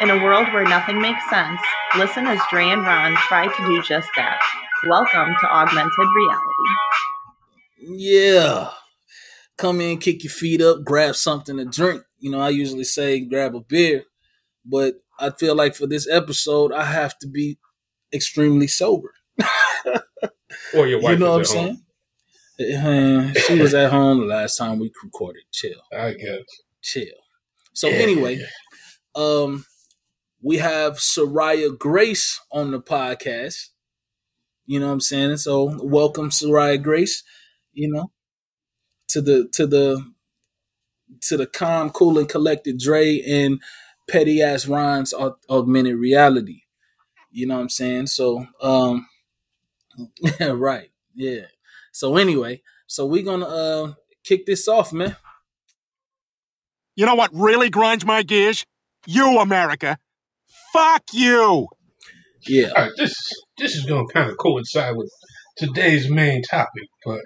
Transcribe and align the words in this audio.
In 0.00 0.10
a 0.10 0.22
world 0.22 0.52
where 0.52 0.64
nothing 0.64 1.00
makes 1.00 1.28
sense, 1.30 1.60
listen 1.96 2.26
as 2.26 2.40
Dre 2.50 2.68
and 2.68 2.82
Ron 2.82 3.14
try 3.28 3.46
to 3.46 3.66
do 3.66 3.80
just 3.82 4.08
that. 4.16 4.40
Welcome 4.88 5.34
to 5.40 5.46
Augmented 5.46 6.08
Reality. 6.16 6.64
Yeah. 7.78 8.70
Come 9.56 9.80
in, 9.80 9.98
kick 9.98 10.24
your 10.24 10.32
feet 10.32 10.60
up, 10.60 10.84
grab 10.84 11.14
something 11.14 11.56
to 11.58 11.64
drink. 11.64 12.02
You 12.18 12.30
know, 12.32 12.40
I 12.40 12.48
usually 12.50 12.84
say 12.84 13.20
grab 13.20 13.54
a 13.54 13.60
beer, 13.60 14.04
but 14.64 14.94
I 15.18 15.30
feel 15.30 15.54
like 15.54 15.74
for 15.74 15.86
this 15.86 16.08
episode, 16.10 16.72
I 16.72 16.84
have 16.84 17.16
to 17.20 17.28
be 17.28 17.58
extremely 18.12 18.66
sober. 18.66 19.12
Or 20.76 20.86
your 20.86 21.00
wife 21.02 21.12
you 21.12 21.18
know 21.24 21.38
what 21.38 21.50
I'm 21.50 21.56
home. 21.56 21.82
saying? 22.58 22.76
Uh, 22.76 23.32
she 23.40 23.60
was 23.60 23.74
at 23.74 23.90
home 23.90 24.20
the 24.20 24.26
last 24.26 24.56
time 24.56 24.78
we 24.78 24.90
recorded. 25.02 25.42
Chill, 25.52 25.80
I 25.96 26.12
guess. 26.14 26.40
chill. 26.82 27.06
So 27.72 27.88
Yeah, 27.88 27.94
anyway, 27.96 28.44
um, 29.14 29.64
we 30.44 30.58
have 30.58 30.98
Soraya 30.98 31.76
Grace 31.76 32.38
on 32.52 32.70
the 32.70 32.80
podcast. 32.80 33.70
You 34.66 34.78
know 34.78 34.88
what 34.88 34.92
I'm 34.92 35.00
saying? 35.00 35.38
So 35.38 35.78
welcome, 35.82 36.28
Soraya 36.28 36.80
Grace. 36.80 37.24
You 37.72 37.90
know, 37.90 38.12
to 39.08 39.22
the 39.22 39.48
to 39.54 39.66
the 39.66 40.12
to 41.22 41.38
the 41.38 41.46
calm, 41.46 41.90
cool, 41.90 42.18
and 42.18 42.28
collected 42.28 42.78
Dre 42.78 43.22
and 43.26 43.58
petty 44.08 44.42
ass 44.42 44.68
rhymes 44.68 45.14
augmented 45.48 45.96
reality. 45.96 46.60
You 47.30 47.46
know 47.46 47.54
what 47.54 47.62
I'm 47.62 47.68
saying? 47.70 48.08
So, 48.08 48.46
um, 48.60 49.08
right, 50.40 50.90
yeah. 51.14 51.46
So 51.90 52.16
anyway, 52.16 52.60
so 52.86 53.06
we're 53.06 53.24
gonna 53.24 53.46
uh 53.46 53.92
kick 54.22 54.44
this 54.44 54.68
off, 54.68 54.92
man. 54.92 55.16
You 56.96 57.06
know 57.06 57.14
what 57.14 57.30
really 57.32 57.70
grinds 57.70 58.04
my 58.04 58.22
gears? 58.22 58.66
You, 59.06 59.38
America. 59.38 59.98
Fuck 60.74 61.04
you. 61.12 61.68
Yeah, 62.48 62.70
All 62.76 62.82
right, 62.82 62.92
this 62.96 63.14
this 63.58 63.76
is 63.76 63.86
going 63.86 64.08
to 64.08 64.12
kind 64.12 64.28
of 64.28 64.36
coincide 64.38 64.96
with 64.96 65.08
today's 65.56 66.10
main 66.10 66.42
topic, 66.42 66.88
but 67.04 67.20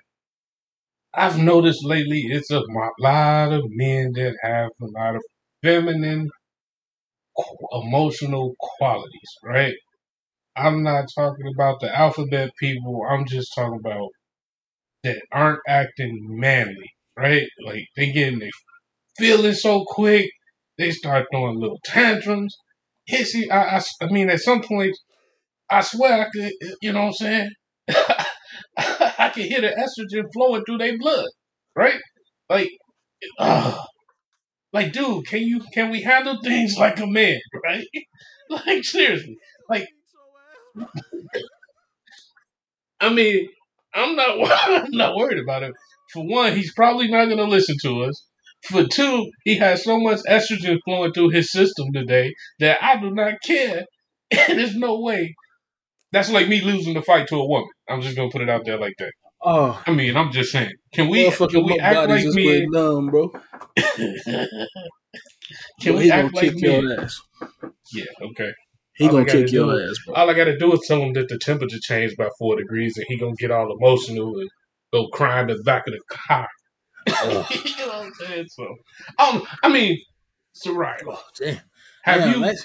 I've 1.14 1.38
noticed 1.38 1.82
lately 1.82 2.24
it's 2.28 2.50
a 2.50 2.62
lot 3.00 3.52
of 3.52 3.62
men 3.68 4.12
that 4.16 4.36
have 4.42 4.68
a 4.82 4.84
lot 4.84 5.16
of 5.16 5.22
feminine 5.62 6.28
emotional 7.72 8.54
qualities, 8.60 9.32
right? 9.42 9.76
I'm 10.54 10.82
not 10.82 11.06
talking 11.16 11.50
about 11.54 11.80
the 11.80 11.98
alphabet 11.98 12.50
people. 12.60 13.00
I'm 13.10 13.24
just 13.24 13.50
talking 13.54 13.80
about 13.82 14.10
that 15.04 15.22
aren't 15.32 15.60
acting 15.66 16.18
manly, 16.38 16.90
right? 17.16 17.48
Like 17.64 17.86
they 17.96 18.12
getting 18.12 18.40
their 18.40 18.50
feelings 19.16 19.62
so 19.62 19.86
quick, 19.88 20.26
they 20.76 20.90
start 20.90 21.24
throwing 21.32 21.58
little 21.58 21.80
tantrums. 21.82 22.54
Hissy, 23.10 23.50
I, 23.50 23.76
I, 23.76 23.82
I 24.02 24.06
mean, 24.10 24.30
at 24.30 24.40
some 24.40 24.62
point, 24.62 24.96
I 25.70 25.80
swear 25.82 26.26
I 26.26 26.30
could, 26.30 26.52
you 26.82 26.92
know 26.92 27.00
what 27.00 27.06
I'm 27.08 27.12
saying? 27.12 27.50
I 28.76 29.30
can 29.34 29.44
hear 29.44 29.60
the 29.60 29.68
estrogen 29.68 30.24
flowing 30.32 30.64
through 30.64 30.78
their 30.78 30.98
blood, 30.98 31.26
right? 31.76 32.00
Like, 32.48 32.70
uh, 33.38 33.76
like, 34.72 34.92
dude, 34.92 35.26
can 35.26 35.42
you, 35.42 35.60
can 35.72 35.90
we 35.90 36.02
handle 36.02 36.38
things 36.42 36.76
like 36.78 36.98
a 37.00 37.06
man, 37.06 37.38
right? 37.64 37.86
Like, 38.50 38.82
seriously, 38.82 39.36
like, 39.68 39.86
I 42.98 43.12
mean, 43.12 43.46
I'm 43.94 44.16
not, 44.16 44.38
I'm 44.50 44.90
not 44.90 45.16
worried 45.16 45.38
about 45.38 45.64
it. 45.64 45.74
For 46.14 46.24
one, 46.24 46.56
he's 46.56 46.72
probably 46.72 47.08
not 47.08 47.26
going 47.26 47.36
to 47.36 47.44
listen 47.44 47.76
to 47.82 48.04
us. 48.04 48.26
For 48.64 48.84
two, 48.84 49.30
he 49.44 49.56
has 49.58 49.84
so 49.84 49.98
much 50.00 50.18
estrogen 50.28 50.78
flowing 50.84 51.12
through 51.12 51.30
his 51.30 51.50
system 51.52 51.92
today 51.92 52.34
that 52.58 52.78
I 52.82 53.00
do 53.00 53.10
not 53.10 53.34
care. 53.44 53.84
And 54.48 54.58
there's 54.58 54.76
no 54.76 55.00
way. 55.00 55.34
That's 56.12 56.30
like 56.30 56.48
me 56.48 56.60
losing 56.60 56.92
the 56.94 57.00
fight 57.02 57.28
to 57.28 57.36
a 57.36 57.46
woman. 57.46 57.68
I'm 57.88 58.02
just 58.02 58.14
gonna 58.16 58.30
put 58.30 58.42
it 58.42 58.50
out 58.50 58.64
there 58.66 58.78
like 58.78 58.92
that. 58.98 59.12
oh, 59.42 59.82
I 59.86 59.90
mean, 59.92 60.16
I'm 60.18 60.30
just 60.32 60.52
saying. 60.52 60.72
Can 60.92 61.08
we? 61.08 61.30
Can 61.30 61.64
we 61.64 61.78
act 61.78 62.08
like 62.10 62.24
went 62.34 62.70
numb, 62.70 63.06
bro. 63.06 63.32
Can 65.80 65.96
we 65.96 66.10
act 66.10 66.34
like 66.34 66.44
kick 66.52 66.62
men? 66.62 66.82
your 66.84 67.00
ass. 67.00 67.20
Yeah. 67.92 68.04
Okay. 68.22 68.52
He 68.96 69.06
All 69.06 69.12
gonna 69.12 69.24
kick 69.26 69.50
your 69.52 69.72
do- 69.72 69.88
ass, 69.90 69.96
bro. 70.04 70.14
All 70.14 70.28
I 70.30 70.34
gotta 70.34 70.58
do 70.58 70.72
is 70.72 70.80
tell 70.86 71.00
him 71.00 71.12
that 71.14 71.28
the 71.28 71.38
temperature 71.38 71.78
changed 71.80 72.16
by 72.16 72.28
four 72.38 72.56
degrees, 72.56 72.96
and 72.96 73.06
he 73.08 73.16
gonna 73.18 73.34
get 73.38 73.50
all 73.50 73.72
emotional 73.74 74.38
and 74.38 74.50
go 74.92 75.06
cry 75.08 75.40
in 75.40 75.46
the 75.46 75.62
back 75.64 75.86
of 75.86 75.94
the 75.94 76.00
car. 76.10 76.48
Ugh. 77.22 77.46
you 77.64 77.76
know 77.78 77.88
what 77.88 78.06
I'm 78.06 78.12
saying? 78.14 78.46
So, 78.48 78.76
um, 79.18 79.42
I 79.62 79.68
mean, 79.68 79.98
Soraya, 80.54 80.96
Oh, 81.06 81.22
damn. 81.38 81.60
have 82.02 82.20
Damn, 82.20 82.40
you 82.40 82.46
That, 82.46 82.56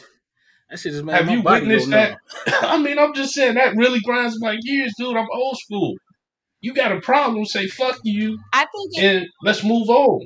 that 0.70 0.80
shit 0.80 0.94
just 0.94 1.04
made 1.04 1.14
have 1.14 1.26
my 1.28 1.34
you 1.34 1.44
body 1.44 1.68
witnessed 1.68 1.90
that? 1.92 2.18
I 2.62 2.78
mean, 2.78 2.98
I'm 2.98 3.14
just 3.14 3.34
saying 3.34 3.56
that 3.56 3.76
really 3.76 4.00
grinds 4.02 4.40
my 4.40 4.56
gears, 4.58 4.94
dude. 4.98 5.16
I'm 5.16 5.28
old 5.34 5.58
school. 5.58 5.96
You 6.62 6.74
got 6.74 6.92
a 6.92 7.02
problem? 7.02 7.46
Say 7.46 7.68
fuck 7.68 8.00
you, 8.04 8.40
I 8.54 8.66
think 8.66 8.92
it, 8.94 9.04
and 9.04 9.26
let's 9.44 9.64
move 9.64 9.90
on. 9.90 10.26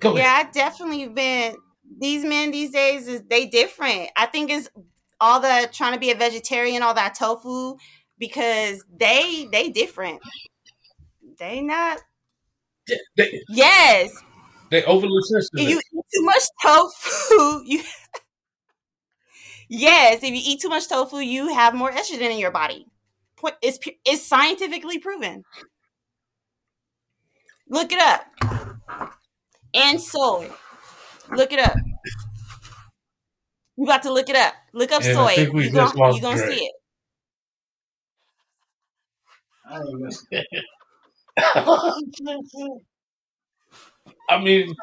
Go 0.00 0.16
ahead. 0.16 0.24
yeah, 0.24 0.32
I 0.34 0.50
definitely 0.50 1.08
been 1.08 1.56
these 2.00 2.24
men 2.24 2.50
these 2.50 2.70
days 2.70 3.08
is 3.08 3.22
they 3.28 3.46
different. 3.46 4.10
I 4.16 4.26
think 4.26 4.50
it's 4.50 4.68
all 5.20 5.40
the 5.40 5.68
trying 5.72 5.94
to 5.94 6.00
be 6.00 6.10
a 6.10 6.14
vegetarian, 6.14 6.82
all 6.82 6.94
that 6.94 7.14
tofu, 7.14 7.76
because 8.18 8.84
they 8.98 9.48
they 9.50 9.68
different. 9.68 10.20
They 11.38 11.60
not 11.60 12.00
They 13.16 13.42
yes. 13.48 14.10
they 14.70 14.84
overly 14.84 15.20
sensitive. 15.22 15.68
you 15.68 15.78
eat 15.78 16.04
too 16.14 16.24
much 16.24 16.42
tofu, 16.62 17.62
you 17.66 17.82
yes. 19.68 20.22
If 20.22 20.30
you 20.30 20.40
eat 20.44 20.60
too 20.60 20.68
much 20.68 20.88
tofu, 20.88 21.18
you 21.18 21.48
have 21.54 21.74
more 21.74 21.90
estrogen 21.92 22.30
in 22.30 22.38
your 22.38 22.50
body. 22.50 22.86
Point- 23.36 23.56
It's 23.62 23.78
pu- 23.78 23.92
it's 24.04 24.26
scientifically 24.26 24.98
proven. 24.98 25.44
Look 27.68 27.92
it 27.92 28.00
up. 28.00 28.26
And 29.74 30.00
soy. 30.00 30.50
Look 31.30 31.52
it 31.52 31.60
up. 31.60 31.76
You 33.76 33.86
got 33.86 34.02
to 34.04 34.12
look 34.12 34.28
it 34.28 34.36
up. 34.36 34.54
Look 34.72 34.90
up 34.90 35.02
And 35.04 35.14
soy. 35.14 35.34
You 35.52 35.62
just 35.70 35.74
gon- 35.74 35.96
lost 35.96 36.16
you 36.16 36.22
gonna 36.22 36.36
Dre. 36.38 36.56
see 36.56 36.64
it. 36.64 36.72
I 44.28 44.42
mean, 44.42 44.74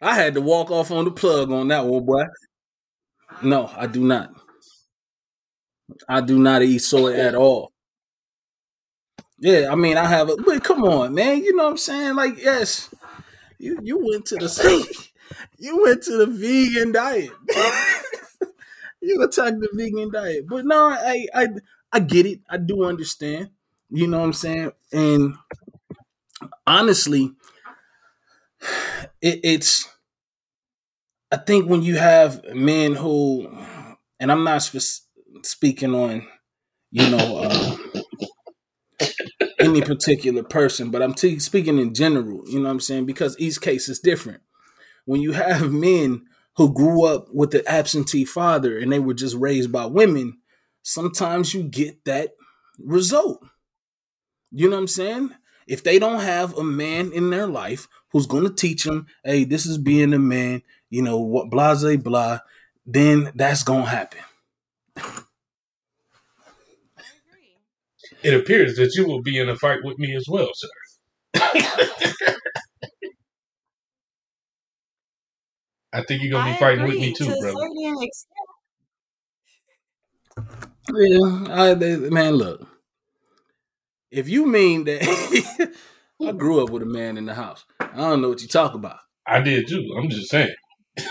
I 0.00 0.14
had 0.14 0.34
to 0.34 0.40
walk 0.40 0.70
off 0.70 0.92
on 0.92 1.04
the 1.04 1.10
plug 1.10 1.50
on 1.50 1.66
that 1.68 1.84
one, 1.86 2.04
boy. 2.04 2.24
No, 3.42 3.70
I 3.76 3.86
do 3.86 4.02
not. 4.02 4.34
I 6.08 6.22
do 6.22 6.38
not 6.38 6.62
eat 6.62 6.78
soy 6.78 7.12
at 7.14 7.34
all. 7.34 7.72
Yeah, 9.38 9.68
I 9.70 9.74
mean, 9.74 9.96
I 9.96 10.06
have 10.06 10.30
a. 10.30 10.36
But 10.36 10.64
come 10.64 10.84
on, 10.84 11.14
man. 11.14 11.42
You 11.42 11.54
know 11.56 11.64
what 11.64 11.70
I'm 11.70 11.76
saying? 11.76 12.16
Like, 12.16 12.38
yes, 12.42 12.92
you 13.58 13.78
you 13.82 13.98
went 13.98 14.26
to 14.26 14.36
the 14.36 15.08
you 15.58 15.82
went 15.82 16.02
to 16.04 16.18
the 16.18 16.26
vegan 16.26 16.92
diet. 16.92 17.32
you 19.04 19.22
attacked 19.22 19.60
the 19.60 19.68
vegan 19.72 20.10
diet, 20.12 20.46
but 20.48 20.64
no, 20.64 20.88
I 20.88 21.26
I 21.34 21.48
I 21.92 22.00
get 22.00 22.26
it. 22.26 22.40
I 22.48 22.58
do 22.58 22.84
understand. 22.84 23.50
You 23.90 24.08
know 24.08 24.18
what 24.18 24.26
I'm 24.26 24.32
saying? 24.32 24.72
And 24.92 25.34
honestly, 26.66 27.32
it, 29.20 29.40
it's 29.42 29.88
I 31.30 31.36
think 31.36 31.68
when 31.68 31.82
you 31.82 31.96
have 31.96 32.44
men 32.54 32.94
who, 32.94 33.48
and 34.20 34.30
I'm 34.30 34.44
not 34.44 34.62
spe- 34.62 35.02
speaking 35.42 35.94
on, 35.94 36.26
you 36.90 37.10
know, 37.10 37.38
uh, 37.38 37.76
any 39.58 39.82
particular 39.82 40.42
person, 40.42 40.90
but 40.90 41.02
I'm 41.02 41.14
t- 41.14 41.38
speaking 41.38 41.78
in 41.78 41.94
general. 41.94 42.42
You 42.48 42.58
know 42.58 42.64
what 42.66 42.72
I'm 42.72 42.80
saying? 42.80 43.06
Because 43.06 43.38
each 43.38 43.60
case 43.60 43.88
is 43.88 43.98
different. 44.00 44.42
When 45.06 45.20
you 45.22 45.32
have 45.32 45.72
men 45.72 46.26
who 46.56 46.72
grew 46.72 47.04
up 47.04 47.26
with 47.32 47.50
the 47.50 47.66
absentee 47.68 48.24
father 48.24 48.78
and 48.78 48.92
they 48.92 48.98
were 48.98 49.14
just 49.14 49.36
raised 49.36 49.72
by 49.72 49.86
women, 49.86 50.38
sometimes 50.82 51.54
you 51.54 51.62
get 51.62 52.04
that 52.04 52.34
result. 52.78 53.44
You 54.50 54.68
know 54.68 54.76
what 54.76 54.82
I'm 54.82 54.88
saying? 54.88 55.30
If 55.66 55.82
they 55.82 55.98
don't 55.98 56.20
have 56.20 56.56
a 56.56 56.62
man 56.62 57.10
in 57.12 57.30
their 57.30 57.46
life 57.46 57.88
who's 58.12 58.26
going 58.26 58.44
to 58.44 58.54
teach 58.54 58.84
them, 58.84 59.06
hey, 59.24 59.44
this 59.44 59.66
is 59.66 59.78
being 59.78 60.12
a 60.12 60.18
man, 60.18 60.62
you 60.90 61.02
know, 61.02 61.18
what 61.18 61.50
blah, 61.50 61.74
blah, 61.74 61.96
blah, 61.96 62.38
then 62.86 63.32
that's 63.34 63.64
going 63.64 63.84
to 63.84 63.90
happen. 63.90 64.20
it 68.22 68.34
appears 68.34 68.76
that 68.76 68.94
you 68.96 69.06
will 69.06 69.22
be 69.22 69.38
in 69.38 69.48
a 69.48 69.56
fight 69.56 69.80
with 69.82 69.98
me 69.98 70.14
as 70.14 70.26
well, 70.28 70.50
sir. 70.54 70.68
I 75.94 76.02
think 76.02 76.22
you're 76.22 76.32
gonna 76.32 76.50
be 76.50 76.56
I 76.56 76.58
fighting 76.58 76.84
with 76.86 76.98
me 76.98 77.12
too, 77.12 77.26
to 77.26 77.32
a 77.34 77.40
brother. 77.40 77.68
Yeah, 80.92 81.44
I, 81.48 81.74
they, 81.74 81.96
man, 81.96 82.34
look. 82.34 82.66
If 84.10 84.28
you 84.28 84.46
mean 84.46 84.84
that, 84.84 85.72
I 86.26 86.32
grew 86.32 86.62
up 86.62 86.70
with 86.70 86.82
a 86.82 86.86
man 86.86 87.16
in 87.16 87.26
the 87.26 87.34
house. 87.34 87.64
I 87.78 87.96
don't 87.96 88.22
know 88.22 88.28
what 88.28 88.42
you 88.42 88.48
talk 88.48 88.74
about. 88.74 88.98
I 89.26 89.40
did 89.40 89.68
too. 89.68 89.88
I'm 89.96 90.08
just 90.08 90.30
saying. 90.30 90.54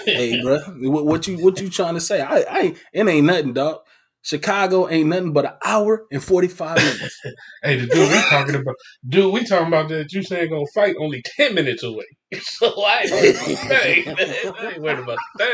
hey, 0.06 0.42
bro, 0.44 0.60
what, 0.90 1.06
what, 1.06 1.28
you 1.28 1.38
what 1.38 1.62
you 1.62 1.70
trying 1.70 1.94
to 1.94 2.02
say? 2.02 2.22
I, 2.22 2.44
I 2.50 2.76
it 2.92 3.08
ain't 3.08 3.26
nothing, 3.26 3.54
dog. 3.54 3.80
Chicago 4.24 4.88
ain't 4.88 5.10
nothing 5.10 5.34
but 5.34 5.46
an 5.46 5.54
hour 5.66 6.06
and 6.12 6.24
forty 6.24 6.48
five 6.48 6.78
minutes. 6.78 7.20
hey, 7.62 7.76
the 7.76 7.88
dude 7.88 8.10
we 8.10 8.22
talking 8.30 8.56
about, 8.56 8.76
dude, 9.08 9.34
we 9.34 9.44
talking 9.44 9.68
about 9.68 9.90
that 9.90 10.12
you 10.14 10.24
saying 10.24 10.50
gonna 10.50 10.66
fight 10.74 10.96
only 11.00 11.22
ten 11.24 11.54
minutes 11.54 11.84
away. 11.84 12.06
So 12.42 12.74
I 12.84 13.02
ain't 13.04 13.12
worried 13.12 13.38
about 13.38 13.48
the 13.48 13.56
thing. 13.68 14.16
I 14.58 14.72
ain't 14.72 14.82
worried 14.82 15.00
about 15.00 15.18
the 15.38 15.46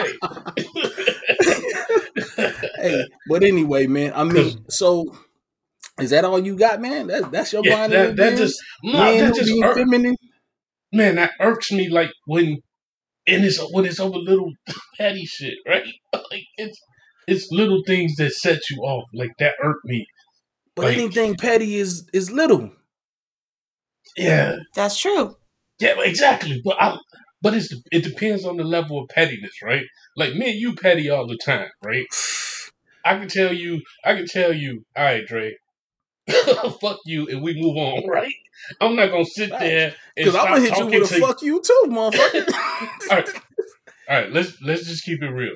thing. 2.37 2.65
hey, 2.81 3.05
but 3.27 3.43
anyway, 3.43 3.87
man. 3.87 4.13
I 4.15 4.23
mean, 4.23 4.63
so 4.69 5.13
is 5.99 6.11
that 6.11 6.23
all 6.23 6.39
you 6.39 6.55
got, 6.55 6.79
man? 6.79 7.07
That, 7.07 7.31
that's 7.31 7.51
your 7.51 7.65
yeah, 7.65 7.87
that, 7.87 8.15
that 8.15 8.37
just 8.37 8.63
no, 8.81 8.97
that 8.97 9.35
just 9.35 9.51
irk, 9.61 9.75
feminine. 9.75 10.15
Man, 10.93 11.15
that 11.15 11.31
irks 11.41 11.71
me 11.73 11.89
like 11.89 12.11
when 12.25 12.59
and 13.27 13.43
it's 13.43 13.59
when 13.73 13.83
it's 13.83 13.99
over 13.99 14.17
little 14.17 14.53
petty 14.97 15.25
shit, 15.25 15.55
right? 15.67 15.83
Like 16.13 16.43
it's 16.57 16.79
it's 17.29 17.51
little 17.51 17.81
things 17.85 18.15
that 18.15 18.31
set 18.31 18.59
you 18.69 18.77
off. 18.81 19.05
Like 19.13 19.31
that 19.39 19.55
irk 19.63 19.77
me. 19.85 20.07
But 20.75 20.85
like, 20.85 20.97
anything 20.97 21.35
petty 21.35 21.75
is 21.77 22.07
is 22.13 22.31
little. 22.31 22.71
Yeah, 24.17 24.57
that's 24.75 24.99
true. 24.99 25.35
Yeah, 25.79 25.95
exactly. 25.99 26.61
But 26.63 26.81
I, 26.81 26.97
but 27.41 27.53
it's 27.53 27.73
it 27.91 28.03
depends 28.03 28.45
on 28.45 28.57
the 28.57 28.63
level 28.63 29.01
of 29.01 29.09
pettiness, 29.09 29.61
right? 29.63 29.85
Like 30.15 30.35
me 30.35 30.51
and 30.51 30.59
you 30.59 30.75
petty 30.75 31.09
all 31.09 31.27
the 31.27 31.37
time, 31.37 31.69
right? 31.83 32.05
I 33.05 33.17
can 33.17 33.29
tell 33.29 33.53
you, 33.53 33.81
I 34.03 34.15
can 34.15 34.27
tell 34.27 34.53
you, 34.53 34.83
all 34.95 35.05
right, 35.05 35.25
Dre, 35.25 35.55
fuck 36.81 36.99
you, 37.05 37.27
and 37.27 37.41
we 37.41 37.59
move 37.59 37.77
on, 37.77 38.07
right? 38.07 38.33
I'm 38.81 38.95
not 38.95 39.09
gonna 39.09 39.25
sit 39.25 39.51
there 39.51 39.95
because 40.15 40.35
I'm 40.35 40.47
gonna 40.47 40.61
hit 40.61 40.77
you 40.77 40.85
with 40.85 41.11
a 41.11 41.15
to 41.15 41.21
fuck 41.21 41.41
you 41.41 41.61
too, 41.61 41.85
motherfucker. 41.87 42.53
all, 43.09 43.17
right. 43.17 43.29
all 44.09 44.21
right, 44.21 44.31
let's 44.31 44.61
let's 44.61 44.85
just 44.85 45.03
keep 45.05 45.23
it 45.23 45.29
real. 45.29 45.55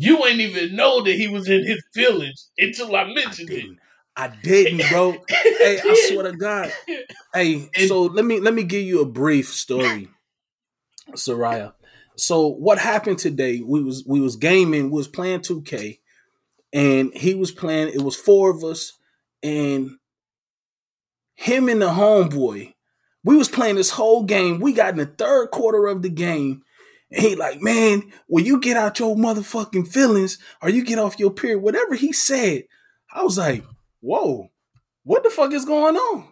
You 0.00 0.24
ain't 0.26 0.38
even 0.38 0.76
know 0.76 1.02
that 1.02 1.12
he 1.12 1.26
was 1.26 1.48
in 1.48 1.66
his 1.66 1.82
feelings 1.92 2.50
until 2.56 2.94
I 2.94 3.12
mentioned 3.12 3.50
I 3.50 3.54
it. 3.54 3.66
I 4.16 4.28
didn't, 4.28 4.88
bro. 4.90 5.12
hey, 5.28 5.80
I 5.84 6.06
swear 6.08 6.30
to 6.30 6.36
God. 6.36 6.72
Hey, 7.34 7.68
so 7.88 8.02
let 8.02 8.24
me 8.24 8.38
let 8.38 8.54
me 8.54 8.62
give 8.62 8.82
you 8.82 9.00
a 9.00 9.04
brief 9.04 9.48
story, 9.48 10.08
Soraya. 11.12 11.72
So 12.16 12.46
what 12.46 12.78
happened 12.78 13.18
today? 13.18 13.60
We 13.60 13.82
was 13.82 14.04
we 14.06 14.20
was 14.20 14.36
gaming, 14.36 14.90
we 14.90 14.98
was 14.98 15.08
playing 15.08 15.40
2K, 15.40 15.98
and 16.72 17.12
he 17.12 17.34
was 17.34 17.50
playing. 17.50 17.88
It 17.88 18.02
was 18.02 18.14
four 18.14 18.50
of 18.50 18.62
us, 18.62 18.92
and 19.42 19.98
him 21.34 21.68
and 21.68 21.82
the 21.82 21.88
homeboy. 21.88 22.74
We 23.24 23.36
was 23.36 23.48
playing 23.48 23.74
this 23.74 23.90
whole 23.90 24.22
game. 24.22 24.60
We 24.60 24.72
got 24.72 24.90
in 24.90 24.98
the 24.98 25.06
third 25.06 25.50
quarter 25.50 25.86
of 25.88 26.02
the 26.02 26.08
game, 26.08 26.62
and 27.10 27.24
he 27.24 27.36
like, 27.36 27.60
man, 27.62 28.12
when 28.26 28.44
you 28.44 28.60
get 28.60 28.76
out 28.76 28.98
your 28.98 29.16
motherfucking 29.16 29.88
feelings 29.88 30.38
or 30.62 30.68
you 30.68 30.84
get 30.84 30.98
off 30.98 31.18
your 31.18 31.30
period, 31.30 31.60
whatever 31.60 31.94
he 31.94 32.12
said, 32.12 32.64
I 33.12 33.22
was 33.22 33.38
like, 33.38 33.64
whoa, 34.00 34.50
what 35.04 35.24
the 35.24 35.30
fuck 35.30 35.52
is 35.52 35.64
going 35.64 35.96
on? 35.96 36.28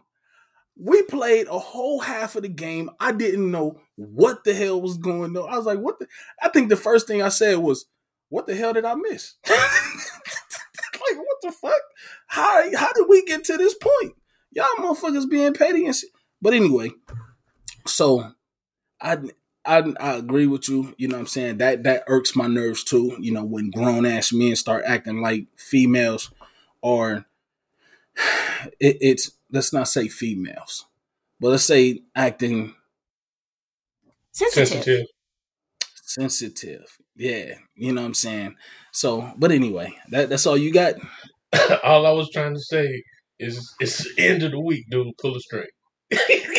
We 0.79 1.03
played 1.03 1.47
a 1.47 1.59
whole 1.59 2.01
half 2.01 2.37
of 2.37 2.43
the 2.43 2.49
game. 2.49 2.91
I 3.01 3.13
didn't 3.13 3.51
know 3.51 3.81
what 3.95 4.45
the 4.45 4.53
hell 4.53 4.81
was 4.81 4.99
going 4.99 5.35
on. 5.37 5.49
I 5.49 5.57
was 5.57 5.65
like, 5.65 5.79
what 5.79 5.99
the? 5.99 6.07
I 6.43 6.51
think 6.51 6.69
the 6.69 6.77
first 6.77 7.07
thing 7.07 7.23
I 7.23 7.31
said 7.31 7.57
was, 7.57 7.87
what 8.29 8.47
the 8.47 8.55
hell 8.55 8.75
did 8.75 8.85
I 8.85 8.95
miss? 8.95 9.35
like, 9.49 11.17
what 11.17 11.39
the 11.43 11.53
fuck? 11.53 11.81
How, 12.27 12.77
how 12.77 12.93
did 12.93 13.07
we 13.09 13.25
get 13.25 13.45
to 13.45 13.57
this 13.57 13.75
point? 13.75 14.15
Y'all 14.53 14.67
motherfuckers 14.79 15.29
being 15.29 15.55
petty 15.55 15.87
and 15.87 15.95
shit. 15.95 16.11
But 16.43 16.53
anyway, 16.53 16.91
so 17.87 18.33
I 19.01 19.19
I, 19.67 19.93
I 20.01 20.17
agree 20.17 20.47
with 20.47 20.69
you. 20.69 20.95
You 20.97 21.09
know 21.09 21.17
what 21.17 21.23
I'm 21.23 21.27
saying? 21.27 21.59
That 21.59 21.83
that 21.85 22.05
irks 22.07 22.37
my 22.37 22.47
nerves 22.47 22.85
too. 22.85 23.17
You 23.21 23.33
know, 23.33 23.45
when 23.45 23.71
grown 23.71 24.07
ass 24.07 24.33
men 24.33 24.57
start 24.57 24.85
acting 24.87 25.21
like 25.21 25.47
females 25.57 26.31
or 26.81 27.27
it, 28.81 28.99
it's 29.01 29.33
let's 29.51 29.73
not 29.73 29.89
say 29.89 30.09
females, 30.09 30.87
but 31.41 31.49
let's 31.49 31.65
say 31.65 32.03
acting 32.15 32.75
sensitive. 34.33 34.69
sensitive. 34.69 35.07
Sensitive. 35.95 36.99
Yeah. 37.17 37.55
You 37.75 37.93
know 37.93 38.03
what 38.03 38.09
I'm 38.09 38.15
saying? 38.15 38.57
So 38.93 39.33
but 39.37 39.53
anyway, 39.53 39.95
that 40.11 40.29
that's 40.29 40.47
all 40.47 40.57
you 40.57 40.73
got? 40.73 40.95
all 41.85 42.07
I 42.07 42.13
was 42.13 42.31
trying 42.31 42.55
to 42.55 42.61
say 42.61 43.03
is 43.39 43.75
it's 43.81 44.15
the 44.15 44.23
end 44.23 44.43
of 44.43 44.53
the 44.53 44.61
week, 44.61 44.85
dude. 44.91 45.17
Pull 45.19 45.37
a 45.37 45.41
string. 45.41 45.67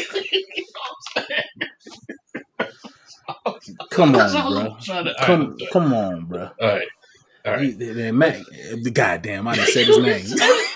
Come 3.92 4.16
on, 4.16 4.32
bro. 4.32 4.78
Come, 5.22 5.58
right, 5.58 5.70
come 5.72 5.94
on, 5.94 6.26
bro. 6.26 6.50
All 6.62 6.68
right. 6.68 6.88
All 7.46 7.54
right. 7.54 7.62
He, 7.62 8.12
Mac, 8.12 8.38
the 8.82 8.92
goddamn, 8.92 9.48
I 9.48 9.56
didn't 9.56 9.70
say 9.74 9.84
his 9.86 9.98
name. 9.98 10.26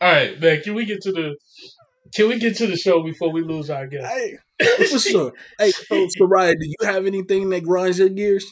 All 0.00 0.12
right, 0.12 0.40
man. 0.40 0.62
Can 0.62 0.74
we 0.74 0.84
get 0.84 1.02
to 1.02 1.12
the 1.12 1.36
Can 2.14 2.28
we 2.28 2.38
get 2.38 2.56
to 2.58 2.66
the 2.66 2.76
show 2.76 3.02
before 3.02 3.32
we 3.32 3.42
lose 3.42 3.68
our 3.68 3.86
guest? 3.86 4.06
Hey, 4.06 4.38
for 4.86 4.98
sure. 4.98 5.32
hey, 5.58 5.72
so 5.72 6.06
Soraya, 6.20 6.52
do 6.52 6.66
you 6.66 6.86
have 6.86 7.06
anything 7.06 7.50
that 7.50 7.64
grinds 7.64 7.98
your 7.98 8.08
gears? 8.08 8.46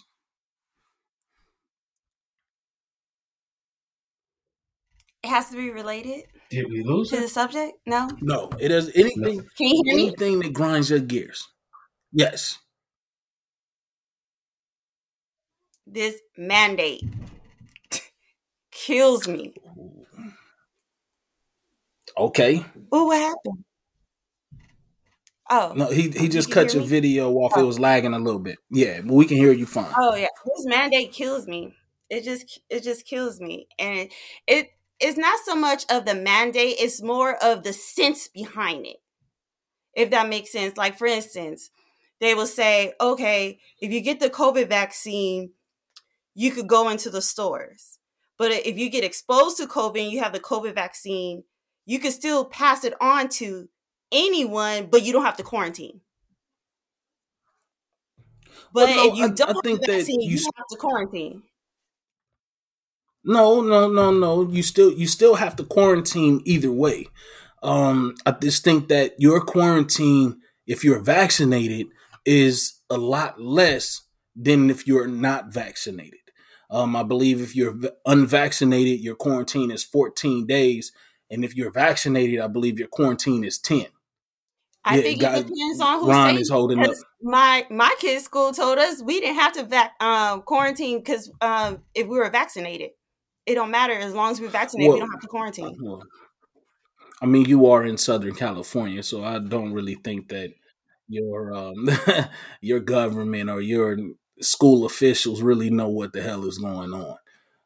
It 5.22 5.28
has 5.28 5.50
to 5.50 5.56
be 5.56 5.70
related. 5.70 6.24
Did 6.50 6.68
we 6.68 6.82
lose 6.82 7.10
to 7.10 7.20
the 7.20 7.28
subject? 7.28 7.78
No. 7.86 8.08
No. 8.20 8.50
It 8.58 8.68
does 8.68 8.90
anything. 8.94 9.46
Can 9.56 9.66
you 9.66 9.82
hear 9.84 9.94
anything 9.94 10.38
me? 10.38 10.46
that 10.46 10.52
grinds 10.52 10.90
your 10.90 11.00
gears. 11.00 11.48
Yes. 12.12 12.58
This 15.86 16.20
mandate 16.36 17.04
kills 18.70 19.28
me. 19.28 19.54
Okay. 22.18 22.64
Oh, 22.90 23.06
what 23.06 23.20
happened? 23.20 23.64
Oh 25.48 25.72
no, 25.76 25.86
he 25.90 26.10
he 26.10 26.28
just 26.28 26.50
cut 26.50 26.74
your 26.74 26.82
me? 26.82 26.88
video 26.88 27.32
off. 27.34 27.52
Oh. 27.54 27.60
It 27.60 27.66
was 27.66 27.78
lagging 27.78 28.14
a 28.14 28.18
little 28.18 28.40
bit. 28.40 28.58
Yeah, 28.70 29.00
but 29.02 29.12
we 29.14 29.26
can 29.26 29.36
hear 29.36 29.52
you 29.52 29.66
fine. 29.66 29.92
Oh 29.96 30.16
yeah, 30.16 30.26
this 30.44 30.66
mandate 30.66 31.12
kills 31.12 31.46
me. 31.46 31.74
It 32.10 32.24
just 32.24 32.60
it 32.68 32.82
just 32.82 33.06
kills 33.06 33.40
me, 33.40 33.68
and 33.78 34.08
it 34.46 34.70
it's 35.00 35.18
not 35.18 35.38
so 35.44 35.54
much 35.54 35.84
of 35.90 36.04
the 36.04 36.14
mandate, 36.14 36.76
it's 36.78 37.02
more 37.02 37.36
of 37.42 37.62
the 37.62 37.72
sense 37.72 38.28
behind 38.28 38.86
it. 38.86 38.96
If 39.94 40.10
that 40.10 40.28
makes 40.28 40.52
sense. 40.52 40.76
Like, 40.76 40.98
for 40.98 41.06
instance, 41.06 41.70
they 42.20 42.34
will 42.34 42.46
say, 42.46 42.92
okay, 43.00 43.58
if 43.80 43.92
you 43.92 44.00
get 44.00 44.20
the 44.20 44.30
COVID 44.30 44.68
vaccine, 44.68 45.52
you 46.34 46.50
could 46.50 46.68
go 46.68 46.88
into 46.88 47.10
the 47.10 47.22
stores. 47.22 47.98
But 48.38 48.52
if 48.52 48.78
you 48.78 48.90
get 48.90 49.04
exposed 49.04 49.56
to 49.56 49.66
COVID 49.66 50.02
and 50.02 50.12
you 50.12 50.22
have 50.22 50.32
the 50.34 50.40
COVID 50.40 50.74
vaccine, 50.74 51.44
you 51.86 51.98
can 51.98 52.12
still 52.12 52.44
pass 52.44 52.84
it 52.84 52.94
on 53.00 53.28
to 53.30 53.68
anyone, 54.12 54.88
but 54.90 55.02
you 55.02 55.12
don't 55.12 55.24
have 55.24 55.38
to 55.38 55.42
quarantine. 55.42 56.00
But 58.72 58.88
well, 58.88 58.96
no, 59.08 59.12
if 59.12 59.18
you 59.18 59.34
don't 59.34 59.48
I, 59.48 59.58
I 59.58 59.62
think 59.62 59.80
have 59.80 59.86
the 59.86 59.92
vaccine, 59.92 60.20
you, 60.20 60.36
you 60.36 60.50
have 60.56 60.66
to 60.70 60.76
quarantine. 60.76 61.42
No, 63.26 63.60
no, 63.60 63.88
no, 63.88 64.12
no. 64.12 64.48
You 64.48 64.62
still 64.62 64.92
you 64.92 65.08
still 65.08 65.34
have 65.34 65.56
to 65.56 65.64
quarantine 65.64 66.42
either 66.44 66.70
way. 66.70 67.08
Um, 67.62 68.14
I 68.24 68.30
just 68.30 68.62
think 68.62 68.88
that 68.88 69.14
your 69.18 69.40
quarantine, 69.40 70.40
if 70.66 70.84
you're 70.84 71.00
vaccinated, 71.00 71.88
is 72.24 72.80
a 72.88 72.96
lot 72.96 73.40
less 73.40 74.02
than 74.36 74.70
if 74.70 74.86
you're 74.86 75.08
not 75.08 75.52
vaccinated. 75.52 76.20
Um, 76.70 76.94
I 76.94 77.02
believe 77.02 77.40
if 77.40 77.56
you're 77.56 77.76
unvaccinated, 78.06 79.00
your 79.00 79.16
quarantine 79.16 79.72
is 79.72 79.82
14 79.82 80.46
days, 80.46 80.92
and 81.28 81.44
if 81.44 81.56
you're 81.56 81.72
vaccinated, 81.72 82.38
I 82.38 82.46
believe 82.46 82.78
your 82.78 82.88
quarantine 82.88 83.42
is 83.42 83.58
10. 83.58 83.86
I 84.84 84.96
yeah, 84.96 85.02
think 85.02 85.22
it 85.22 85.46
depends 85.48 85.80
on 85.80 85.98
who 85.98 86.08
Ron 86.08 86.38
is 86.38 86.48
holding 86.48 86.78
up. 86.78 86.94
My 87.20 87.66
my 87.70 87.92
kids' 87.98 88.24
school 88.24 88.52
told 88.52 88.78
us 88.78 89.02
we 89.02 89.18
didn't 89.18 89.34
have 89.34 89.52
to 89.54 89.64
vac- 89.64 90.00
um, 90.00 90.42
quarantine 90.42 90.98
because 90.98 91.28
um, 91.40 91.82
if 91.92 92.06
we 92.06 92.18
were 92.18 92.30
vaccinated 92.30 92.90
it 93.46 93.54
don't 93.54 93.70
matter 93.70 93.94
as 93.94 94.12
long 94.12 94.32
as 94.32 94.40
we're 94.40 94.48
vaccinated. 94.48 94.88
Well, 94.88 94.96
we 94.96 95.00
don't 95.00 95.12
have 95.12 95.20
to 95.20 95.28
quarantine. 95.28 95.76
Well, 95.80 96.02
I 97.22 97.26
mean, 97.26 97.46
you 97.46 97.66
are 97.66 97.84
in 97.84 97.96
Southern 97.96 98.34
California, 98.34 99.02
so 99.02 99.24
I 99.24 99.38
don't 99.38 99.72
really 99.72 99.94
think 99.94 100.28
that 100.28 100.52
your 101.08 101.54
um, 101.54 101.88
your 102.60 102.80
government 102.80 103.48
or 103.48 103.60
your 103.60 103.96
school 104.40 104.84
officials 104.84 105.40
really 105.40 105.70
know 105.70 105.88
what 105.88 106.12
the 106.12 106.22
hell 106.22 106.46
is 106.46 106.58
going 106.58 106.92
on. 106.92 107.16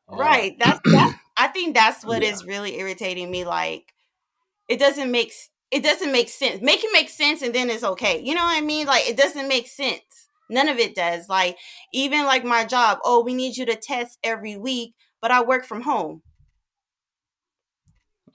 Uh, 0.08 0.16
right. 0.16 0.56
That's 0.58 0.80
that. 0.84 1.20
I 1.36 1.48
think 1.48 1.74
that's 1.74 2.04
what 2.04 2.22
yeah. 2.22 2.28
is 2.28 2.44
really 2.44 2.78
irritating 2.78 3.30
me. 3.30 3.44
Like, 3.44 3.94
it 4.68 4.78
doesn't 4.78 5.10
make 5.10 5.32
it 5.70 5.82
doesn't 5.82 6.12
make 6.12 6.28
sense. 6.28 6.60
Make 6.60 6.84
it 6.84 6.90
make 6.92 7.08
sense, 7.08 7.42
and 7.42 7.54
then 7.54 7.70
it's 7.70 7.84
okay. 7.84 8.20
You 8.22 8.34
know 8.34 8.44
what 8.44 8.56
I 8.56 8.60
mean? 8.60 8.86
Like, 8.86 9.08
it 9.08 9.16
doesn't 9.16 9.48
make 9.48 9.66
sense. 9.66 10.28
None 10.48 10.68
of 10.68 10.78
it 10.78 10.94
does. 10.94 11.28
Like, 11.28 11.56
even 11.92 12.24
like 12.26 12.44
my 12.44 12.64
job. 12.64 12.98
Oh, 13.04 13.22
we 13.22 13.34
need 13.34 13.56
you 13.56 13.64
to 13.66 13.76
test 13.76 14.18
every 14.22 14.56
week 14.56 14.94
but 15.22 15.30
I 15.30 15.42
work 15.42 15.64
from 15.64 15.82
home. 15.82 16.22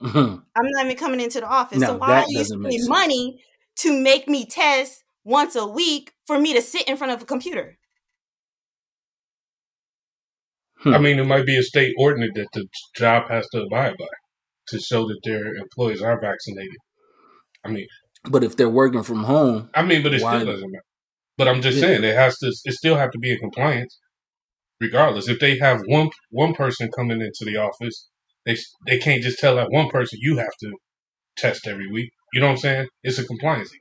I'm 0.00 0.42
not 0.54 0.84
even 0.84 0.96
coming 0.96 1.20
into 1.20 1.40
the 1.40 1.46
office. 1.46 1.80
so 1.80 1.96
why 1.96 2.08
that 2.08 2.24
are 2.24 2.30
you 2.30 2.38
doesn't 2.38 2.60
spending 2.60 2.88
money 2.88 3.40
to 3.78 4.02
make 4.02 4.28
me 4.28 4.44
test 4.46 5.02
once 5.24 5.56
a 5.56 5.66
week 5.66 6.12
for 6.26 6.38
me 6.38 6.52
to 6.54 6.60
sit 6.62 6.86
in 6.88 6.96
front 6.96 7.12
of 7.12 7.22
a 7.22 7.24
computer? 7.24 7.78
Hmm. 10.80 10.94
I 10.94 10.98
mean, 10.98 11.18
it 11.18 11.26
might 11.26 11.46
be 11.46 11.56
a 11.56 11.62
state 11.62 11.94
ordinance 11.98 12.32
that 12.34 12.48
the 12.52 12.66
job 12.96 13.28
has 13.30 13.46
to 13.52 13.62
abide 13.62 13.96
by 13.98 14.06
to 14.68 14.78
show 14.78 15.06
that 15.06 15.18
their 15.24 15.54
employees 15.54 16.02
are 16.02 16.20
vaccinated. 16.20 16.76
I 17.64 17.70
mean, 17.70 17.86
But 18.28 18.44
if 18.44 18.56
they're 18.56 18.68
working 18.68 19.02
from 19.02 19.24
home, 19.24 19.70
I 19.74 19.82
mean, 19.82 20.02
but 20.02 20.12
it 20.12 20.20
Why- 20.22 20.36
still 20.40 20.52
doesn't 20.52 20.70
matter. 20.70 20.82
But 21.38 21.48
I'm 21.48 21.62
just 21.62 21.76
Yeah. 21.78 21.82
saying, 21.86 22.04
it 22.04 22.14
has 22.14 22.36
to. 22.38 22.46
It 22.48 22.74
still 22.74 22.96
have 22.96 23.10
to 23.12 23.18
be 23.18 23.30
in 23.30 23.38
compliance, 23.38 23.98
regardless. 24.80 25.28
If 25.28 25.38
they 25.40 25.58
have 25.58 25.80
one 25.86 26.10
one 26.30 26.54
person 26.54 26.90
coming 26.96 27.20
into 27.20 27.44
the 27.44 27.56
office, 27.56 28.08
they 28.44 28.56
they 28.86 28.98
can't 28.98 29.22
just 29.22 29.38
tell 29.38 29.56
that 29.56 29.70
one 29.70 29.88
person 29.88 30.18
you 30.22 30.36
have 30.38 30.54
to 30.60 30.72
test 31.36 31.66
every 31.66 31.90
week. 31.90 32.10
You 32.32 32.40
know 32.40 32.46
what 32.48 32.52
I'm 32.54 32.58
saying? 32.58 32.88
It's 33.02 33.18
a 33.18 33.24
compliance 33.24 33.70
thing. 33.70 33.80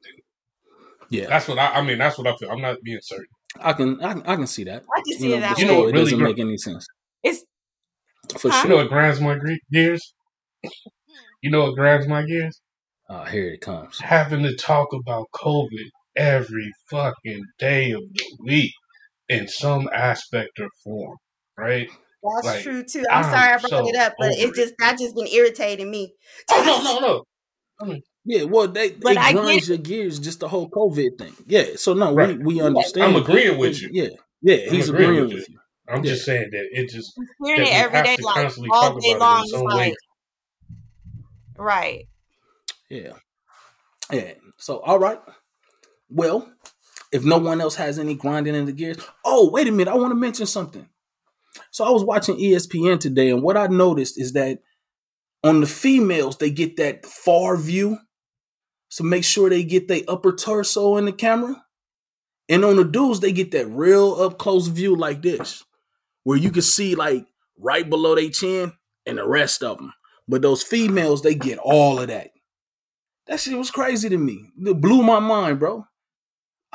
yeah, 1.09 1.27
That's 1.27 1.47
what 1.47 1.57
I. 1.59 1.75
I 1.75 1.81
mean, 1.81 1.97
that's 1.97 2.17
what 2.17 2.27
I 2.27 2.35
feel. 2.37 2.49
I'm 2.51 2.61
not 2.61 2.77
being 2.83 2.99
certain. 3.01 3.25
I 3.59 3.73
can 3.73 4.01
I, 4.03 4.13
can- 4.13 4.23
I 4.27 4.35
can 4.35 4.47
see 4.47 4.63
that. 4.65 4.83
I 4.95 5.01
can 5.05 5.17
see 5.17 5.25
You 5.29 5.35
know, 5.35 5.39
that 5.41 5.59
You 5.59 5.65
know 5.67 5.79
what 5.79 5.89
it 5.89 5.93
really 5.93 6.03
doesn't 6.03 6.17
gr- 6.19 6.25
make 6.25 6.39
any 6.39 6.57
sense 6.57 6.85
It's 7.23 7.43
for 8.37 8.51
Huh? 8.51 8.61
You 8.63 8.69
know 8.69 8.75
what 8.77 8.89
grinds 8.89 9.21
my 9.21 9.37
gears? 9.71 10.13
You 11.41 11.51
know 11.51 11.63
what 11.63 11.75
grinds 11.75 12.07
my 12.07 12.25
gears? 12.25 12.59
Uh, 13.09 13.23
here 13.25 13.47
it 13.49 13.61
comes. 13.61 13.99
Having 13.99 14.43
to 14.43 14.55
talk 14.55 14.87
about 14.93 15.27
COVID 15.33 15.85
every 16.15 16.69
fucking 16.89 17.43
day 17.59 17.91
of 17.91 18.01
the 18.01 18.37
week 18.43 18.71
in 19.29 19.47
some 19.47 19.89
aspect 19.93 20.59
or 20.59 20.69
form, 20.83 21.17
right? 21.57 21.89
that's 22.23 22.47
Like, 22.47 22.63
true 22.63 22.83
too. 22.83 23.03
I'm 23.11 23.23
I'm 23.23 23.23
sorry 23.23 23.53
I 23.53 23.57
brought 23.57 23.69
so 23.69 23.87
it 23.87 23.95
up, 23.95 24.13
but 24.17 24.31
over 24.31 24.39
it 24.39 24.49
it. 24.49 24.55
just 24.55 24.73
that 24.79 24.97
just 24.97 25.15
been 25.15 25.27
irritating 25.27 25.89
me. 25.91 26.13
Oh 26.51 26.63
no, 26.65 26.99
no, 26.99 26.99
no. 26.99 27.23
Yeah, 28.27 28.43
well, 28.43 28.67
they 28.67 28.89
But 28.91 29.17
it 29.17 29.19
I 29.19 29.33
get 29.33 29.41
grinds 29.41 29.69
your 29.69 29.77
gears 29.77 30.19
just 30.19 30.39
the 30.39 30.47
whole 30.47 30.69
COVID 30.69 31.17
thing. 31.19 31.35
Yeah, 31.45 31.75
so 31.75 31.93
no, 31.93 32.13
Right. 32.13 32.37
we 32.37 32.55
we 32.55 32.61
understand. 32.61 33.15
I'm 33.15 33.21
agreeing 33.21 33.57
with 33.59 33.81
you. 33.81 33.89
Yeah, 33.91 34.09
yeah, 34.41 34.57
I'm 34.67 34.73
he's 34.73 34.89
agreeing 34.89 35.09
agreeing 35.09 35.23
with 35.29 35.33
with 35.33 35.49
you. 35.49 35.59
I'm 35.87 36.03
Yeah. 36.03 36.11
just 36.11 36.25
saying 36.25 36.49
that 36.51 36.67
it 36.71 36.89
just 36.89 37.13
hearing 37.43 37.61
it 37.61 37.67
we 37.67 37.73
every 37.73 37.97
have 37.97 38.15
to 38.15 38.21
like 38.23 38.35
constantly 38.35 38.69
all 38.71 38.89
talk 38.89 39.01
day 39.01 39.15
about 39.15 39.21
it 39.21 39.25
long. 39.25 39.43
in 39.43 39.43
It's 39.53 39.63
like 39.63 39.93
right. 41.57 42.07
Yeah, 42.89 43.13
yeah. 44.11 44.33
So 44.57 44.79
all 44.79 44.99
right. 44.99 45.19
Well, 46.09 46.51
if 47.11 47.23
no 47.23 47.37
one 47.37 47.61
else 47.61 47.75
has 47.75 47.99
any 47.99 48.15
grinding 48.15 48.55
in 48.55 48.65
the 48.65 48.71
gears, 48.71 48.97
oh 49.23 49.49
wait 49.49 49.67
a 49.67 49.71
minute, 49.71 49.91
I 49.91 49.95
want 49.95 50.11
to 50.11 50.15
mention 50.15 50.45
something. 50.45 50.87
So 51.71 51.85
I 51.85 51.89
was 51.89 52.03
watching 52.03 52.37
ESPN 52.37 52.99
today, 52.99 53.29
and 53.29 53.41
what 53.41 53.57
I 53.57 53.67
noticed 53.67 54.19
is 54.19 54.33
that 54.33 54.59
on 55.43 55.61
the 55.61 55.67
females 55.67 56.37
they 56.37 56.49
get 56.49 56.77
that 56.77 57.05
far 57.05 57.55
view, 57.55 57.97
so 58.89 59.03
make 59.03 59.23
sure 59.23 59.49
they 59.49 59.63
get 59.63 59.87
their 59.87 60.01
upper 60.07 60.33
torso 60.33 60.97
in 60.97 61.05
the 61.05 61.11
camera, 61.11 61.63
and 62.49 62.65
on 62.65 62.75
the 62.75 62.83
dudes 62.83 63.19
they 63.19 63.31
get 63.31 63.51
that 63.51 63.67
real 63.67 64.15
up 64.21 64.37
close 64.37 64.67
view 64.67 64.95
like 64.95 65.21
this, 65.21 65.63
where 66.23 66.37
you 66.37 66.51
can 66.51 66.61
see 66.61 66.95
like 66.95 67.25
right 67.57 67.89
below 67.89 68.15
their 68.15 68.29
chin 68.29 68.73
and 69.05 69.17
the 69.17 69.27
rest 69.27 69.63
of 69.63 69.77
them. 69.77 69.93
But 70.27 70.41
those 70.41 70.63
females 70.63 71.21
they 71.21 71.35
get 71.35 71.59
all 71.59 71.99
of 71.99 72.07
that. 72.07 72.31
That 73.27 73.39
shit 73.39 73.57
was 73.57 73.71
crazy 73.71 74.09
to 74.09 74.17
me. 74.17 74.49
It 74.65 74.81
blew 74.81 75.01
my 75.01 75.19
mind, 75.19 75.59
bro. 75.59 75.85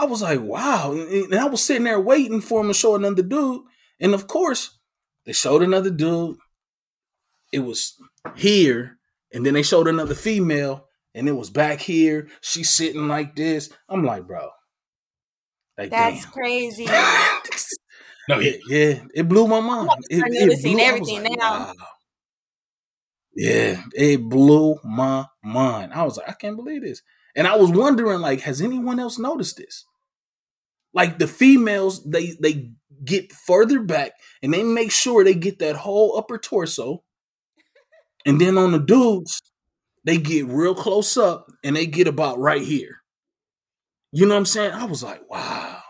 I 0.00 0.04
was 0.07 0.23
like, 0.23 0.40
wow. 0.40 0.92
And 0.92 1.35
I 1.35 1.47
was 1.47 1.62
sitting 1.62 1.85
there 1.85 2.00
waiting 2.00 2.40
for 2.40 2.61
him 2.61 2.69
to 2.69 2.75
show 2.75 2.95
another 2.95 3.23
dude. 3.23 3.62
And 4.00 4.14
of 4.14 4.26
course, 4.26 4.78
they 5.26 5.33
showed 5.33 5.62
another 5.62 5.90
dude. 5.90 6.37
It 7.52 7.61
was 7.61 7.97
here. 8.37 8.99
And 9.33 9.45
then 9.45 9.54
they 9.54 9.62
showed 9.62 9.88
another 9.88 10.14
female. 10.14 10.87
And 11.14 11.28
it 11.28 11.33
was 11.33 11.50
back 11.50 11.80
here. 11.80 12.28
She's 12.40 12.71
sitting 12.71 13.09
like 13.09 13.37
this. 13.37 13.71
I'm 13.88 14.04
like, 14.04 14.26
bro. 14.26 14.49
Like, 15.76 15.90
That's 15.90 16.23
damn. 16.25 16.33
crazy. 16.33 16.88
No, 18.28 18.38
yeah, 18.38 18.52
yeah, 18.69 19.02
it 19.12 19.28
blew 19.28 19.49
my 19.49 19.59
mind. 19.59 19.90
It, 20.09 20.19
start 20.19 20.30
it 20.33 20.40
noticing 20.47 20.75
blew- 20.75 20.85
everything 20.85 21.23
like, 21.25 21.38
now. 21.38 21.59
wow. 21.59 21.75
Yeah, 23.35 23.83
it 23.95 24.23
blew 24.23 24.78
my 24.85 25.26
mind. 25.42 25.92
I 25.92 26.04
was 26.04 26.16
like, 26.16 26.28
I 26.28 26.33
can't 26.35 26.54
believe 26.54 26.83
this. 26.83 27.02
And 27.35 27.49
I 27.49 27.57
was 27.57 27.71
wondering, 27.73 28.21
like, 28.21 28.42
has 28.42 28.61
anyone 28.61 29.00
else 29.00 29.19
noticed 29.19 29.57
this? 29.57 29.85
Like 30.92 31.18
the 31.18 31.28
females, 31.28 32.04
they 32.04 32.37
they 32.40 32.70
get 33.04 33.32
further 33.32 33.80
back 33.80 34.12
and 34.42 34.52
they 34.52 34.62
make 34.62 34.90
sure 34.90 35.25
they 35.25 35.35
get 35.35 35.59
that 35.61 35.76
whole 35.76 36.16
upper 36.16 36.38
torso. 36.38 37.02
And 38.26 38.38
then 38.38 38.59
on 38.59 38.73
the 38.73 38.78
dudes, 38.78 39.40
they 40.04 40.18
get 40.18 40.44
real 40.44 40.75
close 40.75 41.16
up 41.16 41.47
and 41.64 41.75
they 41.75 41.87
get 41.87 42.06
about 42.06 42.38
right 42.38 42.61
here. 42.61 43.00
You 44.12 44.26
know 44.26 44.35
what 44.35 44.40
I'm 44.40 44.44
saying? 44.44 44.73
I 44.73 44.85
was 44.85 45.02
like, 45.02 45.23
wow. 45.30 45.80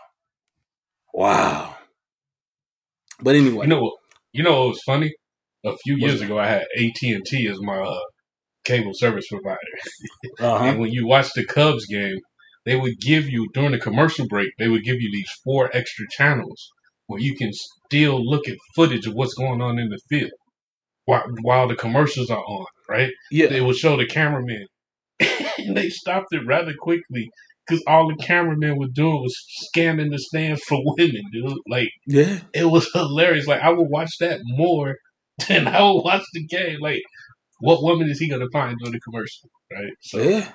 Wow. 1.13 1.75
But 3.21 3.35
anyway, 3.35 3.65
you 3.65 3.69
know 3.69 3.81
what? 3.81 3.93
You 4.33 4.43
know 4.43 4.59
what 4.59 4.69
was 4.69 4.81
funny? 4.85 5.13
A 5.65 5.75
few 5.83 5.97
years 5.97 6.19
that? 6.19 6.25
ago, 6.25 6.39
I 6.39 6.47
had 6.47 6.65
AT 6.77 7.01
and 7.03 7.25
T 7.25 7.47
as 7.47 7.59
my 7.61 7.79
uh, 7.79 7.99
cable 8.63 8.93
service 8.93 9.27
provider, 9.27 9.57
uh-huh. 10.39 10.63
and 10.63 10.79
when 10.79 10.91
you 10.91 11.05
watch 11.05 11.33
the 11.33 11.45
Cubs 11.45 11.85
game, 11.85 12.17
they 12.65 12.75
would 12.75 12.99
give 12.99 13.29
you 13.29 13.47
during 13.53 13.71
the 13.71 13.79
commercial 13.79 14.27
break, 14.27 14.49
they 14.59 14.67
would 14.67 14.83
give 14.83 15.01
you 15.01 15.11
these 15.11 15.29
four 15.43 15.69
extra 15.73 16.05
channels 16.11 16.69
where 17.07 17.19
you 17.19 17.35
can 17.35 17.51
still 17.53 18.23
look 18.23 18.47
at 18.47 18.57
footage 18.75 19.05
of 19.07 19.13
what's 19.13 19.33
going 19.33 19.61
on 19.61 19.79
in 19.79 19.89
the 19.89 19.99
field 20.09 20.31
while 21.05 21.23
while 21.41 21.67
the 21.67 21.75
commercials 21.75 22.29
are 22.29 22.39
on. 22.43 22.65
Right? 22.89 23.11
yeah, 23.31 23.47
They 23.47 23.61
would 23.61 23.77
show 23.77 23.95
the 23.95 24.05
cameraman, 24.05 24.65
and 25.57 25.77
they 25.77 25.89
stopped 25.89 26.27
it 26.31 26.45
rather 26.45 26.73
quickly. 26.79 27.29
Because 27.67 27.83
all 27.87 28.07
the 28.09 28.21
cameraman 28.21 28.77
was 28.77 28.89
doing 28.93 29.21
was 29.21 29.35
scanning 29.47 30.09
the 30.09 30.17
stands 30.17 30.61
for 30.63 30.81
women, 30.83 31.21
dude. 31.31 31.57
Like, 31.69 31.89
yeah, 32.05 32.39
it 32.53 32.65
was 32.65 32.89
hilarious. 32.93 33.47
Like 33.47 33.61
I 33.61 33.69
would 33.69 33.87
watch 33.89 34.11
that 34.19 34.39
more 34.43 34.95
than 35.47 35.67
I 35.67 35.81
would 35.83 36.01
watch 36.01 36.23
the 36.33 36.45
game. 36.47 36.79
Like, 36.81 37.01
what 37.59 37.83
woman 37.83 38.09
is 38.09 38.19
he 38.19 38.29
gonna 38.29 38.49
find 38.51 38.77
during 38.79 38.93
the 38.93 38.99
commercial? 38.99 39.49
Right. 39.71 39.93
So 40.01 40.21
yeah, 40.21 40.51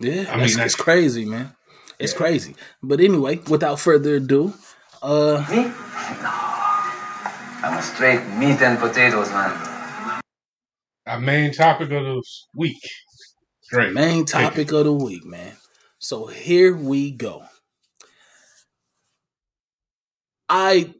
yeah. 0.00 0.12
I 0.28 0.32
mean, 0.32 0.40
that's, 0.40 0.54
that's- 0.56 0.66
it's 0.66 0.74
crazy, 0.76 1.24
man. 1.24 1.54
It's 1.98 2.12
Yeah. 2.12 2.18
crazy. 2.18 2.54
But 2.82 3.00
anyway, 3.00 3.36
without 3.48 3.78
further 3.80 4.16
ado, 4.16 4.54
uh, 5.02 5.44
Me? 5.50 5.64
No. 5.64 5.70
I'm 7.62 7.78
a 7.78 7.82
straight 7.82 8.24
meat 8.38 8.60
and 8.62 8.78
potatoes 8.78 9.30
man. 9.30 10.22
our 11.06 11.20
main 11.20 11.52
topic 11.52 11.90
of 11.90 12.04
the 12.04 12.22
week. 12.56 12.80
Great. 13.70 13.92
main 13.92 14.24
topic 14.24 14.72
of 14.72 14.84
the 14.84 14.92
week, 14.92 15.24
man. 15.24 15.56
So 15.98 16.26
here 16.26 16.74
we 16.76 17.10
go. 17.12 17.44
I 20.48 20.94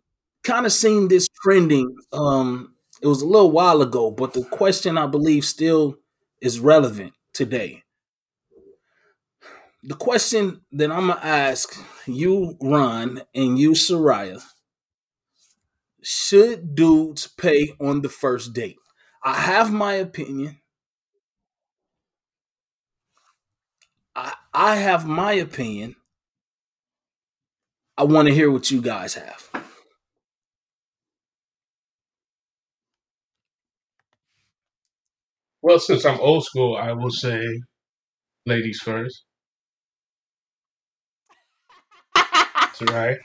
kind 0.44 0.66
of 0.66 0.72
seen 0.72 1.08
this 1.08 1.28
trending. 1.42 1.94
Um, 2.12 2.74
it 3.02 3.06
was 3.06 3.22
a 3.22 3.26
little 3.26 3.50
while 3.50 3.82
ago, 3.82 4.10
but 4.10 4.32
the 4.34 4.44
question 4.44 4.98
I 4.98 5.06
believe 5.06 5.44
still 5.44 5.96
is 6.40 6.60
relevant 6.60 7.12
today. 7.32 7.82
The 9.82 9.94
question 9.94 10.62
that 10.72 10.90
I'm 10.90 11.08
gonna 11.08 11.20
ask 11.22 11.74
you, 12.06 12.56
Ron, 12.62 13.22
and 13.34 13.58
you, 13.58 13.72
Soraya, 13.72 14.42
should 16.02 16.74
dudes 16.74 17.26
pay 17.26 17.74
on 17.80 18.02
the 18.02 18.08
first 18.10 18.52
date? 18.52 18.76
I 19.24 19.34
have 19.34 19.72
my 19.72 19.94
opinion. 19.94 20.60
I, 24.14 24.34
I 24.54 24.76
have 24.76 25.06
my 25.06 25.32
opinion. 25.32 25.96
I 27.96 28.04
want 28.04 28.28
to 28.28 28.34
hear 28.34 28.50
what 28.50 28.70
you 28.70 28.80
guys 28.80 29.14
have. 29.14 29.48
Well, 35.62 35.78
since 35.78 36.04
I'm 36.04 36.20
old 36.20 36.44
school, 36.44 36.76
I 36.76 36.92
will 36.92 37.10
say, 37.10 37.42
ladies 38.46 38.80
first. 38.84 39.24
Right. 42.82 43.18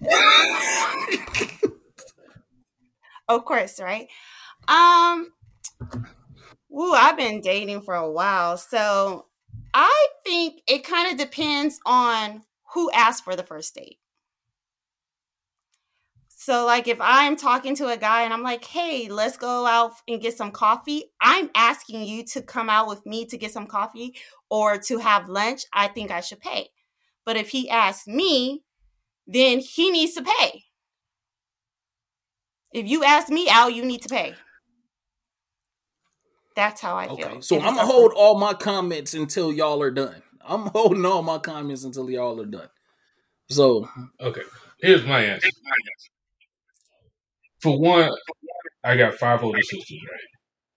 of 3.28 3.44
course, 3.44 3.80
right? 3.80 4.08
Um, 4.68 5.32
woo, 6.68 6.92
I've 6.92 7.16
been 7.16 7.40
dating 7.40 7.82
for 7.82 7.94
a 7.94 8.10
while, 8.10 8.56
so 8.56 9.26
I 9.74 10.08
think 10.24 10.62
it 10.66 10.84
kind 10.84 11.10
of 11.10 11.18
depends 11.18 11.80
on 11.86 12.42
who 12.74 12.90
asked 12.92 13.24
for 13.24 13.36
the 13.36 13.42
first 13.42 13.74
date. 13.74 13.98
So, 16.44 16.66
like, 16.66 16.88
if 16.88 16.98
I'm 17.00 17.36
talking 17.36 17.76
to 17.76 17.86
a 17.86 17.96
guy 17.96 18.22
and 18.22 18.32
I'm 18.32 18.42
like, 18.42 18.64
hey, 18.64 19.08
let's 19.08 19.36
go 19.36 19.64
out 19.64 19.92
and 20.08 20.20
get 20.20 20.36
some 20.36 20.50
coffee, 20.50 21.04
I'm 21.20 21.50
asking 21.54 22.04
you 22.04 22.24
to 22.32 22.42
come 22.42 22.68
out 22.68 22.88
with 22.88 23.06
me 23.06 23.26
to 23.26 23.38
get 23.38 23.52
some 23.52 23.68
coffee 23.68 24.16
or 24.50 24.76
to 24.76 24.98
have 24.98 25.28
lunch, 25.28 25.62
I 25.72 25.86
think 25.86 26.10
I 26.10 26.20
should 26.20 26.40
pay. 26.40 26.70
But 27.24 27.36
if 27.36 27.50
he 27.50 27.70
asks 27.70 28.08
me, 28.08 28.64
then 29.26 29.60
he 29.60 29.90
needs 29.90 30.14
to 30.14 30.22
pay. 30.22 30.64
If 32.72 32.86
you 32.88 33.04
ask 33.04 33.28
me 33.28 33.48
out, 33.50 33.74
you 33.74 33.84
need 33.84 34.02
to 34.02 34.08
pay. 34.08 34.34
That's 36.56 36.80
how 36.80 36.96
I 36.96 37.08
feel. 37.08 37.42
So 37.42 37.56
I'm 37.60 37.76
gonna 37.76 37.86
hold 37.86 38.12
all 38.14 38.38
my 38.38 38.54
comments 38.54 39.14
until 39.14 39.52
y'all 39.52 39.82
are 39.82 39.90
done. 39.90 40.22
I'm 40.44 40.66
holding 40.66 41.04
all 41.06 41.22
my 41.22 41.38
comments 41.38 41.84
until 41.84 42.10
y'all 42.10 42.40
are 42.40 42.46
done. 42.46 42.68
So 43.48 43.88
Okay, 44.20 44.42
here's 44.80 45.04
my 45.04 45.20
answer. 45.20 45.48
For 47.60 47.78
one, 47.78 48.10
I 48.84 48.96
got 48.96 49.14
five 49.14 49.42
older 49.42 49.62
sisters, 49.62 50.00
right? 50.10 50.20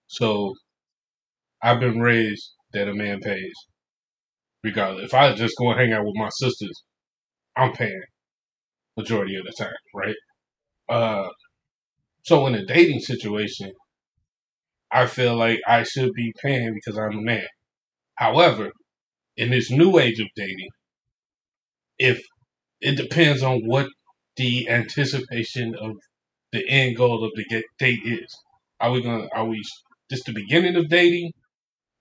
So 0.07 0.53
I've 1.61 1.79
been 1.79 1.99
raised 1.99 2.53
that 2.73 2.87
a 2.87 2.93
man 2.93 3.19
pays, 3.19 3.53
regardless. 4.63 5.05
If 5.05 5.13
I 5.13 5.33
just 5.33 5.57
go 5.57 5.71
and 5.71 5.79
hang 5.79 5.93
out 5.93 6.05
with 6.05 6.15
my 6.15 6.29
sisters, 6.29 6.83
I'm 7.57 7.73
paying 7.73 8.03
majority 8.97 9.35
of 9.35 9.45
the 9.45 9.53
time, 9.57 9.73
right? 9.93 10.15
Uh, 10.89 11.29
so 12.23 12.45
in 12.47 12.55
a 12.55 12.65
dating 12.65 12.99
situation, 12.99 13.71
I 14.91 15.07
feel 15.07 15.35
like 15.35 15.59
I 15.67 15.83
should 15.83 16.11
be 16.13 16.33
paying 16.41 16.73
because 16.73 16.97
I'm 16.97 17.17
a 17.17 17.21
man. 17.21 17.47
However, 18.15 18.71
in 19.37 19.51
this 19.51 19.69
new 19.69 19.99
age 19.99 20.19
of 20.19 20.27
dating, 20.35 20.69
if 21.97 22.21
it 22.81 22.95
depends 22.95 23.43
on 23.43 23.61
what 23.65 23.87
the 24.37 24.69
anticipation 24.69 25.75
of 25.75 25.91
the 26.51 26.67
end 26.69 26.97
goal 26.97 27.23
of 27.23 27.31
the 27.35 27.63
date 27.79 28.01
is. 28.05 28.27
Are 28.79 28.91
we 28.91 29.01
gonna? 29.01 29.27
Are 29.33 29.45
we 29.45 29.61
just 30.09 30.25
the 30.25 30.33
beginning 30.33 30.75
of 30.75 30.89
dating? 30.89 31.31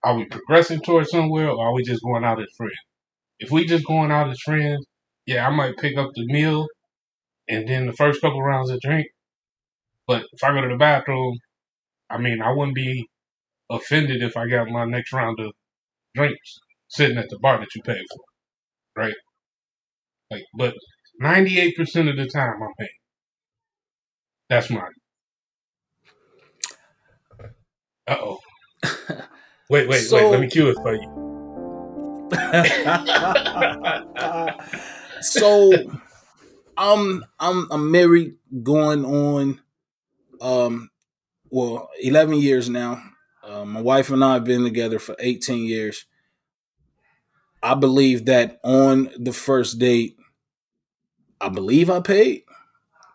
Are 0.02 0.16
we 0.16 0.26
progressing 0.26 0.80
towards 0.80 1.10
somewhere, 1.10 1.48
or 1.48 1.68
are 1.68 1.74
we 1.74 1.82
just 1.82 2.02
going 2.02 2.24
out 2.24 2.40
as 2.40 2.48
friends? 2.56 2.72
If 3.38 3.50
we 3.50 3.66
just 3.66 3.86
going 3.86 4.10
out 4.10 4.28
as 4.30 4.40
friends, 4.40 4.84
yeah, 5.26 5.46
I 5.46 5.50
might 5.50 5.76
pick 5.78 5.96
up 5.96 6.10
the 6.14 6.26
meal 6.26 6.66
and 7.48 7.68
then 7.68 7.86
the 7.86 7.92
first 7.92 8.20
couple 8.20 8.42
rounds 8.42 8.70
of 8.70 8.80
drink. 8.80 9.06
But 10.06 10.24
if 10.32 10.42
I 10.44 10.52
go 10.52 10.60
to 10.62 10.68
the 10.68 10.76
bathroom, 10.76 11.38
I 12.10 12.18
mean, 12.18 12.42
I 12.42 12.52
wouldn't 12.52 12.74
be 12.74 13.06
offended 13.70 14.22
if 14.22 14.36
I 14.36 14.48
got 14.48 14.68
my 14.68 14.84
next 14.84 15.12
round 15.12 15.38
of 15.40 15.52
drinks 16.14 16.58
sitting 16.88 17.18
at 17.18 17.28
the 17.30 17.38
bar 17.40 17.58
that 17.58 17.74
you 17.74 17.82
paid 17.82 18.04
for, 18.14 18.24
right? 19.02 19.14
Like, 20.30 20.44
but 20.56 20.74
ninety-eight 21.20 21.76
percent 21.76 22.08
of 22.08 22.16
the 22.16 22.26
time, 22.26 22.62
I'm 22.62 22.72
paying. 22.78 22.90
That's 24.50 24.70
mine. 24.70 24.82
Uh 28.06 28.16
oh. 28.20 28.38
Wait, 29.70 29.88
wait, 29.88 30.00
So- 30.02 30.16
wait. 30.16 30.30
Let 30.30 30.40
me 30.40 30.48
cue 30.48 30.68
it 30.68 30.76
for 30.76 30.94
you. 30.94 31.10
so 35.22 35.72
I'm 36.76 37.24
I'm 37.38 37.68
I'm 37.70 37.90
married 37.90 38.36
going 38.62 39.04
on 39.04 39.60
um 40.40 40.90
well 41.50 41.90
11 42.02 42.36
years 42.36 42.68
now. 42.68 43.02
Uh, 43.42 43.64
my 43.64 43.80
wife 43.80 44.10
and 44.10 44.24
I 44.24 44.34
have 44.34 44.44
been 44.44 44.64
together 44.64 44.98
for 44.98 45.16
18 45.18 45.64
years. 45.66 46.06
I 47.62 47.74
believe 47.74 48.26
that 48.26 48.60
on 48.62 49.10
the 49.18 49.32
first 49.32 49.78
date, 49.78 50.16
I 51.40 51.48
believe 51.48 51.90
I 51.90 52.00
paid. 52.00 52.42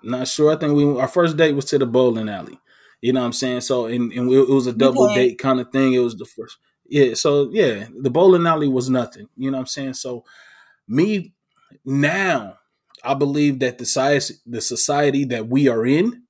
Not 0.04 0.28
sure. 0.28 0.52
I 0.54 0.58
think 0.58 0.76
we 0.76 0.86
our 1.00 1.08
first 1.08 1.38
date 1.38 1.56
was 1.56 1.66
to 1.66 1.80
the 1.80 1.86
bowling 1.86 2.30
alley. 2.30 2.60
You 3.02 3.14
know 3.14 3.22
what 3.22 3.28
I'm 3.28 3.34
saying? 3.34 3.62
So 3.62 3.88
and, 3.88 4.12
and 4.14 4.32
it 4.32 4.50
was 4.50 4.68
a 4.68 4.74
double 4.74 5.08
Okay. 5.08 5.14
date 5.14 5.40
kind 5.40 5.60
of 5.60 5.72
thing. 5.72 5.94
It 5.94 6.00
was 6.00 6.16
the 6.18 6.26
first. 6.26 6.58
Yeah. 6.88 7.16
So 7.16 7.50
yeah, 7.52 7.88
the 8.02 8.10
bowling 8.10 8.48
alley 8.48 8.68
was 8.68 8.90
nothing. 8.90 9.30
You 9.38 9.52
know 9.52 9.58
what 9.58 9.64
I'm 9.64 9.68
saying? 9.68 9.94
So 9.96 10.26
me 10.88 11.34
now, 11.86 12.59
I 13.04 13.14
believe 13.14 13.60
that 13.60 13.78
the 13.78 13.86
society, 13.86 14.34
the 14.46 14.62
society 14.62 15.26
that 15.26 15.48
we 15.48 15.68
are 15.68 15.86
in, 15.86 16.24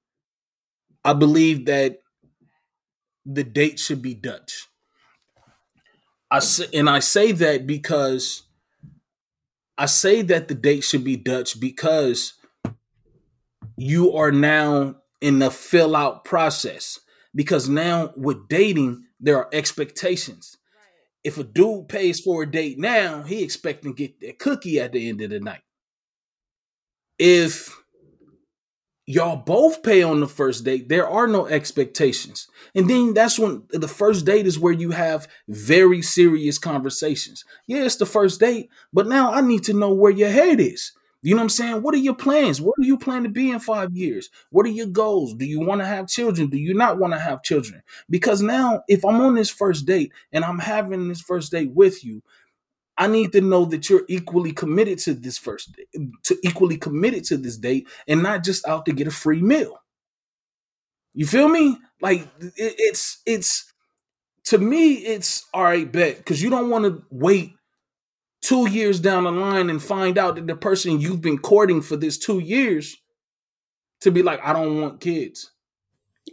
I 1.04 1.14
believe 1.14 1.66
that 1.66 2.02
the 3.26 3.44
date 3.44 3.80
should 3.80 4.02
be 4.02 4.14
Dutch. 4.14 4.68
I 6.32 6.40
say, 6.40 6.68
and 6.74 6.90
I 6.90 7.00
say 7.00 7.32
that 7.32 7.66
because 7.66 8.44
I 9.78 9.86
say 9.88 10.22
that 10.24 10.48
the 10.48 10.56
date 10.56 10.84
should 10.84 11.04
be 11.04 11.16
Dutch 11.16 11.60
because 11.60 12.34
you 13.78 14.14
are 14.14 14.32
now 14.32 14.96
in 15.22 15.40
the 15.40 15.50
fill 15.50 15.96
out 15.96 16.26
process. 16.26 17.00
Because 17.34 17.70
now 17.70 18.14
with 18.16 18.48
dating, 18.48 19.06
there 19.20 19.38
are 19.38 19.50
expectations. 19.54 20.58
If 21.24 21.38
a 21.38 21.44
dude 21.44 21.90
pays 21.90 22.20
for 22.20 22.44
a 22.44 22.50
date 22.50 22.80
now, 22.80 23.24
he 23.24 23.44
expecting 23.44 23.96
to 23.96 23.98
get 23.98 24.20
that 24.22 24.40
cookie 24.40 24.80
at 24.80 24.94
the 24.94 25.10
end 25.10 25.22
of 25.22 25.30
the 25.30 25.40
night. 25.40 25.62
If 27.20 27.76
y'all 29.06 29.36
both 29.36 29.82
pay 29.82 30.04
on 30.04 30.20
the 30.20 30.28
first 30.28 30.64
date, 30.64 30.88
there 30.88 31.08
are 31.08 31.28
no 31.28 31.48
expectations. 31.48 32.48
And 32.76 32.90
then 32.90 33.14
that's 33.14 33.40
when 33.40 33.64
the 33.72 33.88
first 33.88 34.26
date 34.26 34.46
is 34.46 34.60
where 34.60 34.72
you 34.72 34.92
have 34.92 35.28
very 35.48 36.02
serious 36.02 36.58
conversations. 36.60 37.44
Yeah, 37.68 37.84
it's 37.84 37.96
the 37.96 38.06
first 38.06 38.40
date, 38.40 38.70
but 38.94 39.08
now 39.08 39.34
I 39.34 39.42
need 39.42 39.64
to 39.64 39.74
know 39.74 39.94
where 39.94 40.12
your 40.12 40.30
head 40.30 40.60
is. 40.60 40.92
You 41.22 41.36
know 41.36 41.40
what 41.40 41.46
I'm 41.46 41.50
saying? 41.50 41.82
What 41.82 41.96
are 41.96 41.98
your 41.98 42.16
plans? 42.16 42.62
What 42.62 42.76
do 42.80 42.88
you 42.88 42.98
plan 42.98 43.24
to 43.24 43.30
be 43.30 43.52
in 43.52 43.60
five 43.60 43.92
years? 43.94 44.30
What 44.52 44.66
are 44.66 44.70
your 44.70 44.88
goals? 44.88 45.34
Do 45.34 45.46
you 45.46 45.60
want 45.60 45.82
to 45.82 45.88
have 45.88 46.08
children? 46.08 46.50
Do 46.50 46.58
you 46.58 46.74
not 46.74 46.98
want 46.98 47.12
to 47.12 47.20
have 47.20 47.44
children? 47.44 47.82
Because 48.10 48.42
now, 48.42 48.84
if 48.88 49.04
I'm 49.04 49.20
on 49.20 49.36
this 49.36 49.50
first 49.50 49.86
date 49.86 50.14
and 50.32 50.46
I'm 50.46 50.60
having 50.60 51.10
this 51.10 51.20
first 51.20 51.52
date 51.52 51.72
with 51.72 52.06
you, 52.06 52.24
I 53.00 53.08
need 53.08 53.32
to 53.32 53.40
know 53.42 53.64
that 53.66 53.90
you're 53.90 54.04
equally 54.10 54.52
committed 54.52 55.00
to 55.00 55.14
this 55.14 55.38
first 55.38 55.74
date, 55.74 56.12
to 56.26 56.38
equally 56.44 56.78
committed 56.78 57.24
to 57.26 57.38
this 57.38 57.58
date 57.58 57.88
and 58.10 58.22
not 58.22 58.44
just 58.44 58.68
out 58.68 58.86
to 58.86 58.92
get 58.92 59.08
a 59.08 59.12
free 59.12 59.42
meal. 59.42 59.80
You 61.14 61.26
feel 61.26 61.48
me? 61.48 61.78
Like 62.02 62.28
it, 62.40 62.76
it's 62.78 63.22
it's 63.26 63.74
to 64.46 64.58
me 64.58 64.94
it's 64.96 65.46
all 65.54 65.64
right 65.64 65.90
bet 65.90 66.18
because 66.18 66.44
you 66.44 66.50
don't 66.50 66.70
want 66.70 66.86
to 66.86 67.04
wait 67.10 67.54
two 68.42 68.70
years 68.70 69.00
down 69.00 69.24
the 69.24 69.32
line 69.32 69.70
and 69.70 69.82
find 69.82 70.18
out 70.18 70.36
that 70.36 70.48
the 70.48 70.56
person 70.56 71.00
you've 71.00 71.22
been 71.22 71.38
courting 71.38 71.82
for 71.82 71.96
this 71.96 72.18
two 72.18 72.40
years 72.40 72.98
to 74.02 74.12
be 74.12 74.24
like 74.24 74.42
I 74.44 74.52
don't 74.52 74.82
want 74.82 75.00
kids. 75.00 75.52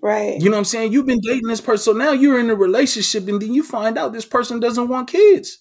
Right. 0.03 0.39
You 0.39 0.51
know 0.51 0.57
what 0.57 0.59
I'm 0.59 0.65
saying? 0.65 0.93
You've 0.93 1.07
been 1.07 1.21
dating 1.21 1.47
this 1.49 1.61
person, 1.61 1.95
so 1.95 1.99
now 1.99 2.11
you're 2.11 2.39
in 2.41 2.51
a 2.51 2.55
relationship, 2.55 3.29
and 3.29 3.41
then 3.41 3.55
you 3.55 3.63
find 3.63 3.97
out 3.97 4.13
this 4.13 4.27
person 4.27 4.61
doesn't 4.61 4.89
want 4.89 5.09
kids. 5.09 5.59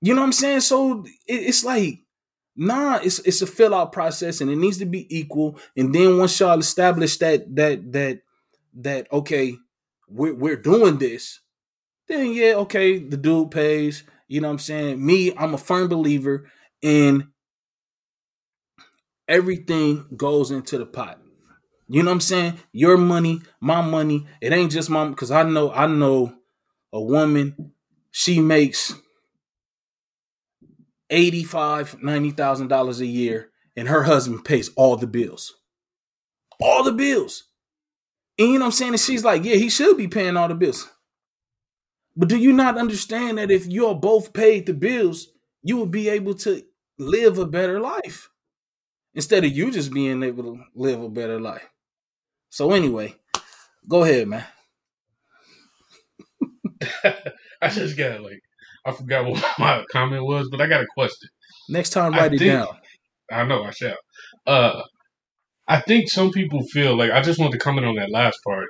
You 0.00 0.14
know 0.14 0.20
what 0.20 0.26
I'm 0.26 0.32
saying? 0.32 0.60
So 0.60 1.04
it, 1.26 1.34
it's 1.34 1.64
like, 1.64 2.00
nah, 2.56 3.00
it's 3.02 3.18
it's 3.20 3.42
a 3.42 3.46
fill 3.46 3.74
out 3.74 3.92
process, 3.92 4.40
and 4.40 4.50
it 4.50 4.56
needs 4.56 4.78
to 4.78 4.86
be 4.86 5.06
equal. 5.16 5.58
And 5.76 5.94
then 5.94 6.18
once 6.18 6.38
y'all 6.38 6.58
establish 6.58 7.16
that 7.18 7.54
that 7.56 7.92
that 7.92 8.20
that 8.74 9.12
okay, 9.12 9.56
we're 10.08 10.34
we're 10.34 10.56
doing 10.56 10.98
this, 10.98 11.40
then 12.08 12.32
yeah, 12.32 12.54
okay, 12.56 12.98
the 12.98 13.16
dude 13.16 13.50
pays. 13.50 14.04
You 14.28 14.40
know 14.40 14.48
what 14.48 14.54
I'm 14.54 14.58
saying? 14.60 15.04
Me, 15.04 15.34
I'm 15.36 15.54
a 15.54 15.58
firm 15.58 15.88
believer 15.88 16.50
in 16.82 17.28
everything 19.26 20.06
goes 20.16 20.50
into 20.50 20.78
the 20.78 20.86
pot. 20.86 21.20
You 21.88 22.02
know 22.02 22.10
what 22.10 22.16
I'm 22.16 22.20
saying? 22.20 22.58
Your 22.72 22.96
money, 22.98 23.40
my 23.60 23.80
money. 23.80 24.26
It 24.40 24.52
ain't 24.52 24.72
just 24.72 24.90
my 24.90 25.08
because 25.08 25.30
I 25.30 25.42
know 25.44 25.72
I 25.72 25.86
know 25.86 26.34
a 26.92 27.00
woman, 27.00 27.72
she 28.10 28.40
makes 28.40 28.94
eighty-five, 31.10 32.02
ninety 32.02 32.30
thousand 32.30 32.68
dollars 32.68 33.00
a 33.00 33.06
year, 33.06 33.50
and 33.76 33.88
her 33.88 34.02
husband 34.04 34.44
pays 34.44 34.70
all 34.76 34.96
the 34.96 35.06
bills. 35.06 35.54
All 36.60 36.82
the 36.82 36.92
bills. 36.92 37.44
And 38.38 38.48
you 38.48 38.54
know 38.54 38.60
what 38.60 38.66
I'm 38.66 38.72
saying? 38.72 38.92
And 38.92 39.00
she's 39.00 39.24
like, 39.24 39.44
yeah, 39.44 39.56
he 39.56 39.68
should 39.68 39.96
be 39.96 40.08
paying 40.08 40.36
all 40.36 40.48
the 40.48 40.54
bills. 40.54 40.88
But 42.16 42.28
do 42.28 42.36
you 42.36 42.52
not 42.52 42.78
understand 42.78 43.38
that 43.38 43.50
if 43.50 43.66
you're 43.66 43.94
both 43.94 44.32
paid 44.32 44.66
the 44.66 44.74
bills, 44.74 45.28
you 45.62 45.76
will 45.76 45.86
be 45.86 46.08
able 46.08 46.34
to 46.34 46.62
live 46.98 47.38
a 47.38 47.46
better 47.46 47.80
life 47.80 48.30
instead 49.14 49.44
of 49.44 49.52
you 49.52 49.70
just 49.70 49.92
being 49.92 50.22
able 50.22 50.42
to 50.44 50.62
live 50.74 51.00
a 51.02 51.08
better 51.08 51.40
life? 51.40 51.68
So 52.50 52.72
anyway, 52.72 53.14
go 53.86 54.02
ahead, 54.02 54.28
man. 54.28 54.44
I 57.62 57.68
just 57.68 57.96
got 57.96 58.22
like 58.22 58.42
I 58.88 58.92
forgot 58.92 59.26
what 59.30 59.44
my 59.58 59.84
comment 59.90 60.24
was, 60.24 60.48
but 60.50 60.60
I 60.60 60.66
got 60.66 60.82
a 60.82 60.86
question. 60.96 61.28
Next 61.68 61.90
time, 61.90 62.14
I 62.14 62.18
write 62.18 62.34
it 62.34 62.38
think- 62.38 62.52
down. 62.52 62.76
I 63.30 63.44
know 63.44 63.62
I 63.62 63.70
shall. 63.70 63.96
Uh, 64.46 64.82
I 65.66 65.80
think 65.80 66.08
some 66.08 66.30
people 66.30 66.62
feel 66.68 66.96
like 66.96 67.10
I 67.10 67.20
just 67.20 67.38
want 67.38 67.52
to 67.52 67.58
comment 67.58 67.86
on 67.86 67.96
that 67.96 68.10
last 68.10 68.38
part 68.46 68.68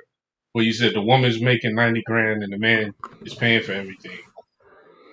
where 0.51 0.65
you 0.65 0.73
said 0.73 0.93
the 0.93 1.01
woman's 1.01 1.41
making 1.41 1.75
ninety 1.75 2.01
grand 2.05 2.43
and 2.43 2.51
the 2.51 2.59
man 2.59 2.91
is 3.21 3.35
paying 3.35 3.63
for 3.63 3.71
everything. 3.71 4.19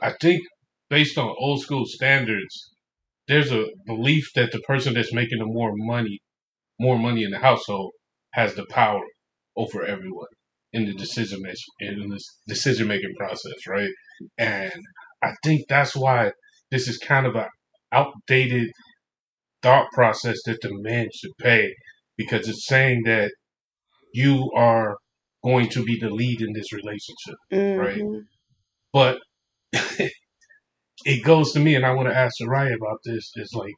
I 0.03 0.15
think 0.21 0.43
based 0.91 1.17
on 1.17 1.33
old 1.39 1.61
school 1.63 1.85
standards, 1.87 2.73
there's 3.29 3.53
a 3.53 3.67
belief 3.87 4.33
that 4.35 4.51
the 4.51 4.61
person 4.61 4.95
that's 4.95 5.13
making 5.13 5.39
the 5.39 5.47
more 5.47 5.71
money, 5.75 6.19
more 6.81 6.99
money 6.99 7.23
in 7.23 7.31
the 7.31 7.39
household, 7.39 7.93
has 8.33 8.57
the 8.57 8.67
power 8.67 9.05
over 9.57 9.85
everyone 9.85 10.27
in 10.73 10.87
the 10.87 10.95
decision 10.95 11.43
in 11.81 12.11
this 12.11 12.25
decision 12.49 12.89
making 12.89 13.15
process, 13.17 13.67
right? 13.69 13.91
And 14.39 14.73
I 15.23 15.33
think 15.45 15.67
that's 15.69 15.95
why 15.97 16.33
this 16.71 16.89
is 16.89 16.99
kind 16.99 17.27
of 17.27 17.37
a 17.37 17.49
outdated 17.93 18.69
thought 19.63 19.89
process 19.93 20.39
that 20.47 20.61
the 20.63 20.71
man 20.73 21.09
should 21.15 21.33
pay 21.41 21.75
because 22.17 22.49
it's 22.49 22.67
saying 22.67 23.03
that 23.05 23.33
you 24.13 24.51
are 24.57 24.97
going 25.45 25.69
to 25.71 25.85
be 25.85 25.99
the 25.99 26.11
lead 26.11 26.41
in 26.41 26.53
this 26.53 26.73
relationship, 26.73 27.37
right? 27.53 28.01
Mhm. 28.01 28.27
But 28.93 29.21
it 31.05 31.25
goes 31.25 31.53
to 31.53 31.61
me, 31.61 31.75
and 31.75 31.85
I 31.87 31.93
want 31.93 32.09
to 32.09 32.17
ask 32.17 32.35
Soraya 32.41 32.75
about 32.75 33.01
this. 33.05 33.31
Is 33.37 33.53
like 33.55 33.75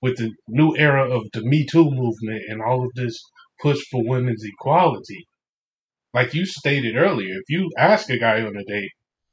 with 0.00 0.16
the 0.16 0.32
new 0.48 0.74
era 0.76 1.08
of 1.08 1.26
the 1.32 1.42
Me 1.42 1.66
Too 1.66 1.90
movement 1.90 2.42
and 2.48 2.62
all 2.62 2.84
of 2.84 2.90
this 2.94 3.20
push 3.60 3.78
for 3.90 4.02
women's 4.04 4.44
equality. 4.44 5.26
Like 6.14 6.34
you 6.34 6.44
stated 6.44 6.96
earlier, 6.96 7.34
if 7.36 7.48
you 7.48 7.70
ask 7.78 8.10
a 8.10 8.18
guy 8.18 8.42
on 8.42 8.56
a 8.56 8.64
date, 8.64 8.90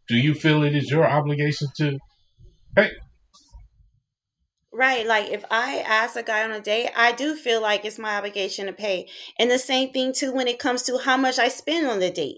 do 0.09 0.17
you 0.17 0.33
feel 0.33 0.63
it 0.63 0.75
is 0.75 0.91
your 0.91 1.07
obligation 1.07 1.67
to, 1.77 1.97
hey, 2.75 2.89
Right. 4.71 5.05
Like 5.05 5.29
if 5.31 5.43
I 5.49 5.79
ask 5.79 6.15
a 6.15 6.23
guy 6.23 6.43
on 6.43 6.51
a 6.51 6.61
date, 6.61 6.91
I 6.95 7.11
do 7.11 7.35
feel 7.35 7.61
like 7.61 7.85
it's 7.85 7.97
my 7.97 8.17
obligation 8.17 8.67
to 8.67 8.73
pay. 8.73 9.07
And 9.39 9.49
the 9.49 9.57
same 9.57 9.91
thing 9.91 10.13
too 10.13 10.31
when 10.31 10.47
it 10.47 10.59
comes 10.59 10.83
to 10.83 10.99
how 10.99 11.17
much 11.17 11.39
I 11.39 11.47
spend 11.47 11.87
on 11.87 11.99
the 11.99 12.11
date. 12.11 12.37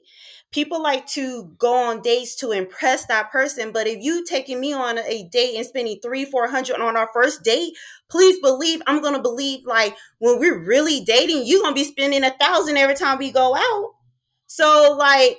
People 0.51 0.81
like 0.81 1.05
to 1.07 1.53
go 1.57 1.73
on 1.73 2.01
dates 2.01 2.35
to 2.37 2.51
impress 2.51 3.05
that 3.05 3.31
person, 3.31 3.71
but 3.71 3.87
if 3.87 4.01
you 4.01 4.25
taking 4.25 4.59
me 4.59 4.73
on 4.73 4.97
a 4.97 5.27
date 5.31 5.55
and 5.55 5.65
spending 5.65 5.99
three, 6.01 6.25
four 6.25 6.49
hundred 6.49 6.81
on 6.81 6.97
our 6.97 7.09
first 7.13 7.43
date, 7.43 7.73
please 8.09 8.39
believe 8.39 8.81
I'm 8.87 9.01
gonna 9.01 9.21
believe 9.21 9.65
like 9.65 9.95
when 10.19 10.39
we're 10.39 10.65
really 10.65 11.01
dating, 11.01 11.43
you're 11.45 11.61
gonna 11.61 11.75
be 11.75 11.83
spending 11.83 12.23
a 12.23 12.31
thousand 12.31 12.75
every 12.77 12.95
time 12.95 13.17
we 13.17 13.31
go 13.31 13.55
out. 13.55 13.91
So 14.47 14.95
like 14.97 15.37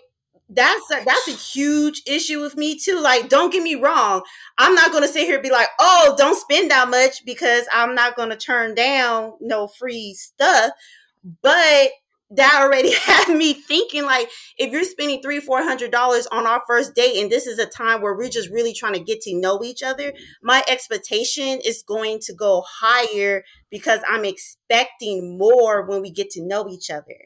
that's 0.55 0.91
a, 0.91 1.05
that's 1.05 1.29
a 1.29 1.33
huge 1.33 2.03
issue 2.07 2.41
with 2.41 2.57
me 2.57 2.79
too. 2.79 3.01
Like, 3.01 3.29
don't 3.29 3.53
get 3.53 3.63
me 3.63 3.75
wrong. 3.75 4.23
I'm 4.59 4.75
not 4.75 4.93
gonna 4.93 5.09
sit 5.09 5.25
here 5.25 5.35
and 5.35 5.43
be 5.43 5.51
like, 5.51 5.69
oh, 5.81 6.15
don't 6.19 6.39
spend 6.39 6.71
that 6.71 6.89
much 6.89 7.25
because 7.25 7.67
I'm 7.73 7.95
not 7.95 8.17
gonna 8.17 8.37
turn 8.37 8.75
down 8.75 9.33
no 9.41 9.69
free 9.69 10.15
stuff. 10.15 10.73
But 11.43 11.91
that 12.35 12.61
already 12.63 12.95
had 12.99 13.29
me 13.37 13.53
thinking 13.53 14.05
like 14.05 14.31
if 14.59 14.73
you're 14.73 14.85
spending 14.85 15.21
three 15.23 15.41
four 15.41 15.63
hundred 15.63 15.91
dollars 15.91 16.27
on 16.29 16.47
our 16.47 16.63
first 16.67 16.95
date 16.95 17.21
and 17.21 17.31
this 17.31 17.47
is 17.47 17.59
a 17.59 17.67
time 17.67 18.01
where 18.01 18.17
we're 18.17 18.29
just 18.29 18.51
really 18.51 18.73
trying 18.73 18.95
to 18.95 19.01
get 19.01 19.21
to 19.21 19.35
know 19.35 19.63
each 19.63 19.83
other 19.83 20.13
my 20.43 20.63
expectation 20.69 21.61
is 21.65 21.85
going 21.87 22.19
to 22.21 22.35
go 22.35 22.65
higher 22.81 23.43
because 23.71 24.01
i'm 24.09 24.25
expecting 24.25 25.37
more 25.37 25.87
when 25.87 26.01
we 26.01 26.11
get 26.11 26.31
to 26.31 26.43
know 26.43 26.69
each 26.69 26.91
other 26.91 27.17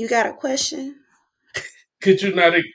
you 0.00 0.08
got 0.08 0.26
a 0.26 0.34
question 0.34 0.96
could 2.02 2.22
you 2.22 2.34
not? 2.34 2.54
ex- 2.54 2.66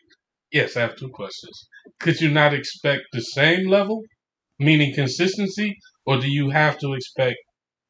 Yes, 0.51 0.77
I 0.77 0.81
have 0.81 0.97
two 0.97 1.09
questions. 1.09 1.67
Could 1.99 2.21
you 2.21 2.31
not 2.31 2.53
expect 2.53 3.03
the 3.13 3.21
same 3.21 3.69
level, 3.69 4.03
meaning 4.59 4.95
consistency, 4.95 5.77
or 6.05 6.19
do 6.19 6.29
you 6.29 6.51
have 6.51 6.79
to 6.79 6.93
expect 6.93 7.37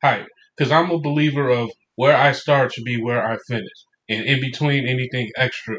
higher? 0.03 0.27
Because 0.57 0.71
I'm 0.71 0.91
a 0.91 0.99
believer 0.99 1.49
of 1.49 1.71
where 1.95 2.17
I 2.17 2.31
start 2.33 2.73
should 2.73 2.85
be 2.85 3.01
where 3.01 3.25
I 3.25 3.37
finish, 3.47 3.77
and 4.09 4.25
in 4.25 4.41
between, 4.41 4.87
anything 4.87 5.31
extra 5.37 5.77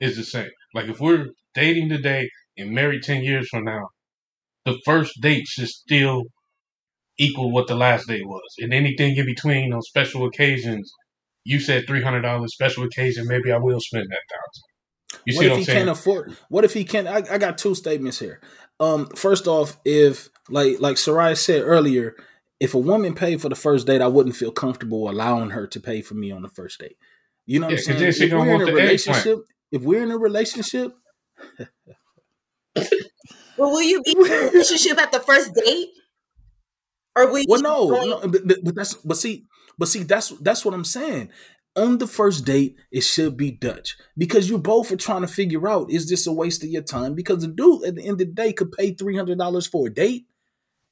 is 0.00 0.16
the 0.16 0.24
same. 0.24 0.50
Like 0.74 0.88
if 0.88 1.00
we're 1.00 1.28
dating 1.54 1.90
today 1.90 2.30
and 2.58 2.70
married 2.72 3.02
ten 3.04 3.24
years 3.24 3.48
from 3.50 3.64
now, 3.64 3.88
the 4.66 4.80
first 4.84 5.20
date 5.20 5.46
should 5.48 5.68
still 5.68 6.24
equal 7.18 7.52
what 7.52 7.68
the 7.68 7.76
last 7.76 8.08
date 8.08 8.26
was, 8.26 8.54
and 8.58 8.74
anything 8.74 9.16
in 9.16 9.26
between 9.26 9.72
on 9.72 9.82
special 9.82 10.26
occasions. 10.26 10.92
You 11.44 11.60
said 11.60 11.86
three 11.86 12.02
hundred 12.02 12.22
dollars 12.22 12.52
special 12.54 12.84
occasion. 12.84 13.26
Maybe 13.26 13.50
I 13.52 13.58
will 13.58 13.80
spend 13.80 14.06
that 14.08 14.20
thousand. 14.30 15.22
You 15.26 15.36
what 15.36 15.40
see 15.40 15.46
if 15.46 15.50
what 15.50 15.54
I'm 15.54 15.58
he 15.58 15.64
saying? 15.64 15.78
can't 15.78 15.90
afford? 15.90 16.36
What 16.48 16.64
if 16.64 16.72
he 16.74 16.84
can't? 16.84 17.06
I, 17.06 17.22
I 17.34 17.38
got 17.38 17.58
two 17.58 17.74
statements 17.74 18.18
here. 18.18 18.40
Um, 18.80 19.06
first 19.16 19.46
off, 19.46 19.78
if 19.84 20.28
like 20.48 20.80
like 20.80 20.96
Soraya 20.96 21.36
said 21.36 21.62
earlier, 21.62 22.16
if 22.60 22.74
a 22.74 22.78
woman 22.78 23.14
paid 23.14 23.40
for 23.40 23.48
the 23.48 23.54
first 23.56 23.86
date, 23.86 24.00
I 24.00 24.06
wouldn't 24.06 24.36
feel 24.36 24.52
comfortable 24.52 25.10
allowing 25.10 25.50
her 25.50 25.66
to 25.66 25.80
pay 25.80 26.00
for 26.00 26.14
me 26.14 26.30
on 26.30 26.42
the 26.42 26.48
first 26.48 26.80
date. 26.80 26.96
You 27.46 27.60
know 27.60 27.66
what 27.66 27.72
Yeah, 27.86 27.94
I'm 27.94 28.12
saying? 28.12 28.30
If 28.30 28.32
we're 28.32 28.42
in 28.42 28.48
want 28.48 28.62
a 28.62 28.66
the 28.66 28.72
relationship, 28.72 29.38
if 29.72 29.82
we're 29.82 30.02
in 30.02 30.10
a 30.10 30.18
relationship, 30.18 30.92
well 32.76 33.70
will 33.70 33.82
you 33.82 34.00
be 34.02 34.12
in 34.12 34.26
a 34.26 34.50
relationship 34.52 34.98
at 34.98 35.12
the 35.12 35.20
first 35.20 35.54
date 35.54 35.88
or 37.16 37.26
will 37.30 37.38
you 37.40 37.46
well, 37.48 37.60
no, 37.62 37.88
no, 37.88 38.28
but, 38.28 38.46
but, 38.46 38.58
but 38.64 38.74
that's 38.74 38.94
but 38.94 39.16
see, 39.16 39.44
but 39.78 39.88
see, 39.88 40.02
that's 40.02 40.30
that's 40.40 40.64
what 40.64 40.74
I'm 40.74 40.84
saying. 40.84 41.30
On 41.74 41.96
the 41.98 42.06
first 42.06 42.44
date, 42.44 42.76
it 42.90 43.00
should 43.00 43.36
be 43.36 43.50
Dutch 43.50 43.96
because 44.18 44.50
you 44.50 44.58
both 44.58 44.92
are 44.92 44.96
trying 44.96 45.22
to 45.22 45.26
figure 45.26 45.66
out 45.68 45.90
is 45.90 46.08
this 46.08 46.26
a 46.26 46.32
waste 46.32 46.62
of 46.62 46.68
your 46.68 46.82
time? 46.82 47.14
Because 47.14 47.40
the 47.42 47.48
dude 47.48 47.84
at 47.84 47.94
the 47.94 48.02
end 48.02 48.12
of 48.12 48.18
the 48.18 48.24
day 48.26 48.52
could 48.52 48.72
pay 48.72 48.92
three 48.92 49.16
hundred 49.16 49.38
dollars 49.38 49.66
for 49.66 49.86
a 49.86 49.90
date, 49.90 50.26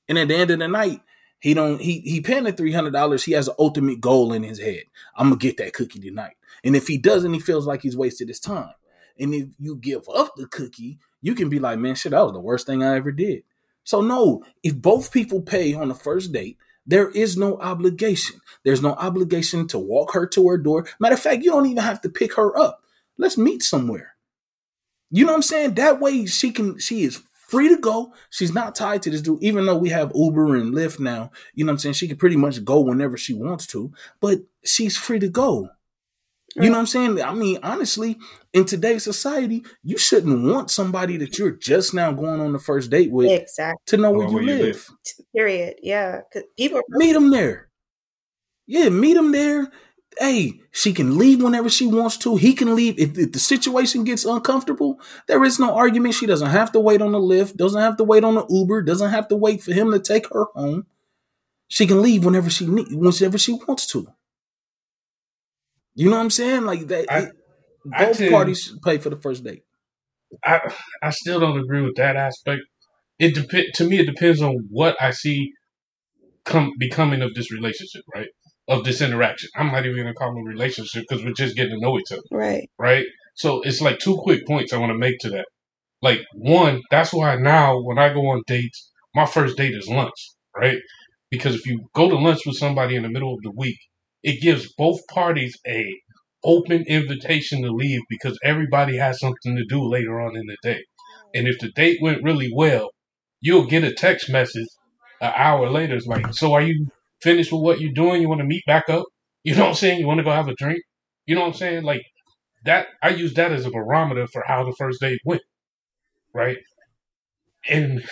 and 0.09 0.19
at 0.19 0.29
the 0.29 0.37
end 0.37 0.51
of 0.51 0.59
the 0.59 0.69
night, 0.69 1.01
he 1.41 1.55
don't 1.55 1.81
he 1.81 2.01
he 2.01 2.21
paying 2.21 2.45
the 2.45 2.53
three 2.53 2.73
hundred 2.73 2.93
dollars. 2.93 3.25
He 3.25 3.33
has 3.33 3.49
an 3.49 3.55
ultimate 3.59 4.01
goal 4.01 4.33
in 4.33 4.43
his 4.43 4.59
head. 4.59 4.85
I'm 5.17 5.29
gonna 5.29 5.37
get 5.37 5.59
that 5.59 5.75
cookie 5.75 6.01
tonight, 6.01 6.37
and 6.65 6.75
if 6.75 6.87
he 6.87 6.97
doesn't, 6.97 7.35
he 7.35 7.41
feels 7.41 7.67
like 7.67 7.83
he's 7.83 7.97
wasted 7.97 8.29
his 8.29 8.41
time. 8.41 8.73
And 9.19 9.35
if 9.35 9.49
you 9.59 9.77
give 9.77 10.09
up 10.09 10.33
the 10.37 10.47
cookie, 10.47 10.99
you 11.21 11.35
can 11.35 11.51
be 11.51 11.59
like, 11.59 11.79
man, 11.79 11.95
shit, 11.95 12.13
that 12.13 12.23
was 12.23 12.33
the 12.33 12.41
worst 12.41 12.67
thing 12.67 12.83
I 12.83 12.97
ever 12.97 13.13
did. 13.13 13.43
So 13.85 14.01
no, 14.01 14.45
if 14.63 14.77
both 14.77 15.13
people 15.13 15.43
pay 15.43 15.75
on 15.75 15.89
the 15.89 15.95
first 15.95 16.33
date, 16.33 16.59
there 16.87 17.11
is 17.11 17.37
no 17.37 17.59
obligation. 17.59 18.41
There's 18.65 18.83
no 18.83 18.93
obligation 18.95 19.67
to 19.69 19.79
walk 19.79 20.13
her 20.13 20.27
to 20.29 20.49
her 20.49 20.59
door. 20.59 20.87
Matter 20.99 21.15
of 21.15 21.21
fact, 21.21 21.43
you 21.43 21.51
don't 21.51 21.67
even 21.67 21.83
have 21.83 22.01
to 22.03 22.09
pick 22.09 22.35
her 22.35 22.57
up. 22.59 22.83
Let's 23.19 23.39
meet 23.39 23.63
somewhere. 23.63 24.15
You 25.11 25.25
know 25.25 25.33
what 25.33 25.39
I'm 25.39 25.43
saying? 25.43 25.75
That 25.75 26.01
way 26.01 26.27
she 26.27 26.53
can 26.53 26.79
she 26.79 27.03
is 27.03 27.23
free 27.33 27.69
to 27.69 27.77
go. 27.77 28.15
She's 28.31 28.55
not 28.55 28.77
tied 28.77 29.03
to 29.03 29.11
this 29.11 29.23
dude, 29.23 29.43
even 29.43 29.67
though 29.67 29.77
we 29.77 29.89
have 29.89 30.13
Uber 30.15 30.55
and 30.57 30.73
Lyft 30.73 31.01
now. 31.01 31.33
You 31.53 31.65
know 31.65 31.71
what 31.71 31.75
I'm 31.75 31.79
saying? 31.79 31.95
She 31.95 32.09
can 32.09 32.17
pretty 32.17 32.37
much 32.37 32.65
go 32.65 32.81
whenever 32.81 33.17
she 33.17 33.35
wants 33.35 33.67
to, 33.69 33.93
but 34.21 34.41
she's 34.65 34.97
free 34.97 35.19
to 35.19 35.29
go. 35.29 35.69
You 36.57 36.63
know 36.63 36.73
what 36.73 36.79
I'm 36.79 36.87
saying? 36.87 37.23
I 37.23 37.33
mean, 37.33 37.59
honestly, 37.63 38.19
in 38.53 38.65
today's 38.65 39.05
society, 39.05 39.65
you 39.85 39.97
shouldn't 39.97 40.43
want 40.53 40.71
somebody 40.71 41.17
that 41.19 41.39
you're 41.39 41.53
just 41.53 41.95
now 41.95 42.11
going 42.13 42.41
on 42.41 42.53
the 42.53 42.59
first 42.59 42.91
date 42.91 43.13
with 43.13 43.31
exactly 43.31 43.81
to 43.87 43.97
know 43.97 44.11
where 44.11 44.27
you 44.27 44.35
where 44.35 44.43
you 44.43 44.49
live. 44.49 44.61
live. 44.61 44.91
period 45.35 45.77
yeah 45.83 46.21
'Cause 46.33 46.43
people 46.57 46.81
Meet 46.89 47.13
them 47.13 47.31
there. 47.31 47.69
Yeah, 48.67 48.89
meet 48.89 49.17
him 49.17 49.31
there. 49.33 49.71
Hey, 50.19 50.61
she 50.73 50.93
can 50.93 51.17
leave 51.17 51.41
whenever 51.41 51.69
she 51.71 51.87
wants 51.87 52.17
to. 52.19 52.37
He 52.37 52.53
can 52.53 52.75
leave. 52.75 52.99
If, 52.99 53.17
if 53.17 53.31
the 53.33 53.39
situation 53.39 54.03
gets 54.03 54.25
uncomfortable, 54.25 55.01
there 55.29 55.43
is 55.45 55.61
no 55.61 55.75
argument. 55.75 56.15
She 56.15 56.27
doesn't 56.27 56.51
have 56.51 56.73
to 56.73 56.81
wait 56.81 57.01
on 57.01 57.13
the 57.13 57.19
Lyft, 57.19 57.57
doesn't 57.57 57.81
have 57.81 57.97
to 57.99 58.05
wait 58.05 58.25
on 58.25 58.35
the 58.35 58.45
Uber, 58.49 58.83
doesn't 58.83 59.11
have 59.11 59.29
to 59.29 59.37
wait 59.37 59.63
for 59.63 59.73
him 59.73 59.93
to 59.93 60.01
take 60.01 60.27
her 60.33 60.47
home. 60.55 60.87
She 61.69 61.87
can 61.87 62.03
leave 62.03 62.25
whenever 62.25 62.51
she 62.51 62.67
need, 62.67 62.93
whenever 62.93 63.39
she 63.39 63.53
wants 63.53 63.87
to. 63.89 64.09
You 65.95 66.11
know 66.11 66.17
what 66.17 66.23
I'm 66.23 66.31
saying? 66.31 66.65
Like 66.65 66.87
that. 66.89 67.11
I- 67.11 67.19
it- 67.21 67.33
I 67.95 68.05
both 68.07 68.19
tend- 68.19 68.31
parties 68.33 68.61
should 68.61 68.83
pay 68.83 68.99
for 68.99 69.11
the 69.11 69.21
first 69.21 69.43
date. 69.43 69.63
I 70.45 70.61
I 71.03 71.11
still 71.11 71.41
don't 71.41 71.59
agree 71.59 71.83
with 71.83 71.97
that 71.97 72.17
aspect. 72.17 72.63
It 73.19 73.35
depend 73.35 73.69
to 73.75 73.85
me. 73.89 73.99
It 73.99 74.07
depends 74.07 74.41
on 74.43 74.69
what 74.71 74.97
I 75.01 75.11
see 75.11 75.53
come 76.45 76.73
becoming 76.79 77.23
of 77.23 77.35
this 77.35 77.53
relationship, 77.53 78.03
right? 78.15 78.29
Of 78.69 78.85
this 78.85 79.01
interaction. 79.01 79.51
I'm 79.57 79.73
not 79.73 79.85
even 79.85 79.97
gonna 79.97 80.15
call 80.15 80.37
it 80.37 80.41
a 80.41 80.45
relationship 80.45 81.05
because 81.09 81.25
we're 81.25 81.33
just 81.33 81.57
getting 81.57 81.75
to 81.75 81.81
know 81.81 81.99
each 81.99 82.13
other, 82.13 82.23
right 82.31 82.69
right? 82.79 83.07
So 83.35 83.63
it's 83.63 83.81
like 83.81 83.99
two 83.99 84.17
quick 84.17 84.47
points 84.47 84.73
I 84.73 84.79
want 84.79 84.93
to 84.93 84.99
make 84.99 85.19
to 85.21 85.31
that. 85.31 85.47
Like 86.03 86.21
one, 86.35 86.83
that's 86.91 87.13
why 87.13 87.37
now 87.37 87.81
when 87.83 87.99
I 87.99 88.13
go 88.13 88.27
on 88.29 88.43
dates, 88.47 88.91
my 89.15 89.27
first 89.27 89.57
date 89.57 89.75
is 89.75 89.89
lunch, 89.89 90.31
right? 90.57 90.79
Because 91.31 91.55
if 91.55 91.67
you 91.67 91.89
go 91.95 92.09
to 92.09 92.17
lunch 92.17 92.41
with 92.47 92.57
somebody 92.57 92.97
in 92.97 93.03
the 93.03 93.09
middle 93.09 93.35
of 93.35 93.41
the 93.43 93.51
week, 93.51 93.79
it 94.23 94.41
gives 94.41 94.73
both 94.75 95.01
parties 95.09 95.57
a 95.67 95.87
open 96.45 96.85
invitation 96.87 97.63
to 97.63 97.71
leave 97.71 98.01
because 98.09 98.39
everybody 98.45 98.97
has 98.97 99.21
something 99.21 99.57
to 99.57 99.65
do 99.67 99.83
later 99.83 100.21
on 100.21 100.37
in 100.37 100.47
the 100.47 100.57
day. 100.63 100.83
And 101.35 101.47
if 101.49 101.59
the 101.59 101.71
date 101.73 101.99
went 102.03 102.23
really 102.23 102.51
well, 102.55 102.91
you'll 103.41 103.67
get 103.67 103.85
a 103.85 103.93
text 103.93 104.31
message 104.31 104.69
an 105.21 105.33
hour 105.37 105.71
later. 105.71 105.97
It's 105.97 106.07
like, 106.07 106.35
so 106.35 106.55
are 106.55 106.63
you 106.63 106.89
finished 107.23 107.53
with 107.53 107.63
what 107.63 107.81
you're 107.81 107.93
doing? 107.93 108.23
You 108.23 108.29
want 108.29 108.41
to 108.41 108.47
meet 108.47 108.65
back 108.67 108.89
up? 108.89 109.05
You 109.43 109.55
know 109.55 109.63
what 109.63 109.69
I'm 109.71 109.75
saying? 109.77 110.01
You 110.01 110.07
want 110.07 110.19
to 110.19 110.25
go 110.25 110.33
have 110.33 110.49
a 110.49 110.55
drink? 110.57 110.83
You 111.25 111.35
know 111.35 111.41
what 111.41 111.47
I'm 111.49 111.55
saying? 111.55 111.85
Like 111.85 112.03
that, 112.67 112.89
I 113.03 113.11
use 113.11 113.35
that 113.35 113.53
as 113.53 113.67
a 113.67 113.71
barometer 113.71 114.27
for 114.27 114.45
how 114.47 114.65
the 114.65 114.75
first 114.79 115.01
date 115.01 115.21
went, 115.25 115.43
right? 116.35 116.59
And 117.69 118.03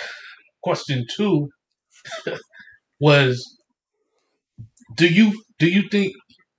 question 0.62 1.06
two 1.14 1.48
was, 3.00 3.57
do 4.98 5.08
you 5.08 5.42
do 5.58 5.68
you 5.68 5.88
think 5.90 6.14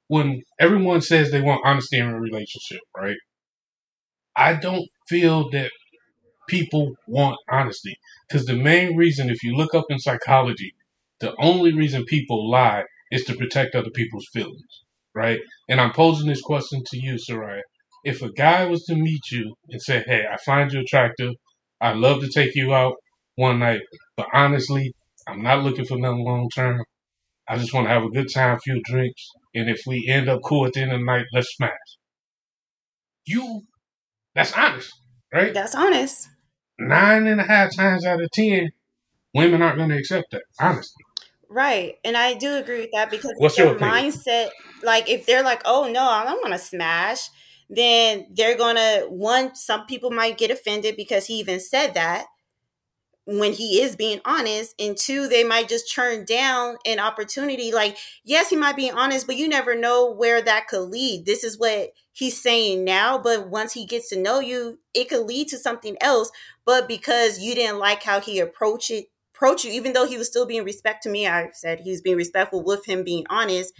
when 0.07 0.43
everyone 0.59 1.01
says 1.01 1.31
they 1.31 1.41
want 1.41 1.61
honesty 1.65 1.99
in 1.99 2.07
a 2.07 2.19
relationship, 2.19 2.81
right? 2.97 3.17
I 4.35 4.53
don't 4.55 4.87
feel 5.07 5.49
that 5.51 5.71
people 6.47 6.93
want 7.07 7.37
honesty 7.49 7.97
because 8.27 8.45
the 8.45 8.55
main 8.55 8.95
reason, 8.97 9.29
if 9.29 9.43
you 9.43 9.55
look 9.55 9.73
up 9.75 9.85
in 9.89 9.99
psychology, 9.99 10.73
the 11.19 11.35
only 11.39 11.73
reason 11.73 12.05
people 12.05 12.49
lie 12.49 12.83
is 13.11 13.25
to 13.25 13.35
protect 13.35 13.75
other 13.75 13.91
people's 13.91 14.27
feelings, 14.33 14.83
right? 15.15 15.39
And 15.69 15.81
I'm 15.81 15.93
posing 15.93 16.27
this 16.29 16.41
question 16.41 16.83
to 16.87 16.97
you, 16.99 17.15
Soraya. 17.15 17.61
If 18.03 18.21
a 18.21 18.31
guy 18.31 18.65
was 18.65 18.83
to 18.85 18.95
meet 18.95 19.31
you 19.31 19.55
and 19.69 19.81
say, 19.81 20.03
"Hey, 20.05 20.25
I 20.31 20.37
find 20.45 20.71
you 20.73 20.81
attractive. 20.81 21.33
I'd 21.81 21.97
love 21.97 22.21
to 22.21 22.29
take 22.29 22.55
you 22.55 22.73
out 22.73 22.95
one 23.35 23.59
night, 23.59 23.81
but 24.17 24.27
honestly, 24.33 24.93
I'm 25.27 25.43
not 25.43 25.63
looking 25.63 25.85
for 25.85 25.97
nothing 25.97 26.25
long 26.25 26.49
term. 26.55 26.83
I 27.49 27.57
just 27.57 27.73
want 27.73 27.87
to 27.87 27.93
have 27.93 28.03
a 28.03 28.09
good 28.09 28.27
time, 28.31 28.55
a 28.55 28.59
few 28.59 28.79
drinks, 28.83 29.31
and 29.55 29.69
if 29.69 29.81
we 29.87 30.07
end 30.07 30.29
up 30.29 30.41
cool 30.43 30.67
at 30.67 30.73
the 30.73 30.81
end 30.81 30.91
of 30.91 30.99
the 30.99 31.05
night, 31.05 31.25
let's 31.33 31.55
smash. 31.55 31.71
You, 33.25 33.63
that's 34.35 34.53
honest, 34.53 34.91
right? 35.33 35.53
That's 35.53 35.73
honest. 35.73 36.29
Nine 36.77 37.25
and 37.25 37.41
a 37.41 37.43
half 37.43 37.75
times 37.75 38.05
out 38.05 38.21
of 38.21 38.29
ten, 38.31 38.69
women 39.33 39.63
aren't 39.63 39.77
going 39.77 39.89
to 39.89 39.97
accept 39.97 40.27
that, 40.31 40.43
honestly. 40.59 41.03
Right. 41.49 41.95
And 42.05 42.15
I 42.15 42.35
do 42.35 42.55
agree 42.57 42.81
with 42.81 42.91
that 42.93 43.09
because 43.09 43.33
What's 43.37 43.55
their 43.55 43.67
your 43.67 43.79
mindset, 43.79 44.49
like 44.83 45.09
if 45.09 45.25
they're 45.25 45.43
like, 45.43 45.63
oh 45.65 45.89
no, 45.91 46.03
I 46.03 46.23
don't 46.23 46.41
want 46.41 46.53
to 46.53 46.59
smash, 46.59 47.27
then 47.69 48.27
they're 48.31 48.57
gonna 48.57 49.05
one, 49.09 49.55
some 49.55 49.87
people 49.87 50.11
might 50.11 50.37
get 50.37 50.51
offended 50.51 50.95
because 50.95 51.25
he 51.25 51.39
even 51.39 51.59
said 51.59 51.95
that 51.95 52.27
when 53.37 53.53
he 53.53 53.81
is 53.81 53.95
being 53.95 54.19
honest. 54.25 54.73
And 54.79 54.97
two, 54.97 55.27
they 55.27 55.43
might 55.43 55.69
just 55.69 55.93
turn 55.93 56.25
down 56.25 56.77
an 56.85 56.99
opportunity. 56.99 57.71
Like, 57.71 57.97
yes, 58.23 58.49
he 58.49 58.55
might 58.55 58.75
be 58.75 58.89
honest, 58.89 59.27
but 59.27 59.37
you 59.37 59.47
never 59.47 59.75
know 59.75 60.11
where 60.11 60.41
that 60.41 60.67
could 60.67 60.89
lead. 60.89 61.25
This 61.25 61.43
is 61.43 61.59
what 61.59 61.91
he's 62.11 62.41
saying 62.41 62.83
now, 62.83 63.17
but 63.17 63.49
once 63.49 63.73
he 63.73 63.85
gets 63.85 64.09
to 64.09 64.19
know 64.19 64.39
you, 64.39 64.79
it 64.93 65.09
could 65.09 65.25
lead 65.25 65.47
to 65.49 65.57
something 65.57 65.95
else. 66.01 66.31
But 66.65 66.87
because 66.87 67.39
you 67.39 67.55
didn't 67.55 67.79
like 67.79 68.03
how 68.03 68.19
he 68.19 68.39
approached 68.39 68.91
it 68.91 69.05
approach 69.39 69.63
you, 69.63 69.71
even 69.71 69.93
though 69.93 70.05
he 70.05 70.17
was 70.17 70.27
still 70.27 70.45
being 70.45 70.65
respect 70.65 71.03
to 71.03 71.09
me. 71.09 71.25
I 71.25 71.49
said 71.53 71.79
he 71.79 71.91
was 71.91 72.01
being 72.01 72.17
respectful 72.17 72.61
with 72.61 72.85
him 72.85 73.03
being 73.03 73.25
honest. 73.29 73.73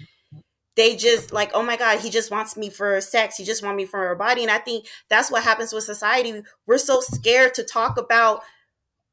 They 0.77 0.95
just 0.95 1.33
like, 1.33 1.51
oh 1.53 1.63
my 1.63 1.75
God, 1.75 1.99
he 1.99 2.09
just 2.09 2.31
wants 2.31 2.55
me 2.55 2.69
for 2.69 3.01
sex. 3.01 3.35
He 3.35 3.43
just 3.43 3.61
wants 3.61 3.75
me 3.75 3.85
for 3.85 3.99
her 3.99 4.15
body. 4.15 4.43
And 4.43 4.51
I 4.51 4.59
think 4.59 4.87
that's 5.09 5.29
what 5.29 5.43
happens 5.43 5.73
with 5.73 5.83
society. 5.83 6.41
We're 6.65 6.77
so 6.77 7.01
scared 7.01 7.53
to 7.55 7.63
talk 7.63 7.97
about 7.97 8.41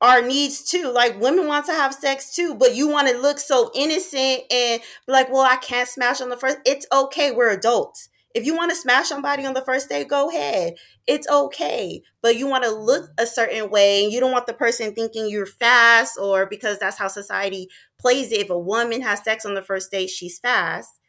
our 0.01 0.23
needs 0.23 0.63
too. 0.63 0.91
Like 0.93 1.21
women 1.21 1.47
want 1.47 1.67
to 1.67 1.73
have 1.73 1.95
sex 1.95 2.35
too, 2.35 2.55
but 2.55 2.75
you 2.75 2.89
want 2.89 3.09
to 3.09 3.19
look 3.19 3.39
so 3.39 3.71
innocent 3.75 4.43
and 4.51 4.81
like, 5.07 5.31
well, 5.31 5.43
I 5.43 5.57
can't 5.57 5.89
smash 5.89 6.21
on 6.21 6.29
the 6.29 6.37
first. 6.37 6.59
It's 6.65 6.87
okay. 6.93 7.33
We're 7.33 7.51
adults. 7.51 8.09
If 8.35 8.45
you 8.45 8.55
want 8.55 8.71
to 8.71 8.77
smash 8.77 9.09
somebody 9.09 9.47
on 9.47 9.55
the 9.55 9.63
first 9.63 9.89
day, 9.89 10.05
go 10.05 10.29
ahead. 10.29 10.75
It's 11.07 11.27
okay. 11.27 12.03
But 12.21 12.37
you 12.37 12.47
want 12.47 12.65
to 12.65 12.71
look 12.71 13.09
a 13.17 13.25
certain 13.25 13.71
way 13.71 14.05
and 14.05 14.13
you 14.13 14.21
don't 14.21 14.33
want 14.33 14.47
the 14.47 14.53
person 14.53 14.95
thinking 14.95 15.31
you're 15.31 15.47
fast 15.47 16.19
or 16.21 16.45
because 16.45 16.79
that's 16.79 16.99
how 16.99 17.09
society 17.09 17.71
plays 17.99 18.31
it. 18.33 18.41
If 18.41 18.51
a 18.51 18.59
woman 18.59 19.01
has 19.01 19.25
sex 19.25 19.47
on 19.47 19.55
the 19.55 19.63
first 19.63 19.91
date, 19.91 20.11
she's 20.11 20.39
fast. 20.39 21.01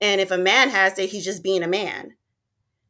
And 0.00 0.20
if 0.20 0.32
a 0.32 0.38
man 0.38 0.70
has 0.70 0.98
it, 0.98 1.10
he's 1.10 1.24
just 1.24 1.44
being 1.44 1.62
a 1.62 1.68
man. 1.68 2.16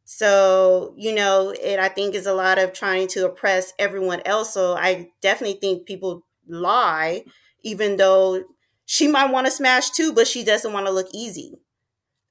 So, 0.06 0.94
you 0.96 1.14
know, 1.14 1.50
it 1.62 1.80
I 1.80 1.88
think 1.88 2.14
is 2.14 2.26
a 2.26 2.34
lot 2.34 2.58
of 2.58 2.72
trying 2.72 3.08
to 3.10 3.26
oppress 3.26 3.74
everyone 3.78 4.22
else. 4.24 4.54
So 4.54 4.76
I 4.76 5.10
definitely 5.22 5.58
think 5.60 5.86
people 5.86 6.24
lie, 6.48 7.24
even 7.64 7.96
though 7.98 8.44
she 8.86 9.08
might 9.08 9.32
want 9.32 9.46
to 9.46 9.52
smash 9.52 9.90
too, 9.90 10.12
but 10.14 10.28
she 10.28 10.44
doesn't 10.44 10.72
want 10.72 10.86
to 10.86 10.92
look 10.92 11.08
easy. 11.12 11.58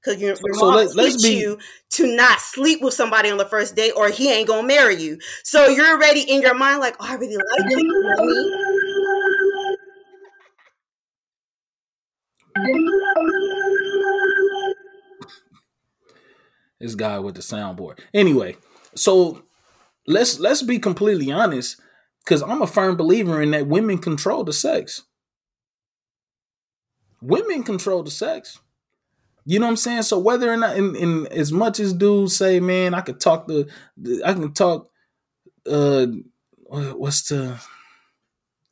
Because 0.02 0.20
your, 0.22 0.36
your 0.44 0.54
So 0.54 0.66
mom 0.66 0.76
let- 0.94 1.22
be- 1.22 1.36
you 1.40 1.58
to 1.92 2.16
not 2.16 2.40
sleep 2.40 2.82
with 2.82 2.94
somebody 2.94 3.30
on 3.30 3.38
the 3.38 3.46
first 3.46 3.76
date 3.76 3.92
or 3.96 4.08
he 4.10 4.32
ain't 4.32 4.48
gonna 4.48 4.66
marry 4.66 4.96
you. 4.96 5.18
So 5.44 5.68
you're 5.68 5.88
already 5.96 6.22
in 6.22 6.42
your 6.42 6.54
mind 6.54 6.80
like, 6.80 6.96
oh, 7.00 7.06
I 7.08 7.14
really 7.16 7.36
like 7.36 7.70
him. 7.70 7.84
This 16.80 16.94
guy 16.94 17.18
with 17.18 17.34
the 17.34 17.40
soundboard. 17.40 18.00
Anyway, 18.12 18.56
so 18.94 19.42
let's 20.06 20.38
let's 20.38 20.62
be 20.62 20.78
completely 20.78 21.32
honest, 21.32 21.80
because 22.24 22.42
I'm 22.42 22.62
a 22.62 22.66
firm 22.66 22.96
believer 22.96 23.40
in 23.40 23.52
that 23.52 23.66
women 23.66 23.98
control 23.98 24.44
the 24.44 24.52
sex. 24.52 25.02
Women 27.22 27.62
control 27.62 28.02
the 28.02 28.10
sex. 28.10 28.60
You 29.46 29.60
know 29.60 29.66
what 29.66 29.70
I'm 29.70 29.76
saying? 29.76 30.02
So 30.02 30.18
whether 30.18 30.52
or 30.52 30.56
not, 30.56 30.76
in, 30.76 30.96
in 30.96 31.26
as 31.28 31.52
much 31.52 31.78
as 31.78 31.92
dudes 31.94 32.36
say, 32.36 32.58
man, 32.58 32.94
I 32.94 33.00
could 33.00 33.20
talk 33.20 33.46
the, 33.46 33.70
I 34.24 34.32
can 34.32 34.52
talk. 34.52 34.90
Uh, 35.64 36.06
what's 36.68 37.28
the 37.28 37.58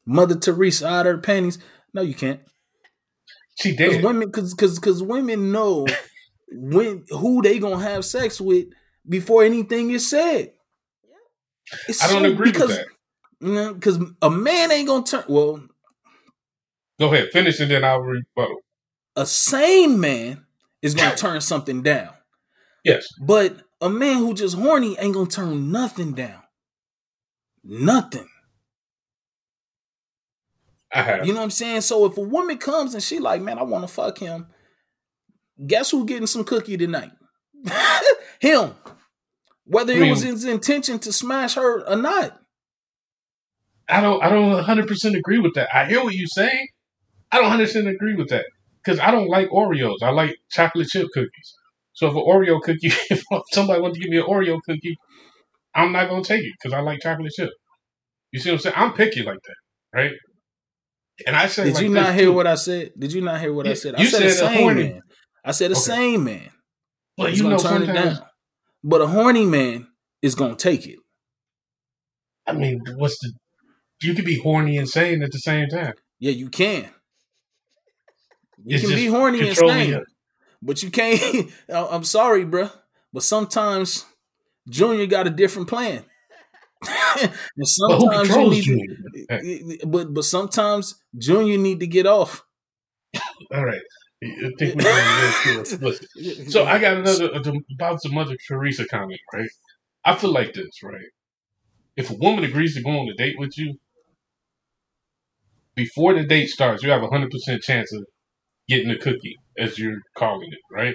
Mother 0.04 0.34
Teresa 0.34 0.86
out 0.88 1.06
of 1.06 1.16
her 1.16 1.18
panties? 1.22 1.58
No, 1.94 2.02
you 2.02 2.14
can't. 2.14 2.40
She 3.60 3.74
did. 3.74 4.04
women, 4.04 4.28
because 4.28 4.52
because 4.52 4.78
because 4.78 5.02
women 5.02 5.52
know 5.52 5.86
when 6.50 7.04
who 7.10 7.42
they 7.42 7.58
gonna 7.58 7.80
have 7.82 8.04
sex 8.04 8.40
with 8.40 8.66
before 9.08 9.44
anything 9.44 9.90
is 9.90 10.08
said. 10.08 10.52
It's 11.88 12.02
I 12.02 12.08
don't 12.12 12.22
so- 12.24 12.30
agree 12.32 12.52
because, 12.52 12.68
with 12.68 12.78
that. 13.40 13.74
Because 13.74 13.98
a 14.22 14.30
man 14.30 14.70
ain't 14.72 14.88
gonna 14.88 15.04
turn. 15.04 15.24
Well, 15.28 15.66
Go 17.00 17.12
ahead, 17.12 17.30
finish 17.32 17.58
and 17.60 17.70
then 17.70 17.82
I'll 17.84 18.00
rebuttal. 18.00 18.60
a 19.16 19.26
sane 19.26 19.98
man 19.98 20.46
is 20.82 20.94
gonna 20.94 21.16
turn 21.16 21.40
something 21.40 21.82
down, 21.82 22.10
Yes. 22.84 23.06
but 23.20 23.56
a 23.80 23.90
man 23.90 24.18
who 24.18 24.32
just 24.34 24.54
horny 24.56 24.96
ain't 24.98 25.14
gonna 25.14 25.28
turn 25.28 25.72
nothing 25.72 26.12
down. 26.14 26.42
Nothing. 27.64 28.28
I 30.92 31.02
have. 31.02 31.26
You 31.26 31.32
know 31.32 31.40
what 31.40 31.44
I'm 31.44 31.50
saying? 31.50 31.80
So 31.80 32.04
if 32.06 32.16
a 32.16 32.20
woman 32.20 32.58
comes 32.58 32.94
and 32.94 33.02
she 33.02 33.18
like, 33.18 33.42
man, 33.42 33.58
I 33.58 33.62
want 33.64 33.82
to 33.84 33.88
fuck 33.92 34.18
him. 34.18 34.46
Guess 35.64 35.90
who 35.90 36.04
getting 36.06 36.26
some 36.26 36.44
cookie 36.44 36.76
tonight? 36.76 37.12
him. 38.40 38.72
Whether 39.66 39.94
I 39.94 39.96
it 39.96 40.10
was 40.10 40.22
his 40.22 40.44
intention 40.44 40.98
to 41.00 41.12
smash 41.12 41.54
her 41.54 41.86
or 41.88 41.96
not. 41.96 42.38
I 43.88 44.00
don't 44.00 44.22
I 44.22 44.28
don't 44.30 44.50
100 44.52 44.86
percent 44.88 45.14
agree 45.16 45.38
with 45.38 45.54
that. 45.54 45.68
I 45.74 45.86
hear 45.86 46.02
what 46.02 46.14
you're 46.14 46.26
saying. 46.26 46.66
I 47.32 47.36
don't 47.36 47.44
100 47.46 47.64
percent 47.66 47.88
agree 47.88 48.14
with 48.14 48.28
that 48.28 48.44
because 48.82 48.98
I 49.00 49.10
don't 49.10 49.28
like 49.28 49.48
Oreos. 49.50 50.02
I 50.02 50.10
like 50.10 50.36
chocolate 50.50 50.88
chip 50.88 51.06
cookies. 51.14 51.54
So 51.92 52.08
if 52.08 52.14
an 52.14 52.22
Oreo 52.26 52.60
cookie, 52.60 52.88
if 53.10 53.22
somebody 53.52 53.80
wants 53.80 53.96
to 53.98 54.02
give 54.02 54.10
me 54.10 54.18
an 54.18 54.24
Oreo 54.24 54.58
cookie, 54.66 54.96
I'm 55.74 55.92
not 55.92 56.08
gonna 56.08 56.24
take 56.24 56.42
it 56.42 56.52
because 56.60 56.74
I 56.74 56.80
like 56.80 57.00
chocolate 57.00 57.32
chip. 57.36 57.50
You 58.32 58.40
see 58.40 58.50
what 58.50 58.54
I'm 58.56 58.60
saying? 58.60 58.74
I'm 58.76 58.92
picky 58.94 59.22
like 59.22 59.38
that, 59.46 59.98
right? 59.98 60.12
And 61.26 61.36
I 61.36 61.46
said, 61.46 61.66
Did 61.66 61.74
like 61.74 61.82
you 61.84 61.88
not 61.90 62.14
hear 62.14 62.24
too. 62.26 62.32
what 62.32 62.46
I 62.46 62.56
said? 62.56 62.92
Did 62.98 63.12
you 63.12 63.20
not 63.20 63.40
hear 63.40 63.52
what 63.52 63.66
I 63.66 63.70
Yeah, 63.70 63.74
said? 63.76 63.94
I 63.94 63.98
you 64.02 64.06
said, 64.06 64.30
said 64.30 64.44
a 64.44 64.58
horny- 64.58 64.82
man. 64.90 65.00
I 65.44 65.52
said 65.52 65.70
a 65.70 65.74
Okay. 65.74 65.80
sane 65.82 66.24
man. 66.24 66.50
But 67.16 67.30
is 67.30 67.38
you 67.38 67.44
gonna 67.44 67.56
know, 67.56 67.62
turn 67.62 67.82
it 67.82 67.92
down. 67.92 68.18
But 68.82 69.00
a 69.00 69.06
horny 69.06 69.46
man 69.46 69.86
is 70.22 70.34
gonna 70.34 70.56
take 70.56 70.86
it. 70.86 70.98
I 72.46 72.52
mean, 72.52 72.82
what's 72.96 73.18
the? 73.20 73.32
You 74.02 74.14
could 74.14 74.24
be 74.24 74.38
horny 74.38 74.76
and 74.76 74.88
sane 74.88 75.22
at 75.22 75.32
the 75.32 75.38
same 75.38 75.68
time. 75.68 75.94
Yeah, 76.18 76.32
you 76.32 76.48
can. 76.50 76.90
You 78.64 78.76
It's 78.76 78.86
can 78.86 78.94
be 78.94 79.06
horny 79.06 79.46
and 79.46 79.56
sane, 79.56 80.02
but 80.62 80.82
you 80.82 80.90
can't. 80.90 81.50
I'm 81.72 82.04
sorry, 82.04 82.44
bruh, 82.44 82.72
but 83.12 83.22
sometimes 83.22 84.04
Junior 84.68 85.06
got 85.06 85.26
a 85.26 85.30
different 85.30 85.68
plan. 85.68 86.04
and 87.20 87.32
sometimes 87.68 88.28
you 88.36 88.50
need 88.50 88.64
Junior? 88.64 88.96
to, 89.30 89.86
but 89.86 90.12
but 90.12 90.24
sometimes 90.24 91.00
Junior 91.16 91.56
need 91.58 91.80
to 91.80 91.86
get 91.86 92.06
off. 92.06 92.42
All 93.52 93.64
right. 93.64 93.80
I 94.24 94.50
think 94.58 94.78
going 94.78 95.64
to 95.64 95.78
Listen. 95.82 96.50
So 96.50 96.64
I 96.64 96.78
got 96.78 96.96
another 96.98 97.34
uh, 97.34 97.52
about 97.78 98.00
the 98.02 98.10
Mother 98.10 98.36
Teresa 98.48 98.86
comment, 98.86 99.20
right? 99.32 99.48
I 100.04 100.14
feel 100.16 100.32
like 100.32 100.54
this, 100.54 100.82
right? 100.82 101.00
If 101.96 102.10
a 102.10 102.14
woman 102.14 102.44
agrees 102.44 102.74
to 102.76 102.82
go 102.82 102.90
on 102.90 103.08
a 103.08 103.14
date 103.14 103.36
with 103.38 103.56
you, 103.58 103.76
before 105.74 106.14
the 106.14 106.24
date 106.24 106.48
starts, 106.48 106.82
you 106.82 106.90
have 106.90 107.02
a 107.02 107.08
hundred 107.08 107.30
percent 107.30 107.62
chance 107.62 107.92
of 107.92 108.04
getting 108.68 108.90
a 108.90 108.98
cookie, 108.98 109.36
as 109.58 109.78
you're 109.78 109.98
calling 110.16 110.48
it, 110.52 110.58
right? 110.72 110.94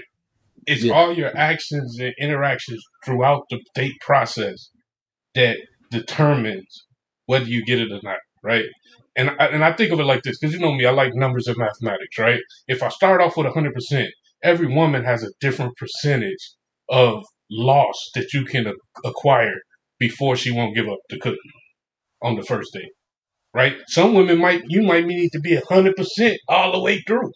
It's 0.67 0.83
Yeah. 0.83 0.93
all 0.93 1.13
your 1.13 1.35
actions 1.37 1.99
and 1.99 2.13
interactions 2.19 2.83
throughout 3.05 3.43
the 3.49 3.61
date 3.75 3.99
process 4.01 4.69
that 5.35 5.57
determines 5.91 6.85
whether 7.25 7.45
you 7.45 7.65
get 7.65 7.79
it 7.79 7.91
or 7.91 7.99
not, 8.03 8.19
right? 8.43 8.65
And 9.15 9.31
I, 9.31 9.45
and 9.47 9.63
I 9.63 9.73
think 9.73 9.91
of 9.91 9.99
it 9.99 10.05
like 10.05 10.23
this 10.23 10.37
because 10.39 10.53
you 10.53 10.59
know 10.59 10.73
me, 10.73 10.85
I 10.85 10.91
like 10.91 11.13
numbers 11.13 11.47
and 11.47 11.57
mathematics, 11.57 12.17
right? 12.17 12.41
If 12.67 12.83
I 12.83 12.89
start 12.89 13.21
off 13.21 13.37
with 13.37 13.47
hundred 13.53 13.73
percent, 13.73 14.09
every 14.43 14.67
woman 14.67 15.03
has 15.03 15.23
a 15.23 15.31
different 15.39 15.75
percentage 15.77 16.53
of 16.89 17.23
loss 17.51 18.09
that 18.15 18.33
you 18.33 18.45
can 18.45 18.71
acquire 19.03 19.55
before 19.99 20.35
she 20.35 20.51
won't 20.51 20.75
give 20.75 20.87
up 20.87 20.99
the 21.09 21.19
cookie 21.19 21.37
on 22.21 22.35
the 22.35 22.43
first 22.43 22.73
date, 22.73 22.91
right? 23.53 23.75
Some 23.87 24.13
women 24.13 24.37
might 24.37 24.61
you 24.67 24.83
might 24.83 25.05
need 25.05 25.31
to 25.31 25.39
be 25.39 25.59
hundred 25.69 25.95
percent 25.95 26.37
all 26.47 26.71
the 26.71 26.79
way 26.79 26.99
through. 27.07 27.31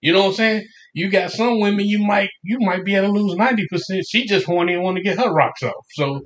You 0.00 0.12
know 0.12 0.20
what 0.20 0.28
I'm 0.28 0.34
saying? 0.34 0.66
You 0.94 1.10
got 1.10 1.30
some 1.30 1.60
women 1.60 1.86
you 1.86 1.98
might 1.98 2.30
you 2.42 2.58
might 2.60 2.84
be 2.84 2.94
able 2.94 3.14
to 3.14 3.20
lose 3.20 3.36
ninety 3.36 3.66
percent. 3.70 4.04
She 4.08 4.26
just 4.26 4.46
horny 4.46 4.74
and 4.74 4.82
want 4.82 4.96
to 4.96 5.02
get 5.02 5.18
her 5.18 5.32
rocks 5.32 5.62
off. 5.62 5.86
So, 5.90 6.22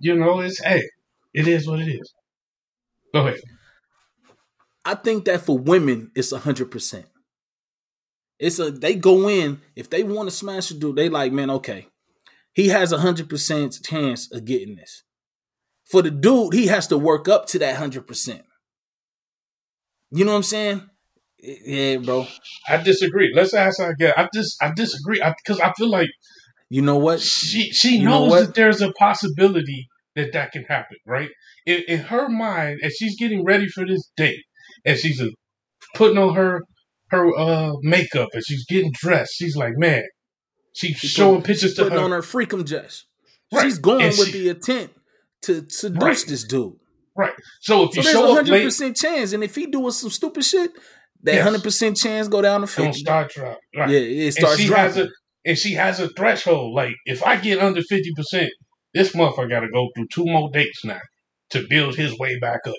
you 0.00 0.14
know, 0.16 0.40
it's 0.40 0.62
hey, 0.62 0.82
it 1.34 1.48
is 1.48 1.66
what 1.66 1.80
it 1.80 1.88
is. 1.88 2.12
Go 3.12 3.26
ahead. 3.26 3.40
I 4.90 4.94
think 4.96 5.24
that 5.26 5.42
for 5.42 5.56
women, 5.56 6.10
it's 6.16 6.32
a 6.32 6.38
hundred 6.38 6.72
percent. 6.72 7.06
It's 8.40 8.58
a 8.58 8.72
they 8.72 8.96
go 8.96 9.28
in 9.28 9.60
if 9.76 9.88
they 9.88 10.02
want 10.02 10.28
to 10.28 10.34
smash 10.34 10.70
a 10.72 10.74
dude, 10.74 10.96
they 10.96 11.08
like, 11.08 11.32
man, 11.32 11.48
okay, 11.50 11.86
he 12.52 12.68
has 12.68 12.90
a 12.90 12.98
hundred 12.98 13.28
percent 13.28 13.78
chance 13.84 14.32
of 14.32 14.44
getting 14.44 14.74
this. 14.74 15.04
For 15.90 16.02
the 16.02 16.10
dude, 16.10 16.54
he 16.54 16.66
has 16.66 16.88
to 16.88 16.98
work 16.98 17.28
up 17.28 17.46
to 17.48 17.58
that 17.60 17.76
hundred 17.76 18.08
percent. 18.08 18.42
You 20.10 20.24
know 20.24 20.32
what 20.32 20.38
I'm 20.38 20.42
saying? 20.42 20.90
Yeah, 21.38 21.98
bro. 21.98 22.26
I 22.68 22.78
disagree. 22.78 23.32
Let's 23.34 23.54
ask 23.54 23.78
guest. 23.98 24.18
I 24.18 24.28
just 24.34 24.56
I 24.60 24.72
disagree 24.74 25.22
because 25.44 25.60
I, 25.60 25.72
feel 25.78 25.88
like 25.88 26.10
You 26.68 26.82
know 26.82 26.98
what? 26.98 27.20
she 27.20 27.70
she 27.70 27.98
You 27.98 28.06
knows 28.06 28.30
what? 28.30 28.46
that 28.46 28.54
there's 28.54 28.82
a 28.82 28.92
possibility 28.92 29.86
that 30.16 30.32
that 30.32 30.50
can 30.50 30.64
happen, 30.64 30.96
right? 31.06 31.28
In, 31.64 31.82
in 31.86 31.98
her 32.00 32.28
mind, 32.28 32.80
as 32.82 32.94
she's 32.96 33.16
getting 33.16 33.44
ready 33.44 33.68
for 33.68 33.86
this 33.86 34.10
date, 34.16 34.40
as 34.84 35.00
she's 35.00 35.22
putting 35.94 36.18
on 36.18 36.34
her 36.34 36.62
her 37.10 37.36
uh 37.36 37.72
makeup, 37.82 38.28
and 38.32 38.42
she's 38.46 38.64
getting 38.66 38.92
dressed, 38.92 39.32
she's 39.34 39.56
like, 39.56 39.72
man, 39.76 40.02
she's 40.74 40.96
She 40.96 41.08
showing 41.08 41.36
put- 41.40 41.46
pictures 41.46 41.70
she 41.70 41.76
to 41.76 41.82
putting 41.84 41.98
her. 41.98 42.04
on 42.04 42.10
her 42.12 42.20
freakum 42.22 42.64
dress. 42.64 43.04
Right. 43.52 43.64
She's 43.64 43.78
going 43.78 44.02
And 44.06 44.16
with 44.16 44.28
she- 44.28 44.38
the 44.42 44.48
intent 44.50 44.90
to 45.42 45.64
seduce 45.68 46.02
Right. 46.02 46.24
this 46.28 46.44
dude. 46.44 46.74
right. 47.16 47.32
So 47.62 47.84
if 47.84 47.90
So 47.94 47.96
you 47.96 48.02
there's 48.04 48.06
a 48.06 48.10
show 48.18 48.30
up 48.30 48.36
hundred 48.36 48.62
percent 48.62 48.96
chance, 48.96 49.32
and 49.32 49.42
if 49.42 49.54
he 49.56 49.66
doing 49.66 49.90
some 49.90 50.10
stupid 50.10 50.44
shit, 50.44 50.70
that 51.22 51.34
Yes. 51.34 51.42
hundred 51.44 51.62
percent 51.64 51.96
chance 51.96 52.28
go 52.28 52.40
down 52.42 52.60
to 52.66 52.66
gonna 52.76 52.88
fifty. 52.90 53.00
start 53.00 53.30
drop. 53.32 53.58
Right. 53.76 53.90
Yeah, 53.90 53.98
it 53.98 54.24
and 54.26 54.34
starts 54.34 54.56
she 54.58 54.66
has 54.68 54.94
dropping. 54.94 55.10
a 55.12 55.48
and 55.48 55.58
she 55.58 55.72
has 55.72 55.98
a 56.00 56.08
threshold. 56.10 56.74
Like 56.74 56.94
if 57.06 57.22
I 57.24 57.36
get 57.36 57.58
under 57.58 57.82
fifty 57.82 58.12
percent, 58.14 58.50
this 58.94 59.14
month 59.16 59.38
I 59.38 59.46
got 59.46 59.60
to 59.60 59.68
go 59.72 59.88
through 59.96 60.06
two 60.14 60.24
more 60.26 60.48
dates 60.52 60.84
now 60.84 61.00
to 61.50 61.66
build 61.68 61.96
his 61.96 62.16
way 62.18 62.38
back 62.38 62.60
up. 62.66 62.74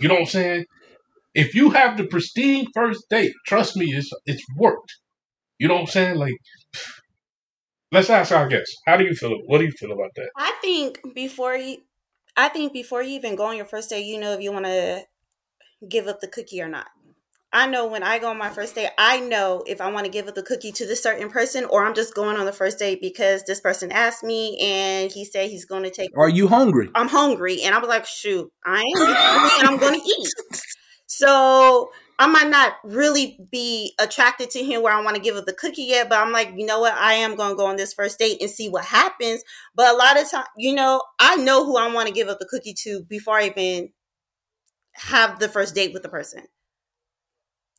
You 0.00 0.06
know 0.08 0.14
what 0.14 0.20
I'm 0.20 0.26
saying? 0.26 0.64
If 1.38 1.54
you 1.54 1.70
have 1.70 1.96
the 1.96 2.04
pristine 2.04 2.66
first 2.74 3.04
date, 3.08 3.32
trust 3.46 3.76
me, 3.76 3.86
it's 3.94 4.10
it's 4.26 4.44
worked. 4.56 4.96
You 5.60 5.68
know 5.68 5.74
what 5.74 5.82
I'm 5.82 5.86
saying? 5.86 6.16
Like, 6.16 6.34
let's 7.92 8.10
ask 8.10 8.32
our 8.32 8.48
guests. 8.48 8.76
How 8.86 8.96
do 8.96 9.04
you 9.04 9.14
feel? 9.14 9.36
What 9.46 9.58
do 9.58 9.64
you 9.64 9.70
feel 9.70 9.92
about 9.92 10.10
that? 10.16 10.30
I 10.36 10.52
think 10.60 10.98
before 11.14 11.54
you, 11.54 11.76
I 12.36 12.48
think 12.48 12.72
before 12.72 13.04
you 13.04 13.12
even 13.12 13.36
go 13.36 13.44
on 13.44 13.56
your 13.56 13.66
first 13.66 13.88
date, 13.90 14.04
you 14.04 14.18
know 14.18 14.32
if 14.32 14.40
you 14.40 14.50
want 14.50 14.64
to 14.64 15.04
give 15.88 16.08
up 16.08 16.18
the 16.20 16.26
cookie 16.26 16.60
or 16.60 16.68
not. 16.68 16.88
I 17.52 17.66
know 17.66 17.86
when 17.86 18.02
I 18.02 18.18
go 18.18 18.28
on 18.28 18.36
my 18.36 18.50
first 18.50 18.74
date, 18.74 18.90
I 18.98 19.20
know 19.20 19.62
if 19.66 19.80
I 19.80 19.90
want 19.90 20.04
to 20.04 20.10
give 20.10 20.28
up 20.28 20.34
the 20.34 20.42
cookie 20.42 20.72
to 20.72 20.86
this 20.86 21.02
certain 21.02 21.30
person 21.30 21.64
or 21.66 21.86
I'm 21.86 21.94
just 21.94 22.14
going 22.14 22.36
on 22.36 22.44
the 22.44 22.52
first 22.52 22.78
date 22.78 23.00
because 23.00 23.44
this 23.44 23.60
person 23.60 23.90
asked 23.90 24.22
me 24.22 24.58
and 24.60 25.10
he 25.10 25.24
said 25.24 25.48
he's 25.48 25.64
going 25.64 25.84
to 25.84 25.90
take. 25.90 26.10
Are 26.18 26.28
you 26.28 26.48
hungry? 26.48 26.90
I'm 26.94 27.08
hungry 27.08 27.62
and 27.62 27.74
I 27.74 27.78
was 27.78 27.88
like, 27.88 28.04
shoot, 28.04 28.50
I 28.66 28.80
am 28.80 29.14
hungry 29.14 29.50
and 29.60 29.68
I'm 29.68 29.78
going 29.78 29.98
to 29.98 30.06
eat. 30.06 30.28
So 31.08 31.90
I 32.18 32.26
might 32.26 32.48
not 32.48 32.74
really 32.84 33.38
be 33.50 33.94
attracted 33.98 34.50
to 34.50 34.62
him 34.62 34.82
where 34.82 34.92
I 34.92 35.02
want 35.02 35.16
to 35.16 35.22
give 35.22 35.36
up 35.36 35.46
the 35.46 35.54
cookie 35.54 35.84
yet, 35.84 36.08
but 36.08 36.18
I'm 36.18 36.32
like, 36.32 36.52
you 36.54 36.66
know 36.66 36.80
what? 36.80 36.92
I 36.92 37.14
am 37.14 37.34
going 37.34 37.50
to 37.50 37.56
go 37.56 37.66
on 37.66 37.76
this 37.76 37.94
first 37.94 38.18
date 38.18 38.42
and 38.42 38.50
see 38.50 38.68
what 38.68 38.84
happens. 38.84 39.42
But 39.74 39.94
a 39.94 39.96
lot 39.96 40.20
of 40.20 40.30
time, 40.30 40.44
you 40.56 40.74
know, 40.74 41.02
I 41.18 41.36
know 41.36 41.64
who 41.64 41.78
I 41.78 41.92
want 41.92 42.08
to 42.08 42.14
give 42.14 42.28
up 42.28 42.38
the 42.38 42.46
cookie 42.46 42.74
to 42.82 43.04
before 43.08 43.38
I 43.38 43.46
even 43.46 43.90
have 44.92 45.38
the 45.38 45.48
first 45.48 45.74
date 45.74 45.94
with 45.94 46.02
the 46.02 46.08
person. 46.10 46.42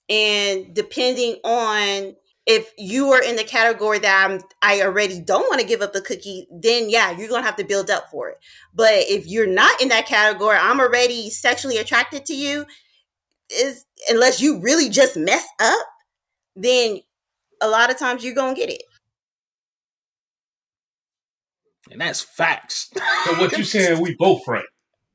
And 0.10 0.74
depending 0.74 1.36
on 1.44 2.15
if 2.48 2.74
you 2.80 3.12
are 3.12 3.22
in 3.22 3.36
the 3.36 3.44
category 3.44 4.00
that 4.00 4.28
I'm, 4.28 4.42
I 4.63 4.82
already 4.82 5.22
don't 5.22 5.48
want 5.50 5.62
to 5.62 5.68
give 5.68 5.82
up 5.82 5.94
the 5.94 6.02
cookie, 6.02 6.48
then 6.50 6.89
yeah, 6.89 7.12
you're 7.12 7.30
gonna 7.30 7.44
have 7.44 7.58
to 7.58 7.63
build 7.63 7.92
up 7.92 8.10
for 8.10 8.30
it. 8.30 8.39
But 8.74 8.94
if 8.94 9.28
you're 9.28 9.46
not 9.46 9.80
in 9.80 9.89
that 9.89 10.08
category, 10.08 10.58
I'm 10.60 10.80
already 10.80 11.30
sexually 11.30 11.78
attracted 11.78 12.26
to 12.26 12.34
you. 12.34 12.65
Is 13.52 13.86
unless 14.10 14.42
you 14.42 14.62
really 14.62 14.90
just 14.90 15.18
mess 15.18 15.46
up, 15.60 15.86
then 16.56 17.00
a 17.62 17.68
lot 17.68 17.90
of 17.90 17.98
times 17.98 18.24
you're 18.24 18.36
gonna 18.36 18.56
get 18.56 18.70
it. 18.70 18.84
And 21.92 22.00
that's 22.02 22.22
facts. 22.22 22.90
So 23.26 23.34
what 23.40 23.58
you 23.58 23.64
saying? 23.64 24.00
We 24.02 24.16
both 24.18 24.42
right. 24.48 24.64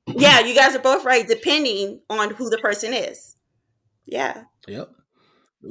Yeah, 0.07 0.40
you 0.40 0.55
guys 0.55 0.75
are 0.77 0.81
both 0.81 1.05
right, 1.05 1.27
depending 1.27 2.01
on 2.11 2.35
who 2.35 2.51
the 2.51 2.59
person 2.59 2.92
is. 2.92 3.35
Yeah. 4.05 4.42
Yep. 4.68 4.90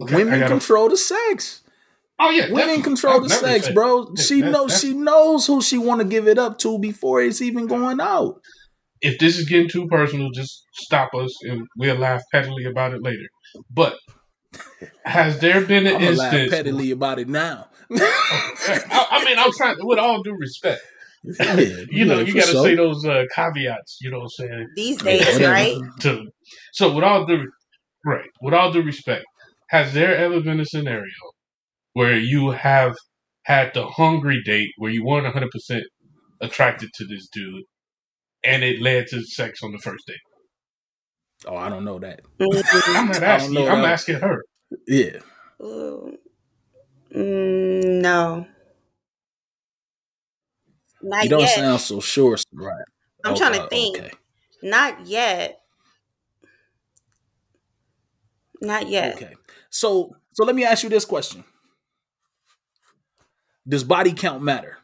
Okay, 0.01 0.15
Women 0.15 0.39
gotta- 0.39 0.51
control 0.51 0.89
the 0.89 0.97
sex. 0.97 1.61
Oh 2.19 2.29
yeah, 2.31 2.51
Women 2.51 2.81
control 2.81 3.21
the 3.21 3.29
sex, 3.29 3.69
bro. 3.69 4.11
Yeah, 4.15 4.23
She 4.23 4.41
knows 4.41 4.79
she 4.79 4.93
knows 4.93 5.45
who 5.47 5.61
she 5.61 5.77
want 5.77 6.01
to 6.01 6.05
give 6.07 6.27
it 6.27 6.37
up 6.39 6.57
to 6.59 6.79
before 6.79 7.21
it's 7.21 7.41
even 7.41 7.67
going 7.67 7.99
out. 7.99 8.39
If 9.03 9.19
this 9.19 9.37
is 9.37 9.47
getting 9.47 9.69
too 9.69 9.87
personal, 9.87 10.31
just 10.31 10.63
stop 10.73 11.13
us 11.13 11.31
and 11.43 11.67
we'll 11.77 11.95
laugh 11.97 12.21
pettily 12.31 12.65
about 12.65 12.93
it 12.93 13.03
later. 13.03 13.27
But 13.69 13.95
has 15.05 15.39
there 15.39 15.61
been 15.65 15.87
an 15.87 15.95
I'm 15.95 16.01
gonna 16.01 16.15
laugh 16.15 16.33
instance? 16.33 16.51
pettily 16.51 16.91
about 16.91 17.19
it 17.19 17.27
now. 17.27 17.67
I, 17.91 19.07
I 19.11 19.25
mean, 19.25 19.37
I'm 19.37 19.51
trying 19.51 19.75
with 19.79 19.99
all 19.99 20.21
due 20.23 20.35
respect. 20.35 20.81
Yeah, 21.23 21.55
You 21.89 22.05
know, 22.05 22.19
yeah, 22.19 22.25
you 22.25 22.33
got 22.33 22.45
to 22.47 22.51
sure. 22.51 22.63
say 22.63 22.75
those 22.75 23.05
uh, 23.05 23.23
caveats. 23.33 23.97
You 24.01 24.11
know 24.11 24.19
what 24.19 24.31
I'm 24.39 24.47
saying? 24.47 24.67
These 24.75 24.97
days, 24.97 25.25
whatever. 25.33 25.51
right? 25.51 25.77
To 26.01 26.25
so 26.73 26.93
with 26.93 27.03
all 27.03 27.25
due 27.25 27.45
right, 28.05 28.29
with 28.41 28.53
all 28.53 28.71
due 28.71 28.83
respect, 28.83 29.25
has 29.69 29.93
there 29.93 30.15
ever 30.17 30.41
been 30.41 30.59
a 30.59 30.65
scenario 30.65 31.13
where 31.93 32.17
you 32.17 32.51
have 32.51 32.95
had 33.43 33.73
the 33.73 33.85
hungry 33.87 34.41
date 34.43 34.69
where 34.77 34.91
you 34.91 35.05
weren't 35.05 35.23
100 35.25 35.49
percent 35.49 35.83
attracted 36.41 36.89
to 36.95 37.05
this 37.05 37.27
dude, 37.31 37.63
and 38.43 38.63
it 38.63 38.81
led 38.81 39.07
to 39.07 39.21
sex 39.23 39.61
on 39.63 39.71
the 39.71 39.79
first 39.79 40.05
date? 40.07 40.17
Oh, 41.45 41.55
I 41.55 41.69
don't 41.69 41.85
know 41.85 41.99
that. 41.99 42.21
I'm 42.95 43.07
Mm, 43.07 43.07
not 43.07 43.23
asking 43.23 43.65
I'm 43.67 43.81
that. 43.81 43.85
asking 43.85 44.15
her. 44.19 44.43
Yeah. 44.87 45.19
Mm, 47.13 48.01
no. 48.01 48.47
Not 51.01 51.23
You 51.23 51.29
don't 51.29 51.41
yet. 51.41 51.49
sound 51.49 51.81
so 51.81 51.99
sure, 51.99 52.37
right? 52.53 52.85
I'm 53.25 53.33
Oh, 53.33 53.35
trying 53.35 53.53
to 53.53 53.59
uh, 53.61 53.67
think. 53.69 53.97
Okay. 53.97 54.11
Not 54.61 55.05
yet. 55.07 55.59
Not 58.61 58.87
yet. 58.87 59.15
Okay. 59.15 59.35
So 59.69 60.15
so 60.33 60.45
let 60.45 60.55
me 60.55 60.63
ask 60.63 60.83
you 60.83 60.89
this 60.89 61.05
question. 61.05 61.43
Does 63.67 63.83
body 63.83 64.13
count 64.13 64.43
matter? 64.43 64.77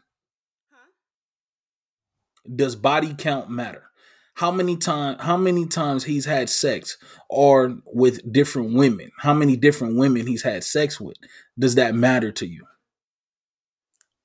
Does 2.54 2.76
body 2.76 3.14
count 3.14 3.50
matter? 3.50 3.90
How 4.34 4.50
many 4.50 4.76
time 4.76 5.18
how 5.18 5.36
many 5.36 5.66
times 5.66 6.04
he's 6.04 6.24
had 6.24 6.48
sex 6.48 6.96
or 7.28 7.76
with 7.84 8.32
different 8.32 8.74
women? 8.74 9.10
How 9.18 9.34
many 9.34 9.56
different 9.56 9.98
women 9.98 10.26
he's 10.26 10.42
had 10.42 10.64
sex 10.64 11.00
with? 11.00 11.16
Does 11.58 11.74
that 11.74 11.94
matter 11.94 12.32
to 12.32 12.46
you? 12.46 12.64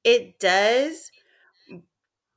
It 0.05 0.39
does, 0.39 1.11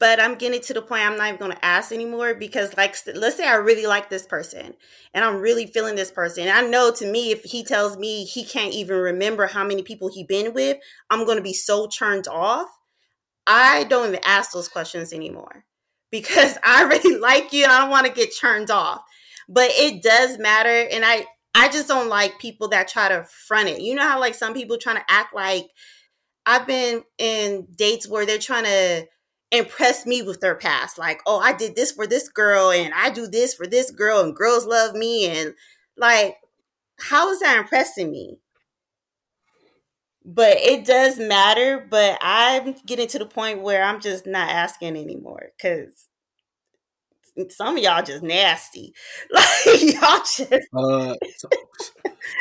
but 0.01 0.21
I'm 0.21 0.37
getting 0.37 0.61
to 0.63 0.75
the 0.75 0.83
point 0.83 1.03
I'm 1.03 1.17
not 1.17 1.29
even 1.29 1.39
going 1.39 1.53
to 1.53 1.65
ask 1.65 1.93
anymore 1.93 2.35
because, 2.35 2.77
like, 2.77 2.97
let's 3.15 3.37
say 3.37 3.47
I 3.47 3.57
really 3.57 3.87
like 3.87 4.11
this 4.11 4.27
person 4.27 4.75
and 5.13 5.25
I'm 5.25 5.37
really 5.37 5.67
feeling 5.67 5.95
this 5.95 6.11
person. 6.11 6.49
I 6.49 6.63
know 6.63 6.91
to 6.93 7.11
me, 7.11 7.31
if 7.31 7.43
he 7.45 7.65
tells 7.65 7.97
me 7.97 8.25
he 8.25 8.45
can't 8.45 8.73
even 8.73 8.97
remember 8.97 9.47
how 9.47 9.65
many 9.65 9.83
people 9.83 10.09
he 10.09 10.25
been 10.25 10.55
with, 10.55 10.79
I'm 11.11 11.25
going 11.25 11.37
to 11.37 11.43
be 11.43 11.53
so 11.53 11.87
turned 11.87 12.27
off. 12.27 12.69
I 13.47 13.85
don't 13.85 14.09
even 14.09 14.21
ask 14.25 14.53
those 14.53 14.69
questions 14.69 15.13
anymore 15.13 15.65
because 16.11 16.59
I 16.65 16.85
really 16.85 17.19
like 17.19 17.53
you 17.53 17.65
and 17.65 17.73
I 17.73 17.81
don't 17.81 17.91
want 17.91 18.07
to 18.07 18.13
get 18.13 18.37
turned 18.39 18.71
off. 18.71 19.03
But 19.49 19.71
it 19.73 20.03
does 20.03 20.39
matter, 20.39 20.89
and 20.93 21.05
I 21.05 21.27
I 21.55 21.69
just 21.69 21.89
don't 21.89 22.09
like 22.09 22.39
people 22.39 22.69
that 22.69 22.89
try 22.89 23.09
to 23.09 23.25
front 23.25 23.69
it. 23.69 23.81
You 23.81 23.95
know 23.95 24.07
how 24.07 24.21
like 24.21 24.35
some 24.35 24.53
people 24.53 24.77
trying 24.77 24.97
to 24.97 25.05
act 25.09 25.35
like 25.35 25.69
I've 26.45 26.67
been 26.67 27.03
in 27.19 27.67
dates 27.77 28.09
where 28.09 28.27
they're 28.27 28.39
trying 28.39 28.65
to 28.65 29.07
impress 29.51 30.07
me 30.07 30.23
with 30.23 30.41
their 30.41 30.55
past. 30.55 30.99
Like, 30.99 31.21
oh, 31.27 31.39
I 31.39 31.53
did 31.53 31.77
this 31.77 31.93
for 31.93 32.07
this 32.07 32.29
girl 32.29 32.71
and 32.71 32.93
I 32.95 33.11
do 33.11 33.27
this 33.27 33.55
for 33.55 33.67
this 33.67 33.91
girl 33.91 34.21
and 34.21 34.35
girls 34.35 34.67
love 34.67 34.95
me. 34.95 35.27
And 35.27 35.55
like, 35.97 36.37
how 36.99 37.31
is 37.31 37.41
that 37.41 37.59
impressing 37.59 38.11
me? 38.11 38.39
But 40.31 40.59
it 40.59 40.85
does 40.85 41.19
matter. 41.19 41.87
But 41.91 42.19
I'm 42.21 42.75
getting 42.87 43.09
to 43.09 43.19
the 43.19 43.27
point 43.27 43.63
where 43.63 43.83
I'm 43.83 44.01
just 44.01 44.27
not 44.27 44.51
asking 44.51 44.97
anymore 44.97 45.53
because 45.57 46.07
some 47.51 47.77
of 47.77 47.83
y'all 47.83 48.03
just 48.03 48.23
nasty. 48.23 48.93
Like, 49.31 49.83
y'all 49.83 50.19
just. 50.19 50.53
Uh 50.77 51.15
so- 51.37 51.49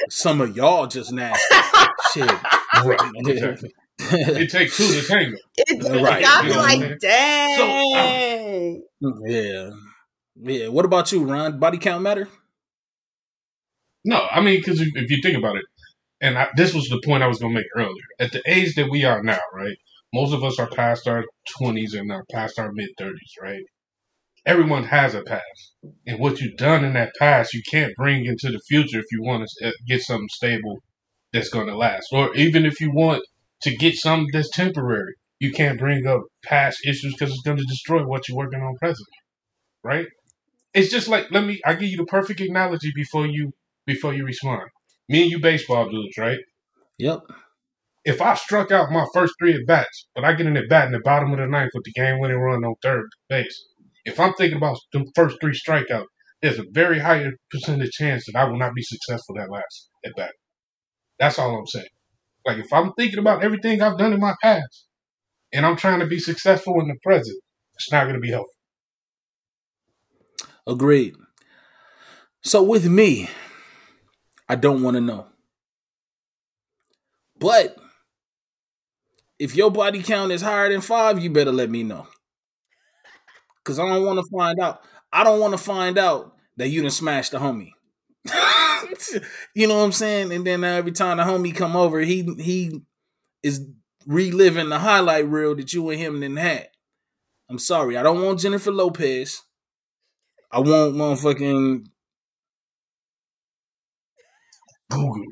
some 0.10 0.42
of 0.42 0.56
y'all 0.58 0.88
just 0.88 1.14
nasty. 1.14 1.56
Shit. 2.14 2.30
Right. 2.84 3.12
Exactly. 3.16 3.74
It 4.00 4.52
takes 4.52 4.78
two 4.78 4.88
to 5.02 5.08
tango. 5.08 5.38
It, 5.58 6.04
Right. 6.04 6.22
Y'all 6.24 6.44
You 6.44 6.50
be 6.50 6.56
know 6.56 6.58
what 6.62 6.70
I 6.70 6.76
like, 6.76 6.80
mean? 6.82 6.98
dang. 7.02 8.84
yeah. 9.26 9.70
Yeah. 10.36 10.68
What 10.68 10.86
about 10.86 11.12
you, 11.12 11.24
Ron? 11.24 11.58
Body 11.60 11.78
count 11.78 12.04
matter? 12.04 12.28
No, 14.06 14.28
I 14.32 14.42
mean, 14.42 14.60
because 14.60 14.80
if, 14.82 14.90
if 14.96 15.10
you 15.12 15.18
think 15.22 15.38
about 15.38 15.56
it, 15.58 15.66
and 16.22 16.38
I, 16.38 16.50
this 16.56 16.74
was 16.74 16.88
the 16.90 17.02
point 17.06 17.24
I 17.24 17.28
was 17.28 17.40
going 17.40 17.54
to 17.54 17.60
make 17.60 17.68
earlier. 17.76 18.04
At 18.20 18.32
the 18.32 18.42
age 18.48 18.76
that 18.76 18.90
we 18.90 19.04
are 19.04 19.22
now, 19.22 19.40
right? 19.54 19.78
Most 20.14 20.34
of 20.34 20.44
us 20.44 20.60
are 20.60 20.70
past 20.70 21.08
our 21.08 21.26
20s 21.60 21.94
and 21.94 22.12
past 22.32 22.58
our 22.58 22.72
mid 22.72 22.90
30s, 23.00 23.14
right? 23.42 23.64
Everyone 24.46 24.86
has 24.86 25.14
a 25.14 25.22
past. 25.22 25.74
And 26.06 26.20
what 26.20 26.40
you've 26.40 26.58
done 26.58 26.86
in 26.86 26.94
that 26.94 27.14
past, 27.20 27.54
you 27.54 27.62
can't 27.70 27.94
bring 27.96 28.26
into 28.26 28.50
the 28.50 28.62
future 28.68 29.00
if 29.00 29.06
you 29.12 29.22
want 29.22 29.48
to 29.60 29.68
uh, 29.68 29.72
get 29.88 30.02
something 30.02 30.30
stable 30.32 30.80
that's 31.34 31.50
going 31.50 31.68
to 31.68 31.76
last. 31.76 32.08
Or 32.12 32.34
even 32.36 32.66
if 32.66 32.80
you 32.80 32.92
want 32.92 33.24
to 33.62 33.76
get 33.76 33.96
something 33.96 34.30
that's 34.32 34.50
temporary, 34.50 35.16
you 35.40 35.52
can't 35.52 35.80
bring 35.80 36.08
up 36.08 36.22
past 36.44 36.80
issues 36.86 37.14
because 37.14 37.34
it's 37.34 37.44
going 37.44 37.58
to 37.58 37.66
destroy 37.66 38.06
what 38.06 38.28
you're 38.28 38.38
working 38.38 38.62
on 38.62 38.76
presently, 38.78 39.06
right? 39.84 40.08
It's 40.74 40.90
just 40.92 41.08
like 41.08 41.32
let 41.32 41.46
me. 41.46 41.60
I 41.66 41.74
give 41.74 41.90
you 41.90 41.98
the 41.98 42.06
perfect 42.06 42.40
analogy 42.40 42.92
before 42.96 43.28
you 43.28 43.52
before 43.86 44.14
you 44.14 44.26
respond. 44.26 44.70
Me 45.10 45.24
and 45.24 45.32
you 45.32 45.40
baseball 45.40 45.90
dudes, 45.90 46.18
right? 46.18 46.40
Yep. 46.98 47.22
If 48.06 48.22
I 48.22 48.36
struck 48.36 48.72
out 48.72 48.92
my 48.92 49.06
first 49.14 49.34
three 49.40 49.54
at 49.54 49.66
bats, 49.68 50.08
but 50.16 50.24
I 50.24 50.34
get 50.34 50.48
in 50.48 50.58
at 50.58 50.70
bat 50.70 50.88
in 50.88 50.94
the 50.94 51.00
bottom 51.00 51.32
of 51.32 51.40
the 51.40 51.48
ninth 51.48 51.72
with 51.74 51.84
the 51.84 51.92
game 51.92 52.20
winning 52.20 52.40
run 52.40 52.64
on 52.64 52.76
third 52.82 53.08
base, 53.30 53.66
if 54.06 54.20
I'm 54.20 54.34
thinking 54.34 54.58
about 54.58 54.78
the 54.94 55.06
first 55.16 55.38
three 55.42 55.54
strikeouts, 55.54 56.06
there's 56.42 56.60
a 56.60 56.66
very 56.72 57.00
high 57.00 57.26
percentage 57.52 57.92
chance 57.92 58.26
that 58.26 58.40
I 58.40 58.46
will 58.46 58.58
not 58.58 58.74
be 58.74 58.84
successful 58.84 59.36
that 59.36 59.50
last 59.50 59.90
at 60.06 60.16
bat. 60.16 60.32
That's 61.20 61.40
all 61.40 61.58
I'm 61.58 61.68
saying. 61.68 61.88
Like 62.46 62.58
if 62.60 62.72
I'm 62.72 62.94
thinking 62.94 63.20
about 63.20 63.44
everything 63.44 63.82
I've 63.82 63.98
done 63.98 64.14
in 64.14 64.20
my 64.20 64.36
past 64.42 64.86
and 65.52 65.66
I'm 65.66 65.76
trying 65.76 66.00
to 66.00 66.06
be 66.06 66.20
successful 66.20 66.80
in 66.80 66.88
the 66.88 66.96
present, 67.04 67.38
it's 67.76 67.92
not 67.92 68.04
going 68.04 68.16
to 68.16 68.22
be 68.22 68.32
helpful. 68.32 68.54
Agreed. 70.66 71.16
So 72.42 72.64
with 72.64 72.88
me, 72.88 73.30
I 74.50 74.56
don't 74.56 74.82
want 74.82 74.96
to 74.96 75.02
know. 75.02 75.28
But 77.40 77.78
if 79.40 79.56
your 79.56 79.72
body 79.72 80.02
count 80.02 80.32
is 80.32 80.42
higher 80.42 80.70
than 80.70 80.82
five, 80.82 81.20
you 81.20 81.30
better 81.30 81.52
let 81.52 81.70
me 81.70 81.84
know. 81.84 82.08
Cause 83.64 83.80
I 83.80 83.86
don't 83.86 84.06
want 84.06 84.20
to 84.20 84.26
find 84.32 84.60
out. 84.60 84.82
I 85.12 85.24
don't 85.26 85.42
want 85.42 85.54
to 85.54 85.58
find 85.58 85.98
out 85.98 86.38
that 86.56 86.70
you 86.70 86.82
done 86.82 86.90
smashed 86.90 87.32
the 87.34 87.40
homie. 87.40 87.72
you 89.54 89.68
know 89.68 89.78
what 89.78 89.84
I'm 89.84 89.92
saying? 89.92 90.32
And 90.32 90.48
then 90.48 90.64
every 90.64 90.94
time 90.94 91.18
the 91.18 91.24
homie 91.24 91.54
come 91.54 91.76
over, 91.76 92.00
he 92.00 92.24
he 92.40 92.82
is 93.44 93.68
reliving 94.06 94.70
the 94.70 94.80
highlight 94.80 95.28
reel 95.28 95.56
that 95.56 95.74
you 95.74 95.90
and 95.90 96.00
him 96.00 96.22
didn't 96.22 96.38
had. 96.38 96.70
I'm 97.50 97.60
sorry, 97.60 97.98
I 97.98 98.04
don't 98.04 98.22
want 98.22 98.40
Jennifer 98.40 98.72
Lopez. 98.72 99.42
I 100.52 100.60
want 100.60 100.96
motherfucking 100.96 101.88
Google. 104.90 105.24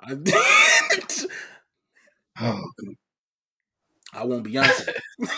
I, 0.02 0.14
did. 0.14 0.34
Oh, 2.40 2.60
I 4.14 4.24
want 4.24 4.44
Beyonce. 4.46 4.88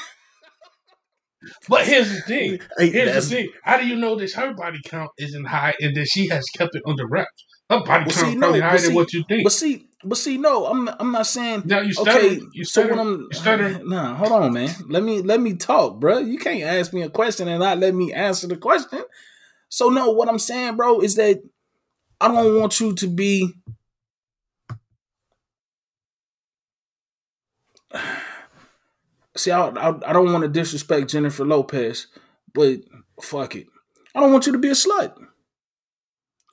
But 1.68 1.86
here's 1.88 2.08
the 2.14 2.20
thing. 2.20 2.60
Here's 2.78 3.28
the 3.28 3.36
thing. 3.36 3.48
How 3.64 3.76
do 3.76 3.84
you 3.86 3.96
know 3.96 4.14
that 4.14 4.32
her 4.34 4.54
body 4.54 4.78
count 4.84 5.10
isn't 5.18 5.44
high 5.44 5.74
and 5.80 5.96
that 5.96 6.06
she 6.06 6.28
has 6.28 6.44
kept 6.56 6.76
it 6.76 6.82
under 6.86 7.04
wraps? 7.08 7.44
Her 7.68 7.80
body 7.80 7.88
Well, 7.88 7.98
count 8.04 8.14
see, 8.14 8.28
is 8.28 8.34
no, 8.36 8.40
probably 8.40 8.60
but 8.60 8.68
higher 8.68 8.78
than 8.78 8.86
see- 8.90 8.94
what 8.94 9.12
you 9.12 9.24
think. 9.28 9.42
But 9.42 9.52
see, 9.52 9.88
but 10.04 10.18
see, 10.18 10.38
no, 10.38 10.66
I'm 10.66 10.88
I'm 11.00 11.10
not 11.10 11.26
saying. 11.26 11.62
Now 11.64 11.80
you 11.80 11.92
stutter. 11.94 12.10
Okay, 12.10 12.40
you 12.52 12.64
so 12.64 12.82
stutter. 12.82 12.90
when 12.90 12.98
I'm 13.00 13.20
you 13.22 13.28
stutter. 13.32 13.80
Nah, 13.84 14.14
hold 14.14 14.30
on, 14.30 14.52
man. 14.52 14.70
Let 14.88 15.02
me 15.02 15.20
let 15.20 15.40
me 15.40 15.54
talk, 15.54 15.98
bro. 15.98 16.18
You 16.18 16.38
can't 16.38 16.62
ask 16.62 16.92
me 16.92 17.02
a 17.02 17.10
question 17.10 17.48
and 17.48 17.58
not 17.58 17.78
let 17.78 17.92
me 17.92 18.12
answer 18.12 18.46
the 18.46 18.56
question. 18.56 19.02
So 19.68 19.88
no, 19.88 20.10
what 20.12 20.28
I'm 20.28 20.38
saying, 20.38 20.76
bro, 20.76 21.00
is 21.00 21.16
that 21.16 21.42
I 22.22 22.28
don't 22.28 22.60
want 22.60 22.78
you 22.78 22.94
to 22.94 23.06
be. 23.08 23.52
See, 29.36 29.50
I, 29.50 29.68
I, 29.68 29.88
I 30.10 30.12
don't 30.12 30.32
want 30.32 30.42
to 30.42 30.48
disrespect 30.48 31.10
Jennifer 31.10 31.44
Lopez, 31.44 32.06
but 32.54 32.78
fuck 33.20 33.56
it. 33.56 33.66
I 34.14 34.20
don't 34.20 34.30
want 34.30 34.46
you 34.46 34.52
to 34.52 34.58
be 34.58 34.68
a 34.68 34.72
slut. 34.72 35.14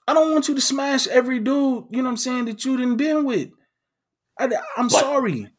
I 0.07 0.13
don't 0.15 0.31
want 0.33 0.47
you 0.47 0.55
to 0.55 0.61
smash 0.61 1.05
every 1.07 1.37
dude, 1.37 1.85
you 1.91 1.97
know 1.97 2.05
what 2.05 2.09
I'm 2.09 2.17
saying, 2.17 2.45
that 2.45 2.65
you 2.65 2.77
didn't 2.77 2.97
been 2.97 3.25
with. 3.25 3.49
I, 4.39 4.49
am 4.77 4.89
sorry. 4.89 5.49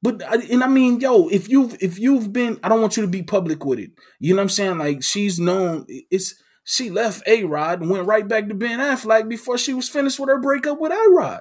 But 0.00 0.22
and 0.50 0.64
I 0.64 0.68
mean, 0.68 1.00
yo, 1.00 1.28
if 1.28 1.48
you've 1.50 1.76
if 1.82 1.98
you've 1.98 2.32
been, 2.32 2.58
I 2.62 2.70
don't 2.70 2.80
want 2.80 2.96
you 2.96 3.02
to 3.02 3.08
be 3.08 3.22
public 3.22 3.66
with 3.66 3.80
it. 3.80 3.90
You 4.18 4.32
know 4.32 4.38
what 4.38 4.44
I'm 4.44 4.48
saying? 4.48 4.78
Like 4.78 5.02
she's 5.02 5.38
known. 5.38 5.84
It's 5.88 6.34
she 6.70 6.90
left 6.90 7.22
A 7.26 7.44
Rod 7.44 7.80
and 7.80 7.88
went 7.88 8.06
right 8.06 8.28
back 8.28 8.46
to 8.48 8.54
Ben 8.54 8.78
Affleck 8.78 9.26
before 9.26 9.56
she 9.56 9.72
was 9.72 9.88
finished 9.88 10.20
with 10.20 10.28
her 10.28 10.38
breakup 10.38 10.78
with 10.78 10.92
A 10.92 11.10
Rod. 11.16 11.40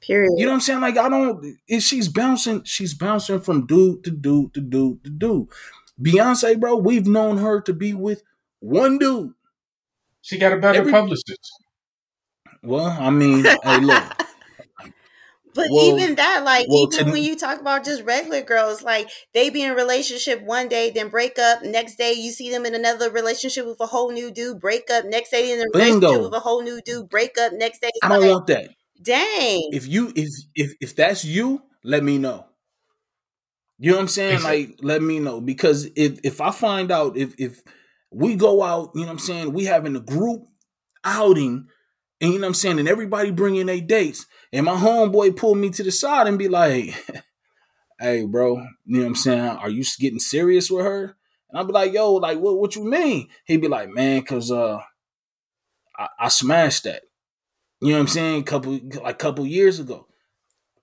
Period. 0.00 0.30
You 0.36 0.44
know 0.46 0.52
what 0.52 0.54
I'm 0.54 0.60
saying? 0.60 0.80
Like 0.80 0.96
I 0.96 1.08
don't. 1.08 1.44
If 1.66 1.82
she's 1.82 2.06
bouncing, 2.08 2.62
she's 2.62 2.94
bouncing 2.94 3.40
from 3.40 3.66
dude 3.66 4.04
to 4.04 4.12
dude 4.12 4.54
to 4.54 4.60
dude 4.60 5.02
to 5.02 5.10
dude. 5.10 5.48
Beyonce, 6.00 6.60
bro, 6.60 6.76
we've 6.76 7.08
known 7.08 7.38
her 7.38 7.60
to 7.62 7.72
be 7.74 7.92
with 7.92 8.22
one 8.60 8.98
dude. 8.98 9.32
She 10.22 10.38
got 10.38 10.52
a 10.52 10.58
better 10.58 10.78
Every- 10.78 10.92
publicist. 10.92 11.50
Well, 12.62 12.86
I 12.86 13.10
mean, 13.10 13.44
hey, 13.44 13.80
look, 13.80 14.04
But 15.58 15.66
Well- 15.72 15.98
even 15.98 16.14
that, 16.14 16.44
like, 16.44 16.66
well, 16.68 16.88
even 16.92 17.06
to- 17.06 17.10
when 17.12 17.24
you 17.24 17.34
talk 17.34 17.60
about 17.60 17.84
just 17.84 18.04
regular 18.04 18.42
girls, 18.42 18.82
like 18.84 19.10
they 19.34 19.50
be 19.50 19.62
in 19.62 19.72
a 19.72 19.74
relationship 19.74 20.40
one 20.42 20.68
day, 20.68 20.90
then 20.90 21.08
break 21.08 21.36
up. 21.36 21.64
Next 21.64 21.96
day, 21.96 22.12
you 22.12 22.30
see 22.30 22.48
them 22.48 22.64
in 22.64 22.76
another 22.76 23.10
relationship 23.10 23.66
with 23.66 23.80
a 23.80 23.86
whole 23.86 24.12
new 24.12 24.30
dude. 24.30 24.60
Break 24.60 24.88
up. 24.88 25.04
Next 25.04 25.30
day, 25.30 25.50
in 25.50 25.58
a 25.60 25.64
relationship 25.74 26.22
with 26.22 26.32
a 26.34 26.38
whole 26.38 26.62
new 26.62 26.80
dude. 26.80 27.08
Break 27.08 27.36
up. 27.38 27.52
Next 27.54 27.80
day, 27.80 27.90
I 28.04 28.08
don't 28.08 28.20
like, 28.20 28.30
want 28.30 28.46
that. 28.46 28.70
Dang. 29.02 29.70
if 29.72 29.88
you 29.88 30.12
if 30.14 30.28
if 30.54 30.74
if 30.80 30.94
that's 30.94 31.24
you, 31.24 31.60
let 31.82 32.04
me 32.04 32.18
know. 32.18 32.44
You 33.80 33.90
know 33.90 33.96
what 33.96 34.02
I'm 34.02 34.08
saying? 34.08 34.42
Like, 34.42 34.78
let 34.82 35.02
me 35.02 35.18
know 35.18 35.40
because 35.40 35.88
if 35.96 36.20
if 36.24 36.40
I 36.40 36.52
find 36.52 36.90
out 36.92 37.16
if 37.16 37.34
if 37.38 37.62
we 38.12 38.36
go 38.36 38.62
out, 38.62 38.90
you 38.94 39.00
know 39.02 39.06
what 39.08 39.12
I'm 39.14 39.18
saying, 39.18 39.52
we 39.52 39.64
having 39.64 39.96
a 39.96 40.00
group 40.00 40.42
outing, 41.04 41.66
and 42.20 42.32
you 42.32 42.38
know 42.38 42.42
what 42.42 42.48
I'm 42.48 42.54
saying, 42.54 42.78
and 42.78 42.88
everybody 42.88 43.30
bringing 43.30 43.66
their 43.66 43.80
dates, 43.80 44.26
and 44.52 44.66
my 44.66 44.74
homeboy 44.74 45.36
pull 45.36 45.54
me 45.54 45.70
to 45.70 45.82
the 45.82 45.92
side 45.92 46.26
and 46.26 46.38
be 46.38 46.48
like, 46.48 46.94
"Hey, 48.00 48.24
bro, 48.24 48.56
you 48.56 48.66
know 48.86 49.00
what 49.00 49.06
I'm 49.06 49.14
saying? 49.14 49.40
Are 49.40 49.70
you 49.70 49.84
getting 49.98 50.18
serious 50.18 50.70
with 50.70 50.84
her?" 50.84 51.16
And 51.50 51.58
I'll 51.58 51.64
be 51.64 51.72
like, 51.72 51.92
"Yo, 51.92 52.14
like, 52.14 52.38
what 52.38 52.58
what 52.58 52.76
you 52.76 52.84
mean?" 52.84 53.28
He'd 53.44 53.60
be 53.60 53.68
like, 53.68 53.90
"Man, 53.90 54.22
cause 54.22 54.50
uh, 54.50 54.78
I, 55.98 56.08
I 56.18 56.28
smashed 56.28 56.84
that." 56.84 57.02
You 57.80 57.90
know 57.90 57.94
what 57.94 58.00
I'm 58.00 58.08
saying? 58.08 58.44
Couple 58.44 58.72
like 58.72 59.14
a 59.14 59.18
couple 59.18 59.46
years 59.46 59.78
ago. 59.78 60.06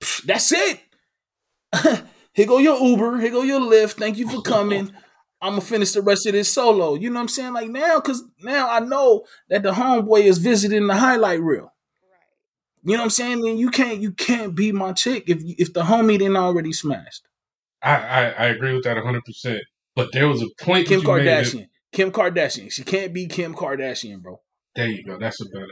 Psh, 0.02 0.24
That's 0.24 0.52
it. 0.52 0.80
here 2.34 2.48
go 2.48 2.58
your 2.58 2.80
Uber. 2.80 3.20
Here 3.20 3.32
go 3.32 3.44
your 3.44 3.60
Lyft. 3.60 3.94
Thank 3.94 4.18
you 4.18 4.30
for 4.30 4.42
coming. 4.44 4.94
I'm 5.42 5.54
gonna 5.54 5.62
finish 5.62 5.92
the 5.92 6.02
rest 6.02 6.26
of 6.26 6.34
this 6.34 6.54
solo. 6.54 6.96
You 6.96 7.10
know 7.10 7.16
what 7.16 7.24
I'm 7.24 7.28
saying? 7.28 7.54
Like 7.54 7.70
now, 7.70 8.00
cause 8.00 8.24
now 8.42 8.70
I 8.70 8.80
know 8.80 9.26
that 9.50 9.64
the 9.64 9.72
homeboy 9.72 10.22
is 10.22 10.38
visiting 10.38 10.88
the 10.88 10.96
highlight 10.96 11.42
reel. 11.42 11.75
You 12.88 12.92
know 12.94 13.00
what 13.00 13.04
I'm 13.06 13.10
saying? 13.10 13.42
Then 13.42 13.58
you 13.58 13.72
can't 13.72 14.00
you 14.00 14.12
can't 14.12 14.54
be 14.56 14.72
my 14.72 14.94
chick 14.94 15.24
if 15.28 15.40
if 15.44 15.74
the 15.74 15.82
homie 15.84 16.20
didn't 16.20 16.38
already 16.38 16.72
smashed. 16.72 17.24
I, 17.82 17.96
I, 17.96 18.24
I 18.26 18.46
agree 18.48 18.74
with 18.74 18.84
that 18.86 18.98
100%. 18.98 19.60
But 19.96 20.10
there 20.14 20.28
was 20.28 20.42
a 20.42 20.48
point 20.64 20.88
Kim 20.88 21.02
that 21.02 21.08
you 21.08 21.16
made 21.16 21.26
that- 21.28 21.46
Kardashian. 21.46 21.68
Kim 21.92 22.12
Kardashian. 22.12 22.72
She 22.72 22.84
can't 22.84 23.14
be 23.14 23.26
Kim 23.28 23.54
Kardashian, 23.56 24.22
bro. 24.22 24.40
there 24.76 24.88
you 24.88 25.04
go. 25.04 25.18
That's 25.20 25.40
a 25.42 25.46
better. 25.46 25.68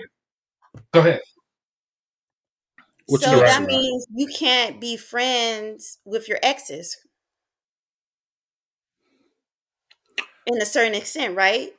Go 0.92 1.00
ahead. 1.02 1.22
What 3.08 3.22
you 3.22 3.28
so 3.28 3.40
that 3.40 3.60
Rod? 3.60 3.68
means 3.68 4.06
you 4.16 4.28
can't 4.28 4.80
be 4.82 4.96
friends 4.98 6.00
with 6.06 6.28
your 6.30 6.40
exes 6.42 6.98
in 10.48 10.62
a 10.62 10.66
certain 10.66 10.96
extent, 10.96 11.36
right? 11.36 11.72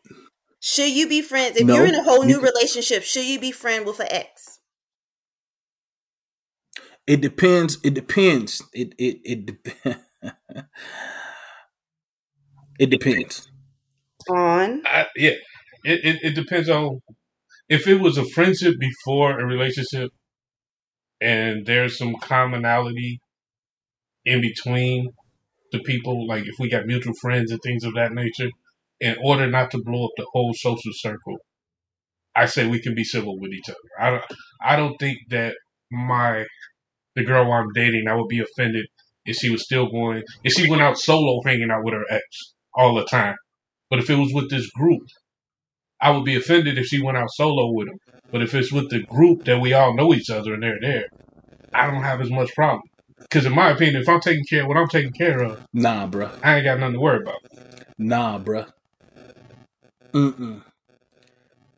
Should 0.61 0.91
you 0.93 1.09
be 1.09 1.22
friends 1.22 1.57
if 1.57 1.66
No. 1.66 1.74
you're 1.76 1.87
in 1.87 1.95
a 1.95 2.03
whole 2.03 2.24
new 2.24 2.37
can- 2.41 2.45
relationship? 2.45 3.03
Should 3.03 3.24
you 3.26 3.39
be 3.41 3.53
friend 3.53 3.85
with 3.87 4.01
an 4.01 4.09
ex? 4.11 4.53
It 7.07 7.20
depends. 7.20 7.78
It 7.84 7.94
depends. 7.94 8.62
It 8.72 8.94
it 8.98 9.20
it 9.24 9.46
depends. 9.46 10.00
it 12.78 12.90
depends. 12.90 13.50
On 14.30 14.82
I, 14.86 15.07
yeah, 15.16 15.32
it, 15.84 16.05
it, 16.05 16.16
it 16.22 16.34
depends 16.34 16.68
on 16.70 17.00
if 17.68 17.86
it 17.88 18.00
was 18.00 18.16
a 18.18 18.24
friendship 18.24 18.74
before 18.80 19.38
a 19.38 19.46
relationship 19.46 20.11
and 21.20 21.66
there's 21.66 21.98
some 21.98 22.16
commonality 22.22 23.20
in 24.24 24.40
between 24.40 25.09
the 25.72 25.80
people, 25.80 26.26
like 26.26 26.44
if 26.46 26.55
we 26.59 26.68
got 26.70 26.86
mutual 26.86 27.14
friends 27.20 27.50
and 27.50 27.61
things 27.62 27.84
of 27.84 27.94
that 27.94 28.12
nature, 28.12 28.50
in 29.00 29.16
order 29.22 29.46
not 29.48 29.70
to 29.72 29.82
blow 29.82 30.07
up 30.07 30.12
the 30.16 30.26
whole 30.32 30.55
social 30.55 30.92
circle, 30.94 31.36
I 32.36 32.46
say 32.46 32.66
we 32.66 32.80
can 32.80 32.94
be 32.94 33.05
civil 33.05 33.38
with 33.38 33.52
each 33.52 33.68
other. 33.68 33.78
I 34.00 34.11
don't, 34.11 34.24
I 34.62 34.76
don't 34.76 34.96
think 34.98 35.18
that 35.30 35.55
my 35.90 36.44
the 37.14 37.24
girl 37.24 37.52
I'm 37.52 37.72
dating, 37.74 38.08
I 38.08 38.14
would 38.14 38.28
be 38.28 38.40
offended 38.40 38.86
if 39.24 39.36
she 39.36 39.50
was 39.50 39.64
still 39.64 39.90
going, 39.90 40.22
if 40.42 40.52
she 40.52 40.68
went 40.68 40.82
out 40.82 40.98
solo 40.98 41.40
hanging 41.44 41.70
out 41.70 41.84
with 41.84 41.94
her 41.94 42.04
ex 42.10 42.24
all 42.74 42.94
the 42.94 43.04
time. 43.04 43.36
But 43.90 43.98
if 44.00 44.10
it 44.10 44.16
was 44.16 44.32
with 44.32 44.50
this 44.50 44.70
group, 44.70 45.02
I 46.00 46.10
would 46.10 46.24
be 46.24 46.36
offended 46.36 46.78
if 46.78 46.86
she 46.86 47.02
went 47.02 47.16
out 47.16 47.30
solo 47.30 47.70
with 47.72 47.88
him. 47.88 47.98
But 48.30 48.42
if 48.42 48.54
it's 48.54 48.72
with 48.72 48.90
the 48.90 49.02
group 49.04 49.44
that 49.44 49.60
we 49.60 49.72
all 49.72 49.94
know 49.94 50.12
each 50.12 50.28
other 50.30 50.54
and 50.54 50.62
they're 50.62 50.80
there, 50.80 51.04
I 51.72 51.90
don't 51.90 52.02
have 52.02 52.20
as 52.20 52.30
much 52.30 52.52
problem. 52.54 52.82
Because 53.20 53.46
in 53.46 53.54
my 53.54 53.70
opinion, 53.70 54.02
if 54.02 54.08
I'm 54.08 54.20
taking 54.20 54.44
care 54.44 54.62
of 54.62 54.68
what 54.68 54.76
I'm 54.76 54.88
taking 54.88 55.12
care 55.12 55.42
of, 55.42 55.60
Nah, 55.72 56.06
bruh. 56.08 56.30
I 56.42 56.56
ain't 56.56 56.64
got 56.64 56.78
nothing 56.80 56.94
to 56.94 57.00
worry 57.00 57.22
about. 57.22 57.38
Nah, 57.98 58.38
bruh. 58.38 58.66
Mm-mm. 60.12 60.62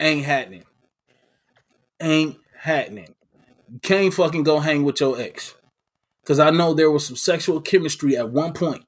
Ain't 0.01 0.24
happening. 0.24 0.64
Ain't 2.01 2.37
happening. 2.59 3.09
Can't 3.83 4.14
fucking 4.14 4.45
go 4.45 4.61
hang 4.61 4.85
with 4.85 5.01
your 5.01 5.21
ex. 5.21 5.55
Cause 6.25 6.39
I 6.41 6.51
know 6.51 6.75
there 6.75 6.91
was 6.91 7.07
some 7.07 7.17
sexual 7.17 7.61
chemistry 7.61 8.17
at 8.17 8.31
one 8.31 8.53
point. 8.53 8.85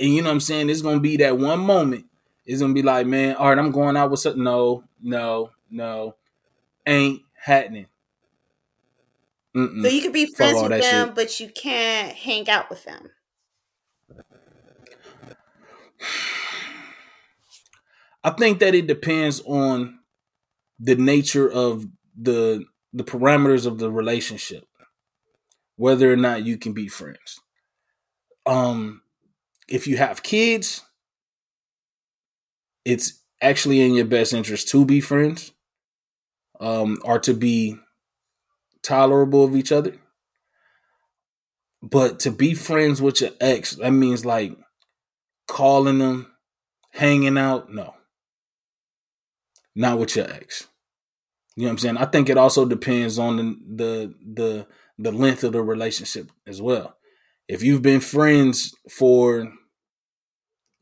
And 0.00 0.14
you 0.14 0.22
know 0.22 0.28
what 0.28 0.34
I'm 0.34 0.40
saying? 0.40 0.70
It's 0.70 0.82
gonna 0.82 1.00
be 1.00 1.16
that 1.18 1.38
one 1.38 1.60
moment. 1.60 2.06
It's 2.44 2.60
gonna 2.60 2.74
be 2.74 2.82
like, 2.82 3.06
man, 3.06 3.36
all 3.36 3.48
right, 3.48 3.58
I'm 3.58 3.70
going 3.70 3.96
out 3.96 4.10
with 4.10 4.20
something. 4.20 4.42
No, 4.42 4.84
no, 5.00 5.50
no. 5.70 6.16
Ain't 6.86 7.22
happening. 7.34 7.86
Mm-mm. 9.54 9.82
So 9.82 9.88
you 9.88 10.02
could 10.02 10.12
be 10.12 10.26
friends 10.26 10.62
with 10.62 10.70
them, 10.70 11.08
shit. 11.08 11.14
but 11.14 11.40
you 11.40 11.48
can't 11.48 12.14
hang 12.14 12.48
out 12.48 12.70
with 12.70 12.84
them. 12.84 13.10
I 18.24 18.30
think 18.30 18.60
that 18.60 18.74
it 18.74 18.86
depends 18.86 19.42
on 19.44 19.98
the 20.78 20.96
nature 20.96 21.50
of 21.50 21.86
the 22.16 22.64
the 22.92 23.04
parameters 23.04 23.66
of 23.66 23.78
the 23.78 23.90
relationship, 23.90 24.64
whether 25.76 26.12
or 26.12 26.16
not 26.16 26.44
you 26.44 26.56
can 26.56 26.72
be 26.72 26.88
friends. 26.88 27.40
Um, 28.46 29.02
if 29.68 29.86
you 29.86 29.98
have 29.98 30.22
kids, 30.22 30.82
it's 32.84 33.22
actually 33.42 33.82
in 33.82 33.94
your 33.94 34.06
best 34.06 34.32
interest 34.32 34.68
to 34.68 34.84
be 34.84 35.00
friends, 35.00 35.52
um, 36.60 36.98
or 37.04 37.18
to 37.20 37.34
be 37.34 37.76
tolerable 38.82 39.44
of 39.44 39.54
each 39.54 39.70
other. 39.70 39.94
But 41.82 42.18
to 42.20 42.30
be 42.30 42.54
friends 42.54 43.00
with 43.00 43.20
your 43.20 43.30
ex, 43.40 43.72
that 43.76 43.92
means 43.92 44.24
like 44.24 44.56
calling 45.46 45.98
them, 45.98 46.32
hanging 46.90 47.38
out. 47.38 47.72
No, 47.72 47.94
not 49.76 49.98
with 49.98 50.16
your 50.16 50.28
ex. 50.28 50.66
You 51.58 51.64
know 51.64 51.70
what 51.70 51.72
I'm 51.72 51.78
saying? 51.78 51.96
I 51.96 52.04
think 52.04 52.28
it 52.28 52.38
also 52.38 52.64
depends 52.64 53.18
on 53.18 53.36
the 53.36 53.44
the 53.74 54.14
the, 54.24 54.66
the 54.96 55.10
length 55.10 55.42
of 55.42 55.54
the 55.54 55.60
relationship 55.60 56.30
as 56.46 56.62
well. 56.62 56.96
If 57.48 57.64
you've 57.64 57.82
been 57.82 57.98
friends 57.98 58.72
for, 58.88 59.52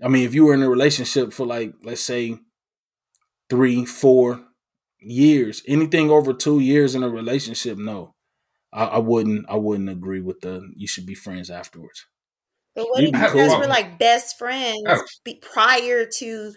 I 0.05 0.09
mean, 0.09 0.27
if 0.27 0.35
you 0.35 0.45
were 0.45 0.53
in 0.53 0.63
a 0.63 0.69
relationship 0.69 1.33
for 1.33 1.47
like, 1.47 1.73
let's 1.83 2.03
say, 2.03 2.37
three, 3.49 3.87
four 3.87 4.45
years, 5.01 5.63
anything 5.67 6.11
over 6.11 6.35
two 6.35 6.61
years 6.61 6.95
in 6.95 7.03
a 7.03 7.09
relationship, 7.09 7.79
no, 7.79 8.15
I, 8.71 8.85
I 8.85 8.99
wouldn't. 8.99 9.47
I 9.49 9.57
wouldn't 9.57 9.89
agree 9.89 10.21
with 10.21 10.43
the. 10.43 10.61
You 10.77 10.87
should 10.87 11.07
be 11.07 11.15
friends 11.15 11.49
afterwards. 11.49 12.05
But 12.75 12.85
what 12.91 13.03
if 13.03 13.13
be 13.13 13.19
you 13.19 13.25
guys 13.25 13.59
were 13.59 13.67
like 13.67 13.99
best 13.99 14.37
friends 14.37 14.83
Oh. 14.87 15.03
be, 15.25 15.41
prior 15.41 16.05
to 16.19 16.53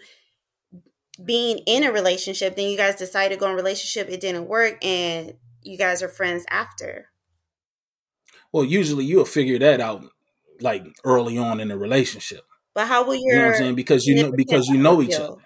being 1.24 1.58
in 1.66 1.84
a 1.84 1.92
relationship? 1.92 2.56
Then 2.56 2.68
you 2.68 2.76
guys 2.76 2.96
decided 2.96 3.34
to 3.34 3.40
go 3.40 3.46
in 3.46 3.52
a 3.52 3.56
relationship, 3.56 4.08
it 4.08 4.20
didn't 4.20 4.48
work, 4.48 4.84
and 4.84 5.34
you 5.62 5.76
guys 5.78 6.02
are 6.02 6.08
friends 6.08 6.44
after. 6.50 7.06
Well, 8.52 8.64
usually 8.64 9.04
you'll 9.04 9.24
figure 9.24 9.58
that 9.58 9.80
out 9.80 10.04
like 10.60 10.84
early 11.04 11.38
on 11.38 11.60
in 11.60 11.68
the 11.68 11.78
relationship. 11.78 12.42
But 12.74 12.86
how 12.88 13.04
will 13.04 13.14
You 13.14 13.32
know 13.32 13.46
what 13.46 13.48
I'm 13.48 13.58
saying? 13.58 13.74
Because 13.74 14.06
you 14.06 14.22
know 14.22 14.32
because 14.32 14.68
you 14.68 14.78
know 14.78 15.02
each 15.02 15.14
other. 15.14 15.36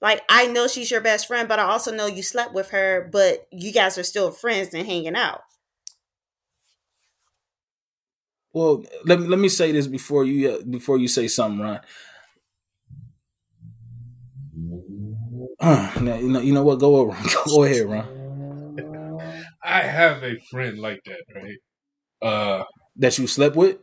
Like 0.00 0.22
I 0.28 0.46
know 0.46 0.66
she's 0.66 0.90
your 0.90 1.00
best 1.00 1.28
friend, 1.28 1.48
but 1.48 1.58
I 1.58 1.64
also 1.64 1.94
know 1.94 2.06
you 2.06 2.22
slept 2.22 2.52
with 2.52 2.70
her, 2.70 3.08
but 3.12 3.46
you 3.52 3.72
guys 3.72 3.96
are 3.98 4.02
still 4.02 4.30
friends 4.30 4.74
and 4.74 4.86
hanging 4.86 5.14
out. 5.14 5.42
Well, 8.52 8.84
let 9.04 9.20
me 9.20 9.28
let 9.28 9.38
me 9.38 9.48
say 9.48 9.72
this 9.72 9.86
before 9.86 10.24
you 10.24 10.50
uh, 10.50 10.62
before 10.68 10.98
you 10.98 11.08
say 11.08 11.28
something, 11.28 11.60
Ron. 11.60 11.80
Uh, 15.62 15.90
now, 16.00 16.16
you 16.16 16.28
know 16.28 16.40
you 16.40 16.52
know 16.52 16.62
what? 16.64 16.78
Go 16.80 16.96
over. 16.96 17.16
Go 17.46 17.64
ahead, 17.64 17.88
Ron. 17.88 18.08
I 19.64 19.82
have 19.82 20.22
a 20.22 20.36
friend 20.50 20.78
like 20.78 21.00
that, 21.06 21.22
right? 21.34 21.58
Uh, 22.22 22.64
That 22.96 23.18
you 23.18 23.26
slept 23.26 23.56
with? 23.56 23.78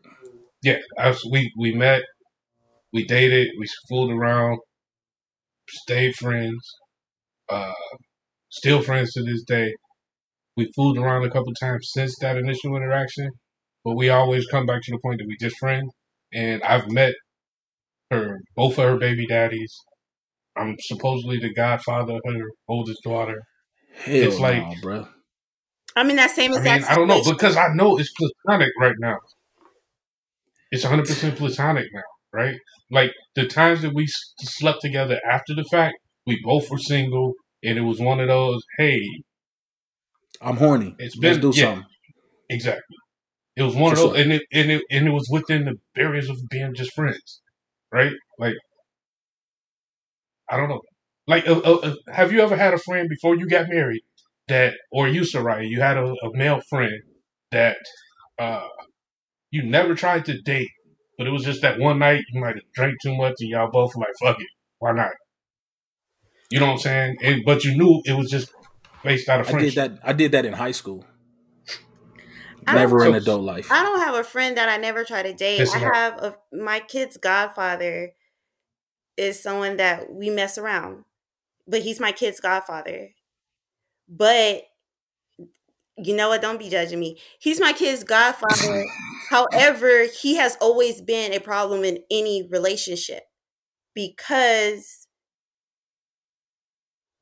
yeah, 0.64 0.80
I 0.98 1.10
was, 1.10 1.26
we 1.32 1.52
we 1.58 1.74
met, 1.74 2.04
we 2.94 3.06
dated, 3.06 3.50
we 3.60 3.68
fooled 3.90 4.12
around, 4.12 4.60
stayed 5.70 6.16
friends, 6.16 6.60
uh, 7.50 7.74
still 8.50 8.82
friends 8.82 9.14
to 9.14 9.24
this 9.24 9.44
day. 9.44 9.74
We 10.58 10.72
fooled 10.76 10.98
around 11.00 11.26
a 11.26 11.32
couple 11.32 11.54
times 11.56 11.90
since 11.94 12.18
that 12.20 12.38
initial 12.38 12.76
interaction, 12.78 13.32
but 13.86 13.96
we 13.96 14.10
always 14.10 14.48
come 14.48 14.66
back 14.68 14.84
to 14.84 14.92
the 14.92 15.00
point 15.00 15.20
that 15.20 15.28
we 15.28 15.38
just 15.40 15.58
friends. 15.60 15.92
And 16.34 16.64
I've 16.64 16.92
met 16.92 17.16
her, 18.12 18.42
both 18.56 18.80
of 18.80 18.86
her 18.90 18.98
baby 18.98 19.26
daddies. 19.28 19.76
I'm 20.60 20.76
supposedly 20.80 21.40
the 21.40 21.54
godfather 21.54 22.14
of 22.16 22.22
her 22.26 22.46
oldest 22.68 23.02
daughter. 23.04 23.42
Hell 23.96 24.16
It's 24.16 24.40
like- 24.40 24.62
nah, 24.64 24.74
bro. 24.82 25.08
I 25.96 26.04
mean, 26.04 26.18
that 26.18 26.32
same 26.32 26.54
I 26.54 26.58
exact 26.58 26.84
mean, 26.84 26.92
I 26.92 26.96
don't 26.96 27.08
know 27.08 27.24
because 27.24 27.58
I 27.58 27.68
know 27.74 27.98
it's 27.98 28.12
platonic 28.14 28.72
right 28.80 28.96
now. 29.00 29.18
It's 30.72 30.84
100 30.84 31.08
percent 31.08 31.36
platonic 31.38 31.88
now, 31.94 32.02
right? 32.32 32.56
Like 32.92 33.12
the 33.36 33.48
times 33.48 33.82
that 33.82 33.94
we 33.94 34.06
slept 34.40 34.82
together 34.82 35.20
after 35.30 35.56
the 35.56 35.64
fact, 35.64 35.96
we 36.28 36.40
both 36.44 36.70
were 36.70 36.78
single, 36.78 37.34
and 37.64 37.78
it 37.78 37.82
was 37.82 38.00
one 38.00 38.20
of 38.20 38.28
those. 38.28 38.62
Hey, 38.78 39.02
I'm 40.42 40.58
horny. 40.58 40.96
It's 41.00 41.18
Let's 41.18 41.38
been- 41.40 41.52
do 41.52 41.58
yeah. 41.58 41.66
something. 41.66 41.86
exactly. 42.50 42.96
It 43.56 43.64
was 43.64 43.76
one 43.76 43.96
For 43.96 44.02
of 44.02 44.10
those, 44.10 44.16
sure. 44.16 44.24
and 44.24 44.34
it 44.34 44.44
and 44.54 44.72
it 44.72 44.84
and 44.92 45.08
it 45.08 45.12
was 45.12 45.28
within 45.32 45.66
the 45.66 45.76
barriers 45.96 46.30
of 46.30 46.38
being 46.50 46.74
just 46.76 46.94
friends, 46.94 47.42
right? 47.92 48.14
Like, 48.38 48.54
I 50.50 50.58
don't 50.58 50.70
know. 50.70 50.82
Like, 51.28 51.48
uh, 51.48 51.60
uh, 51.60 51.80
uh, 51.84 51.96
have 52.12 52.32
you 52.32 52.42
ever 52.42 52.56
had 52.56 52.74
a 52.74 52.80
friend 52.80 53.08
before 53.08 53.36
you 53.38 53.48
got 53.48 53.70
married 53.70 54.02
that, 54.48 54.74
or 54.92 55.08
you, 55.08 55.22
Soraya, 55.22 55.68
you 55.68 55.80
had 55.80 55.98
a, 55.98 56.06
a 56.06 56.34
male 56.34 56.60
friend 56.70 57.02
that 57.52 57.78
uh, 58.40 58.68
you 59.52 59.64
never 59.64 59.94
tried 59.94 60.26
to 60.26 60.42
date, 60.42 60.70
but 61.18 61.28
it 61.28 61.32
was 61.32 61.44
just 61.44 61.62
that 61.62 61.80
one 61.80 62.00
night 62.00 62.24
you 62.32 62.42
might 62.42 62.56
have 62.56 62.64
drank 62.74 62.96
too 63.04 63.16
much 63.16 63.36
and 63.40 63.50
y'all 63.50 63.70
both 63.72 63.96
were 63.96 64.02
like, 64.02 64.16
fuck 64.22 64.42
it, 64.42 64.48
why 64.80 64.92
not? 64.92 65.12
You 66.50 66.60
know 66.60 66.68
what 66.68 66.74
I'm 66.74 66.80
saying? 66.80 67.18
And, 67.22 67.42
but 67.46 67.64
you 67.64 67.78
knew 67.78 68.02
it 68.06 68.14
was 68.14 68.32
just 68.32 68.50
based 69.04 69.30
out 69.30 69.42
of 69.42 69.54
I 69.54 69.60
did 69.60 69.74
that. 69.76 69.92
I 70.04 70.14
did 70.14 70.32
that 70.32 70.46
in 70.46 70.54
high 70.54 70.72
school. 70.72 71.06
I 72.66 72.74
Never 72.76 73.06
in 73.06 73.14
adult 73.14 73.44
life. 73.44 73.68
I 73.72 73.84
don't 73.84 74.00
have 74.00 74.16
a 74.16 74.24
friend 74.24 74.58
that 74.58 74.70
I 74.70 74.78
never 74.78 75.04
try 75.04 75.24
to 75.24 75.34
date. 75.34 75.60
Listen 75.60 75.84
I 75.84 75.94
have 75.94 76.14
a 76.18 76.36
my 76.52 76.80
kid's 76.80 77.18
godfather 77.18 78.14
is 79.20 79.42
someone 79.42 79.78
that 79.78 80.12
we 80.12 80.30
mess 80.30 80.58
around, 80.58 81.06
but 81.68 81.82
he's 81.82 82.00
my 82.00 82.12
kid's 82.12 82.40
godfather. 82.40 83.10
But 84.08 84.64
you 85.98 86.16
know 86.16 86.30
what? 86.30 86.42
Don't 86.42 86.60
be 86.60 86.70
judging 86.70 87.00
me. 87.00 87.20
He's 87.40 87.60
my 87.60 87.74
kid's 87.74 88.04
godfather. 88.04 88.86
However, 89.30 90.06
he 90.06 90.36
has 90.36 90.58
always 90.62 91.02
been 91.02 91.34
a 91.34 91.40
problem 91.40 91.84
in 91.84 92.00
any 92.10 92.48
relationship 92.50 93.24
because 93.94 95.08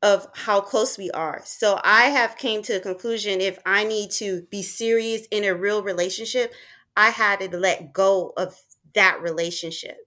of 0.01 0.27
how 0.35 0.61
close 0.61 0.97
we 0.97 1.09
are. 1.11 1.41
So 1.43 1.79
I 1.83 2.05
have 2.05 2.37
came 2.37 2.61
to 2.63 2.73
a 2.73 2.79
conclusion 2.79 3.41
if 3.41 3.57
I 3.65 3.83
need 3.83 4.11
to 4.11 4.43
be 4.51 4.61
serious 4.61 5.27
in 5.31 5.43
a 5.43 5.55
real 5.55 5.81
relationship, 5.81 6.53
I 6.95 7.09
had 7.09 7.39
to 7.39 7.57
let 7.57 7.93
go 7.93 8.33
of 8.37 8.55
that 8.93 9.21
relationship. 9.21 9.97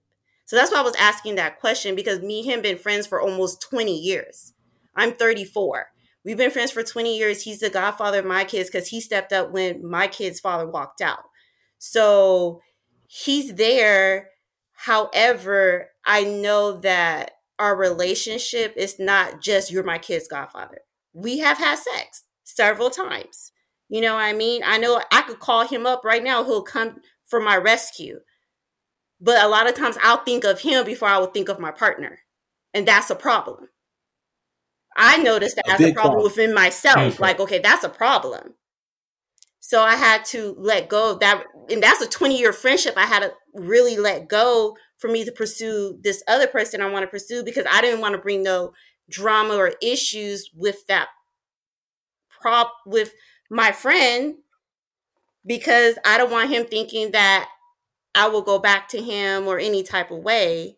So 0.51 0.57
that's 0.57 0.69
why 0.69 0.79
I 0.79 0.83
was 0.83 0.97
asking 0.99 1.35
that 1.35 1.61
question 1.61 1.95
because 1.95 2.19
me 2.19 2.41
and 2.41 2.49
him 2.49 2.61
been 2.61 2.77
friends 2.77 3.07
for 3.07 3.21
almost 3.21 3.61
20 3.61 3.97
years. 3.97 4.51
I'm 4.97 5.13
34. 5.13 5.85
We've 6.25 6.35
been 6.35 6.51
friends 6.51 6.71
for 6.71 6.83
20 6.83 7.17
years. 7.17 7.43
He's 7.43 7.61
the 7.61 7.69
godfather 7.69 8.19
of 8.19 8.25
my 8.25 8.43
kids 8.43 8.69
because 8.69 8.89
he 8.89 8.99
stepped 8.99 9.31
up 9.31 9.51
when 9.51 9.89
my 9.89 10.07
kid's 10.07 10.41
father 10.41 10.67
walked 10.67 10.99
out. 10.99 11.23
So 11.77 12.59
he's 13.07 13.53
there. 13.53 14.27
However, 14.73 15.91
I 16.05 16.25
know 16.25 16.73
that 16.81 17.31
our 17.57 17.77
relationship 17.77 18.73
is 18.75 18.99
not 18.99 19.41
just 19.41 19.71
you're 19.71 19.85
my 19.85 19.99
kid's 19.99 20.27
godfather. 20.27 20.79
We 21.13 21.37
have 21.37 21.59
had 21.59 21.77
sex 21.77 22.25
several 22.43 22.89
times. 22.89 23.53
You 23.87 24.01
know 24.01 24.15
what 24.15 24.23
I 24.23 24.33
mean? 24.33 24.63
I 24.65 24.79
know 24.79 25.01
I 25.13 25.21
could 25.21 25.39
call 25.39 25.65
him 25.65 25.85
up 25.85 26.03
right 26.03 26.21
now, 26.21 26.43
he'll 26.43 26.61
come 26.61 26.99
for 27.25 27.39
my 27.39 27.55
rescue. 27.55 28.19
But 29.21 29.43
a 29.43 29.47
lot 29.47 29.69
of 29.69 29.75
times 29.75 29.97
I'll 30.01 30.23
think 30.23 30.43
of 30.43 30.61
him 30.61 30.83
before 30.83 31.07
I 31.07 31.19
would 31.19 31.33
think 31.33 31.47
of 31.47 31.59
my 31.59 31.71
partner. 31.71 32.19
And 32.73 32.87
that's 32.87 33.09
a 33.09 33.15
problem. 33.15 33.69
I 34.97 35.17
noticed 35.17 35.55
that 35.57 35.67
A 35.67 35.73
as 35.73 35.79
a 35.79 35.93
problem 35.93 36.13
problem. 36.13 36.23
within 36.23 36.53
myself. 36.53 36.99
Huge 36.99 37.19
Like, 37.19 37.39
okay, 37.39 37.59
that's 37.59 37.83
a 37.83 37.89
problem. 37.89 38.55
So 39.59 39.81
I 39.81 39.95
had 39.95 40.25
to 40.25 40.55
let 40.57 40.89
go 40.89 41.11
of 41.11 41.19
that. 41.19 41.43
And 41.69 41.83
that's 41.83 42.01
a 42.01 42.09
20 42.09 42.37
year 42.37 42.51
friendship. 42.51 42.95
I 42.97 43.05
had 43.05 43.21
to 43.21 43.33
really 43.53 43.97
let 43.97 44.27
go 44.27 44.75
for 44.97 45.07
me 45.07 45.23
to 45.23 45.31
pursue 45.31 45.99
this 46.03 46.23
other 46.27 46.47
person 46.47 46.81
I 46.81 46.89
want 46.89 47.03
to 47.03 47.07
pursue 47.07 47.43
because 47.43 47.65
I 47.71 47.81
didn't 47.81 48.01
want 48.01 48.13
to 48.13 48.21
bring 48.21 48.43
no 48.43 48.73
drama 49.09 49.55
or 49.55 49.73
issues 49.81 50.49
with 50.55 50.85
that 50.87 51.09
prop 52.41 52.73
with 52.85 53.13
my 53.49 53.71
friend 53.71 54.35
because 55.45 55.97
I 56.05 56.17
don't 56.17 56.31
want 56.31 56.49
him 56.49 56.65
thinking 56.65 57.11
that 57.11 57.49
I 58.15 58.27
will 58.27 58.41
go 58.41 58.59
back 58.59 58.87
to 58.89 59.01
him 59.01 59.47
or 59.47 59.59
any 59.59 59.83
type 59.83 60.11
of 60.11 60.19
way. 60.19 60.77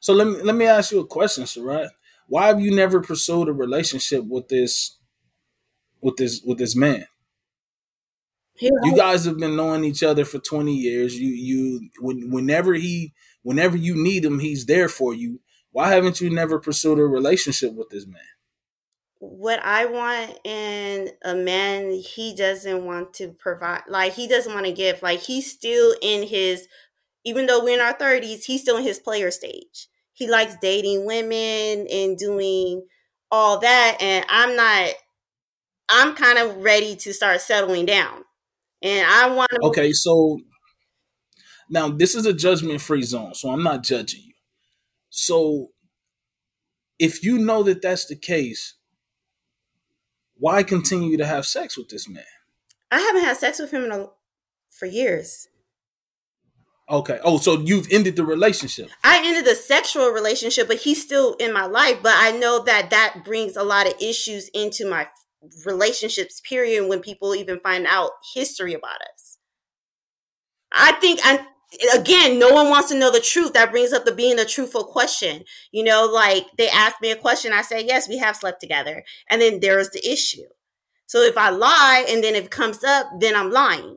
So 0.00 0.12
let 0.12 0.26
me 0.26 0.42
let 0.42 0.56
me 0.56 0.66
ask 0.66 0.92
you 0.92 1.00
a 1.00 1.06
question, 1.06 1.44
Soraya. 1.44 1.90
Why 2.28 2.46
have 2.48 2.60
you 2.60 2.74
never 2.74 3.00
pursued 3.00 3.48
a 3.48 3.52
relationship 3.52 4.24
with 4.24 4.48
this 4.48 4.98
with 6.00 6.16
this 6.16 6.42
with 6.42 6.58
this 6.58 6.76
man? 6.76 7.06
He- 8.54 8.70
You 8.84 8.94
guys 8.94 9.24
have 9.24 9.38
been 9.38 9.56
knowing 9.56 9.84
each 9.84 10.02
other 10.02 10.24
for 10.24 10.38
20 10.38 10.74
years. 10.76 11.18
You 11.18 11.28
you 11.30 11.90
when, 12.00 12.30
whenever 12.30 12.74
he 12.74 13.12
whenever 13.42 13.76
you 13.76 13.94
need 14.00 14.24
him, 14.24 14.38
he's 14.38 14.66
there 14.66 14.88
for 14.88 15.14
you. 15.14 15.40
Why 15.72 15.90
haven't 15.90 16.20
you 16.20 16.30
never 16.30 16.58
pursued 16.58 16.98
a 16.98 17.04
relationship 17.06 17.72
with 17.74 17.88
this 17.90 18.06
man? 18.06 18.22
What 19.20 19.60
I 19.62 19.84
want 19.84 20.38
in 20.44 21.10
a 21.22 21.34
man, 21.34 21.92
he 21.92 22.34
doesn't 22.34 22.84
want 22.84 23.12
to 23.14 23.28
provide. 23.28 23.82
Like 23.86 24.14
he 24.14 24.26
doesn't 24.26 24.52
want 24.52 24.66
to 24.66 24.72
give. 24.72 25.02
Like 25.02 25.20
he's 25.20 25.50
still 25.52 25.94
in 26.02 26.26
his, 26.26 26.66
even 27.24 27.46
though 27.46 27.62
we're 27.62 27.74
in 27.74 27.80
our 27.80 27.92
thirties, 27.92 28.46
he's 28.46 28.62
still 28.62 28.78
in 28.78 28.82
his 28.82 28.98
player 28.98 29.30
stage. 29.30 29.88
He 30.14 30.28
likes 30.28 30.56
dating 30.60 31.04
women 31.06 31.86
and 31.90 32.16
doing 32.16 32.86
all 33.30 33.58
that, 33.60 33.98
and 34.00 34.24
I'm 34.28 34.56
not. 34.56 34.94
I'm 35.92 36.14
kind 36.14 36.38
of 36.38 36.56
ready 36.58 36.96
to 36.96 37.12
start 37.12 37.40
settling 37.40 37.84
down, 37.84 38.24
and 38.82 39.06
I 39.06 39.34
want 39.34 39.50
to. 39.50 39.60
Okay, 39.64 39.92
so 39.92 40.40
now 41.68 41.88
this 41.88 42.14
is 42.14 42.26
a 42.26 42.32
judgment 42.32 42.80
free 42.80 43.02
zone, 43.02 43.34
so 43.34 43.50
I'm 43.50 43.62
not 43.62 43.82
judging 43.82 44.22
you. 44.24 44.34
So 45.10 45.68
if 46.98 47.22
you 47.22 47.38
know 47.38 47.62
that 47.64 47.82
that's 47.82 48.06
the 48.06 48.16
case, 48.16 48.76
why 50.40 50.62
continue 50.62 51.16
to 51.18 51.26
have 51.26 51.46
sex 51.46 51.76
with 51.78 51.88
this 51.88 52.08
man? 52.08 52.24
I 52.90 53.00
haven't 53.00 53.22
had 53.22 53.36
sex 53.36 53.60
with 53.60 53.70
him 53.70 53.84
in 53.84 53.92
a, 53.92 54.06
for 54.70 54.86
years. 54.86 55.46
Okay. 56.88 57.20
Oh, 57.22 57.38
so 57.38 57.60
you've 57.60 57.86
ended 57.92 58.16
the 58.16 58.24
relationship. 58.24 58.90
I 59.04 59.22
ended 59.24 59.44
the 59.44 59.54
sexual 59.54 60.10
relationship, 60.10 60.66
but 60.66 60.78
he's 60.78 61.00
still 61.00 61.34
in 61.34 61.52
my 61.52 61.66
life. 61.66 61.98
But 62.02 62.14
I 62.16 62.32
know 62.32 62.64
that 62.64 62.90
that 62.90 63.22
brings 63.24 63.54
a 63.54 63.62
lot 63.62 63.86
of 63.86 63.94
issues 64.00 64.48
into 64.48 64.90
my 64.90 65.06
relationships. 65.64 66.40
Period. 66.40 66.88
When 66.88 67.00
people 67.00 67.36
even 67.36 67.60
find 67.60 67.86
out 67.86 68.10
history 68.34 68.74
about 68.74 69.02
us, 69.02 69.38
I 70.72 70.92
think 71.00 71.20
I 71.22 71.46
again, 71.94 72.38
no 72.38 72.50
one 72.52 72.68
wants 72.68 72.88
to 72.88 72.98
know 72.98 73.10
the 73.10 73.20
truth. 73.20 73.52
That 73.52 73.70
brings 73.70 73.92
up 73.92 74.04
the 74.04 74.12
being 74.12 74.38
a 74.38 74.44
truthful 74.44 74.84
question. 74.84 75.44
You 75.72 75.84
know, 75.84 76.06
like 76.06 76.46
they 76.58 76.68
ask 76.68 77.00
me 77.00 77.10
a 77.10 77.16
question, 77.16 77.52
I 77.52 77.62
say, 77.62 77.84
yes, 77.84 78.08
we 78.08 78.18
have 78.18 78.36
slept 78.36 78.60
together. 78.60 79.04
And 79.28 79.40
then 79.40 79.60
there's 79.60 79.90
the 79.90 80.06
issue. 80.06 80.44
So 81.06 81.22
if 81.22 81.36
I 81.36 81.50
lie 81.50 82.06
and 82.08 82.22
then 82.22 82.34
it 82.34 82.50
comes 82.50 82.84
up, 82.84 83.06
then 83.18 83.34
I'm 83.34 83.50
lying. 83.50 83.96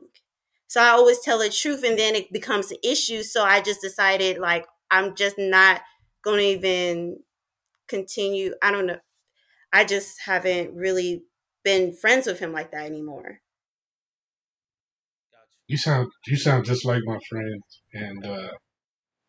So 0.66 0.82
I 0.82 0.88
always 0.88 1.20
tell 1.20 1.38
the 1.38 1.50
truth 1.50 1.84
and 1.84 1.98
then 1.98 2.14
it 2.14 2.32
becomes 2.32 2.70
an 2.70 2.78
issue. 2.82 3.22
So 3.22 3.44
I 3.44 3.60
just 3.60 3.80
decided 3.80 4.38
like 4.38 4.66
I'm 4.90 5.14
just 5.14 5.36
not 5.38 5.82
going 6.22 6.38
to 6.38 6.44
even 6.44 7.18
continue. 7.88 8.54
I 8.62 8.70
don't 8.70 8.86
know. 8.86 8.98
I 9.72 9.84
just 9.84 10.22
haven't 10.24 10.74
really 10.74 11.24
been 11.64 11.92
friends 11.92 12.26
with 12.26 12.38
him 12.38 12.52
like 12.52 12.72
that 12.72 12.86
anymore. 12.86 13.40
You 15.66 15.78
sound 15.78 16.08
you 16.26 16.36
sound 16.36 16.64
just 16.64 16.84
like 16.84 17.02
my 17.04 17.18
friend, 17.28 17.62
and 17.92 18.26
uh, 18.26 18.50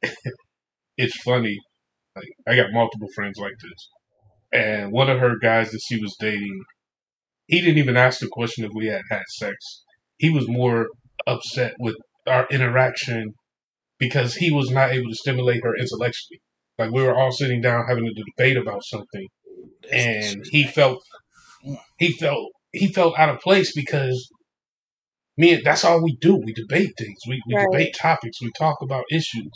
it's 0.98 1.22
funny. 1.22 1.58
Like 2.16 2.30
I 2.48 2.56
got 2.56 2.74
multiple 2.74 3.08
friends 3.16 3.38
like 3.38 3.54
this, 3.62 3.90
and 4.52 4.92
one 4.92 5.10
of 5.10 5.20
her 5.20 5.38
guys 5.42 5.72
that 5.72 5.82
she 5.88 6.02
was 6.02 6.16
dating, 6.20 6.64
he 7.48 7.62
didn't 7.62 7.78
even 7.78 7.98
ask 7.98 8.20
the 8.20 8.28
question 8.28 8.66
if 8.66 8.72
we 8.74 8.88
had 8.88 9.02
had 9.10 9.24
sex. 9.38 9.56
He 10.18 10.30
was 10.30 10.48
more 10.48 10.88
upset 11.28 11.74
with 11.80 11.96
our 12.28 12.48
interaction 12.50 13.34
because 13.98 14.36
he 14.36 14.52
was 14.52 14.70
not 14.72 14.92
able 14.92 15.10
to 15.10 15.16
stimulate 15.16 15.64
her 15.64 15.76
intellectually. 15.76 16.42
Like 16.78 16.92
we 16.92 17.02
were 17.02 17.16
all 17.16 17.32
sitting 17.32 17.62
down 17.62 17.86
having 17.88 18.08
a 18.08 18.14
debate 18.14 18.58
about 18.58 18.84
something, 18.84 19.28
and 19.92 20.44
he 20.52 20.64
felt 20.66 21.02
he 21.98 22.12
felt 22.12 22.52
he 22.74 22.92
felt 22.92 23.18
out 23.18 23.30
of 23.30 23.40
place 23.40 23.74
because 23.74 24.30
me 25.38 25.54
and 25.54 25.64
that's 25.64 25.84
all 25.84 26.02
we 26.04 26.16
do. 26.18 26.36
We 26.36 26.54
debate 26.54 26.94
things. 26.98 27.20
We, 27.28 27.42
we 27.48 27.56
Right. 27.56 27.68
debate 27.72 27.96
topics. 28.00 28.42
We 28.42 28.52
talk 28.58 28.78
about 28.82 29.04
issues. 29.12 29.52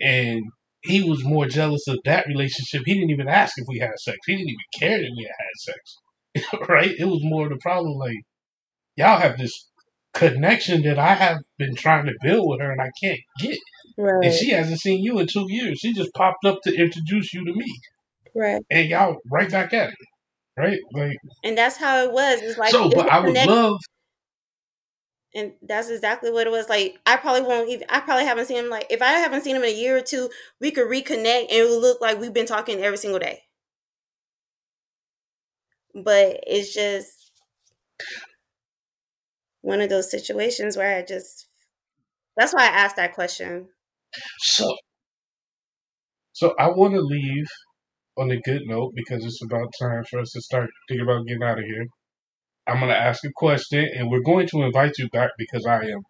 And 0.00 0.42
he 0.82 1.02
was 1.02 1.22
more 1.24 1.46
jealous 1.46 1.86
of 1.88 1.98
that 2.04 2.26
relationship. 2.26 2.82
He 2.86 2.94
didn't 2.94 3.10
even 3.10 3.28
ask 3.28 3.54
if 3.58 3.66
we 3.68 3.78
had 3.80 3.98
sex. 3.98 4.16
He 4.26 4.34
didn't 4.36 4.48
even 4.48 4.78
care 4.78 4.98
that 4.98 5.12
we 5.16 5.24
had 5.24 5.34
had 5.38 5.56
sex. 6.54 6.68
right? 6.68 6.94
It 6.98 7.04
was 7.04 7.20
more 7.22 7.48
the 7.48 7.58
problem 7.60 7.98
like 7.98 8.16
y'all 8.96 9.18
have 9.20 9.36
this 9.38 9.68
connection 10.14 10.82
that 10.82 10.98
I 10.98 11.14
have 11.14 11.38
been 11.58 11.74
trying 11.74 12.06
to 12.06 12.12
build 12.22 12.48
with 12.48 12.60
her 12.60 12.70
and 12.72 12.80
I 12.80 12.90
can't 13.02 13.20
get. 13.40 13.58
Right. 13.98 14.24
And 14.26 14.34
she 14.34 14.50
hasn't 14.50 14.80
seen 14.80 15.02
you 15.04 15.18
in 15.18 15.26
two 15.26 15.46
years. 15.48 15.78
She 15.80 15.92
just 15.92 16.12
popped 16.14 16.44
up 16.46 16.60
to 16.64 16.74
introduce 16.74 17.34
you 17.34 17.44
to 17.44 17.52
me. 17.52 17.70
right. 18.34 18.62
And 18.70 18.88
y'all 18.88 19.16
right 19.30 19.50
back 19.50 19.72
at 19.74 19.90
it. 19.90 19.94
Right? 20.56 20.78
Like 20.92 21.16
And 21.44 21.56
that's 21.58 21.76
how 21.76 22.02
it 22.04 22.12
was. 22.12 22.40
It's 22.42 22.58
like 22.58 22.70
so 22.70 22.88
but 22.88 23.10
I 23.10 23.18
would 23.20 23.28
connect- 23.28 23.48
love 23.50 23.76
and 25.34 25.52
that's 25.62 25.88
exactly 25.88 26.30
what 26.30 26.46
it 26.46 26.50
was 26.50 26.68
like 26.68 26.98
i 27.06 27.16
probably 27.16 27.42
won't 27.42 27.68
even 27.68 27.86
i 27.88 28.00
probably 28.00 28.24
haven't 28.24 28.46
seen 28.46 28.56
him 28.56 28.68
like 28.68 28.86
if 28.90 29.02
i 29.02 29.12
haven't 29.12 29.42
seen 29.42 29.56
him 29.56 29.62
in 29.62 29.68
a 29.68 29.72
year 29.72 29.96
or 29.96 30.00
two 30.00 30.28
we 30.60 30.70
could 30.70 30.88
reconnect 30.88 31.42
and 31.42 31.50
it 31.52 31.68
would 31.68 31.80
look 31.80 32.00
like 32.00 32.18
we've 32.20 32.32
been 32.32 32.46
talking 32.46 32.82
every 32.82 32.98
single 32.98 33.20
day 33.20 33.42
but 35.94 36.40
it's 36.46 36.72
just 36.74 37.32
one 39.62 39.80
of 39.80 39.88
those 39.88 40.10
situations 40.10 40.76
where 40.76 40.96
i 40.98 41.02
just 41.02 41.46
that's 42.36 42.54
why 42.54 42.62
i 42.64 42.66
asked 42.68 42.96
that 42.96 43.14
question 43.14 43.68
So, 44.38 44.76
so 46.32 46.54
I 46.58 46.68
want 46.68 46.94
to 46.94 47.00
leave 47.00 47.46
on 48.18 48.30
a 48.30 48.40
good 48.40 48.62
note 48.66 48.92
because 48.94 49.24
it's 49.24 49.42
about 49.44 49.72
time 49.80 50.04
for 50.10 50.20
us 50.20 50.32
to 50.32 50.40
start 50.42 50.70
thinking 50.88 51.04
about 51.06 51.26
getting 51.26 51.42
out 51.44 51.58
of 51.58 51.64
here. 51.64 51.86
I'm 52.66 52.78
going 52.78 52.90
to 52.90 52.96
ask 52.96 53.24
a 53.24 53.30
question, 53.34 53.88
and 53.96 54.10
we're 54.10 54.20
going 54.22 54.46
to 54.48 54.62
invite 54.62 54.98
you 54.98 55.08
back 55.08 55.30
because 55.38 55.66
I 55.66 55.82
am 55.86 56.00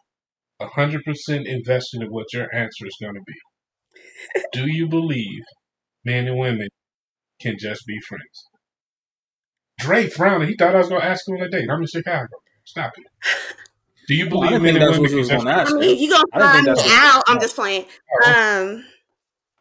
100% 0.60 1.02
invested 1.46 2.02
in 2.02 2.08
what 2.08 2.32
your 2.32 2.54
answer 2.54 2.86
is 2.86 2.96
going 3.00 3.14
to 3.14 3.20
be. 3.26 4.42
Do 4.52 4.70
you 4.70 4.88
believe 4.88 5.42
men 6.04 6.26
and 6.26 6.38
women 6.38 6.68
can 7.40 7.56
just 7.58 7.86
be 7.86 7.98
friends? 8.00 8.46
Dre 9.78 10.08
frowning. 10.08 10.48
He 10.48 10.56
thought 10.56 10.74
I 10.74 10.78
was 10.78 10.88
going 10.88 11.00
to 11.00 11.06
ask 11.06 11.26
him 11.26 11.36
on 11.36 11.42
a 11.42 11.48
date. 11.48 11.68
I'm 11.70 11.80
in 11.80 11.86
Chicago. 11.86 12.26
Stop 12.64 12.92
it. 12.98 13.56
Do 14.06 14.14
you 14.14 14.28
Well, 14.30 14.42
I 14.42 14.50
believe 14.50 14.50
didn't 14.50 14.62
men 14.64 14.72
think 14.74 14.82
and 14.82 14.90
that's 14.90 14.98
what 14.98 15.10
women 15.10 15.12
you 15.12 15.18
was 15.18 15.28
can 15.28 15.38
going 15.38 15.46
just 15.46 15.46
to 15.46 15.54
be 15.54 15.60
ask. 15.60 15.74
i 15.74 15.78
mean 15.78 15.98
you 15.98 16.10
gonna 16.10 16.24
find 16.34 16.66
me 16.66 16.80
out. 16.92 17.22
I'm 17.28 17.40
just 17.40 17.54
playing 17.54 17.84
um 18.24 18.84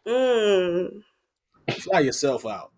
mm, 0.08 0.90
Fly 1.72 2.00
yourself 2.00 2.46
out. 2.46 2.72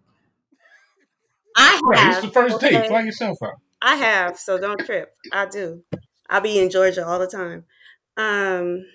i 1.55 1.81
Right, 1.85 1.99
have 1.99 2.13
it's 2.13 2.25
the 2.25 2.31
first 2.31 2.59
date. 2.59 2.87
Fly 2.87 3.01
yourself 3.01 3.37
out. 3.41 3.55
I 3.81 3.95
have, 3.95 4.37
so 4.39 4.57
don't 4.59 4.85
trip. 4.85 5.15
I 5.31 5.45
do. 5.47 5.83
I'll 6.29 6.41
be 6.41 6.59
in 6.59 6.69
Georgia 6.69 7.05
all 7.05 7.19
the 7.19 7.27
time. 7.27 7.65
Um, 8.17 8.85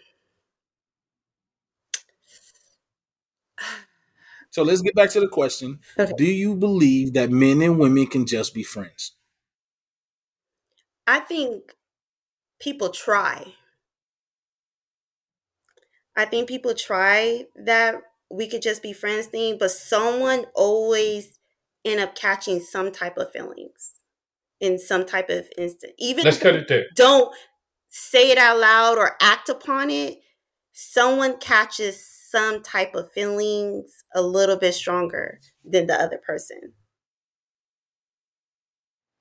So 4.50 4.62
let's 4.64 4.82
get 4.82 4.94
back 4.96 5.10
to 5.10 5.20
the 5.20 5.28
question. 5.28 5.78
Okay. 5.98 6.12
Do 6.16 6.24
you 6.24 6.56
believe 6.56 7.12
that 7.12 7.30
men 7.30 7.62
and 7.62 7.78
women 7.78 8.06
can 8.08 8.26
just 8.26 8.54
be 8.54 8.62
friends? 8.64 9.12
I 11.08 11.18
think 11.20 11.74
people 12.60 12.90
try. 12.90 13.54
I 16.16 16.24
think 16.24 16.48
people 16.48 16.74
try 16.74 17.46
that 17.54 18.02
we 18.30 18.48
could 18.48 18.62
just 18.62 18.82
be 18.82 18.92
friends 18.92 19.26
thing, 19.26 19.58
but 19.58 19.70
someone 19.70 20.46
always 20.54 21.38
end 21.84 22.00
up 22.00 22.14
catching 22.14 22.60
some 22.60 22.90
type 22.90 23.16
of 23.16 23.30
feelings 23.32 23.95
in 24.60 24.78
some 24.78 25.04
type 25.06 25.28
of 25.30 25.46
instant. 25.58 25.92
Even 25.98 26.24
Let's 26.24 26.38
cut 26.38 26.54
it 26.54 26.68
there. 26.68 26.84
don't 26.94 27.34
say 27.88 28.30
it 28.30 28.38
out 28.38 28.58
loud 28.58 28.98
or 28.98 29.16
act 29.20 29.48
upon 29.48 29.90
it, 29.90 30.18
someone 30.72 31.38
catches 31.38 32.04
some 32.30 32.62
type 32.62 32.94
of 32.94 33.10
feelings 33.12 34.04
a 34.14 34.20
little 34.22 34.56
bit 34.56 34.72
stronger 34.74 35.38
than 35.64 35.86
the 35.86 35.94
other 36.00 36.18
person. 36.18 36.72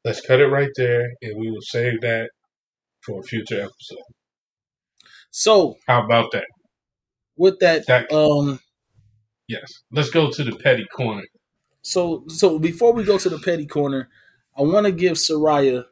Let's 0.04 0.22
cut 0.22 0.40
it 0.40 0.48
right 0.48 0.70
there, 0.76 1.10
and 1.22 1.40
we 1.40 1.50
will 1.50 1.62
save 1.62 2.02
that 2.02 2.30
for 3.02 3.20
a 3.22 3.24
future 3.24 3.56
episode. 3.62 4.04
So 5.32 5.78
How 5.88 6.04
about 6.06 6.32
that? 6.32 6.46
with 7.38 7.60
that, 7.60 7.86
That- 7.88 8.12
um, 8.12 8.60
Yes. 9.48 9.72
Let's 9.92 10.10
go 10.10 10.32
to 10.32 10.44
the 10.44 10.56
petty 10.56 10.86
corner. 10.96 11.24
so 11.84 12.24
so 12.28 12.58
before 12.58 12.94
we 12.94 13.04
go 13.04 13.18
to 13.20 13.30
the 13.30 13.38
petty 13.40 13.68
corner, 13.68 14.10
I 14.58 14.62
want 14.64 14.86
to 14.86 14.92
give 14.92 15.14
Soraya 15.18 15.86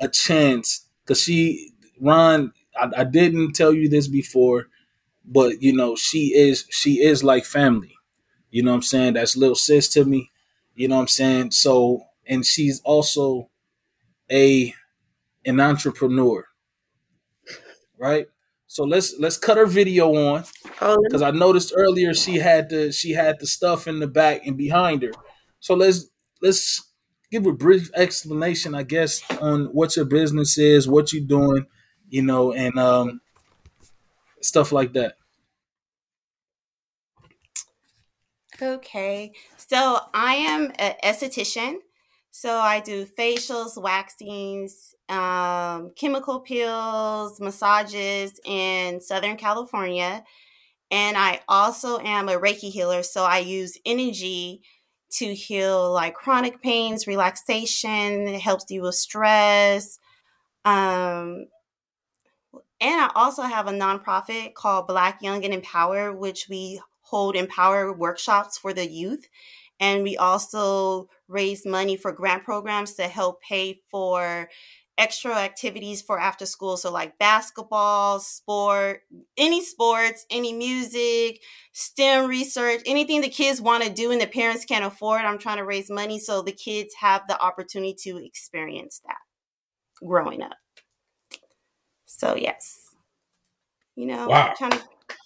a 0.00 0.08
chance 0.08 0.86
because 1.04 1.22
she, 1.22 1.72
Ron, 2.00 2.52
I, 2.76 2.90
I 2.98 3.04
didn't 3.04 3.52
tell 3.52 3.72
you 3.72 3.88
this 3.88 4.08
before, 4.08 4.68
but 5.24 5.62
you 5.62 5.72
know 5.74 5.96
she 5.96 6.34
is 6.34 6.66
she 6.70 7.00
is 7.02 7.24
like 7.24 7.44
family. 7.44 7.94
You 8.50 8.62
know 8.62 8.72
what 8.72 8.76
I'm 8.78 8.82
saying? 8.82 9.14
That's 9.14 9.36
little 9.36 9.56
sis 9.56 9.88
to 9.90 10.04
me. 10.04 10.30
You 10.74 10.88
know 10.88 10.96
what 10.96 11.02
I'm 11.02 11.08
saying? 11.08 11.52
So 11.52 12.04
and 12.26 12.44
she's 12.46 12.80
also 12.82 13.50
a 14.30 14.74
an 15.46 15.60
entrepreneur, 15.60 16.46
right? 17.98 18.26
So 18.66 18.84
let's 18.84 19.14
let's 19.18 19.36
cut 19.38 19.56
her 19.56 19.66
video 19.66 20.14
on 20.14 20.44
um, 20.80 20.96
because 21.04 21.22
I 21.22 21.30
noticed 21.30 21.72
earlier 21.76 22.12
she 22.14 22.36
had 22.36 22.68
the 22.68 22.92
she 22.92 23.12
had 23.12 23.36
the 23.40 23.46
stuff 23.46 23.86
in 23.88 23.98
the 23.98 24.06
back 24.06 24.46
and 24.46 24.56
behind 24.56 25.02
her. 25.02 25.12
So 25.60 25.74
let's 25.74 26.08
let's 26.42 26.82
give 27.30 27.46
a 27.46 27.52
brief 27.52 27.90
explanation, 27.94 28.74
I 28.74 28.82
guess, 28.82 29.22
on 29.40 29.66
what 29.66 29.96
your 29.96 30.04
business 30.04 30.58
is, 30.58 30.88
what 30.88 31.12
you're 31.12 31.26
doing, 31.26 31.66
you 32.08 32.22
know, 32.22 32.52
and 32.52 32.78
um 32.78 33.20
stuff 34.40 34.72
like 34.72 34.92
that. 34.94 35.16
Okay. 38.60 39.32
So 39.56 40.00
I 40.12 40.34
am 40.34 40.72
an 40.78 40.94
esthetician. 41.04 41.76
So 42.30 42.56
I 42.56 42.80
do 42.80 43.06
facials, 43.06 43.76
waxings, 43.76 44.94
um, 45.08 45.92
chemical 45.96 46.40
peels, 46.40 47.40
massages 47.40 48.38
in 48.44 49.00
Southern 49.00 49.36
California. 49.36 50.24
And 50.90 51.16
I 51.16 51.40
also 51.48 51.98
am 51.98 52.28
a 52.28 52.34
Reiki 52.34 52.70
healer. 52.70 53.02
So 53.02 53.24
I 53.24 53.38
use 53.38 53.78
energy 53.84 54.62
to 55.10 55.34
heal 55.34 55.92
like 55.92 56.14
chronic 56.14 56.62
pains, 56.62 57.06
relaxation, 57.06 58.28
it 58.28 58.40
helps 58.40 58.70
you 58.70 58.82
with 58.82 58.94
stress. 58.94 59.98
Um, 60.64 61.46
and 62.80 63.00
I 63.00 63.10
also 63.14 63.42
have 63.42 63.66
a 63.66 63.72
nonprofit 63.72 64.54
called 64.54 64.86
Black 64.86 65.22
Young 65.22 65.44
and 65.44 65.54
Empower, 65.54 66.12
which 66.12 66.46
we 66.48 66.80
hold 67.00 67.36
empower 67.36 67.92
workshops 67.92 68.58
for 68.58 68.72
the 68.72 68.88
youth. 68.88 69.28
And 69.80 70.02
we 70.02 70.16
also 70.16 71.08
raise 71.28 71.64
money 71.64 71.96
for 71.96 72.12
grant 72.12 72.44
programs 72.44 72.94
to 72.94 73.04
help 73.04 73.40
pay 73.42 73.80
for 73.90 74.48
extra 74.98 75.34
activities 75.34 76.02
for 76.02 76.18
after 76.20 76.44
school. 76.46 76.76
So, 76.76 76.92
like 76.92 77.18
basketball, 77.18 78.20
sport, 78.20 79.02
any 79.38 79.64
sports, 79.64 80.26
any 80.30 80.52
music, 80.52 81.40
STEM 81.72 82.28
research, 82.28 82.82
anything 82.86 83.20
the 83.22 83.28
kids 83.28 83.60
want 83.60 83.84
to 83.84 83.90
do 83.90 84.10
and 84.10 84.20
the 84.20 84.26
parents 84.26 84.64
can't 84.64 84.84
afford. 84.84 85.22
I'm 85.22 85.38
trying 85.38 85.58
to 85.58 85.64
raise 85.64 85.90
money 85.90 86.18
so 86.18 86.42
the 86.42 86.52
kids 86.52 86.94
have 87.00 87.26
the 87.28 87.40
opportunity 87.40 87.94
to 88.04 88.24
experience 88.24 89.00
that 89.06 89.18
growing 90.04 90.42
up. 90.42 90.56
So, 92.06 92.36
yes, 92.36 92.94
you 93.96 94.06
know, 94.06 94.28
Wow. 94.28 94.54
trying 94.56 94.72
to 94.72 94.82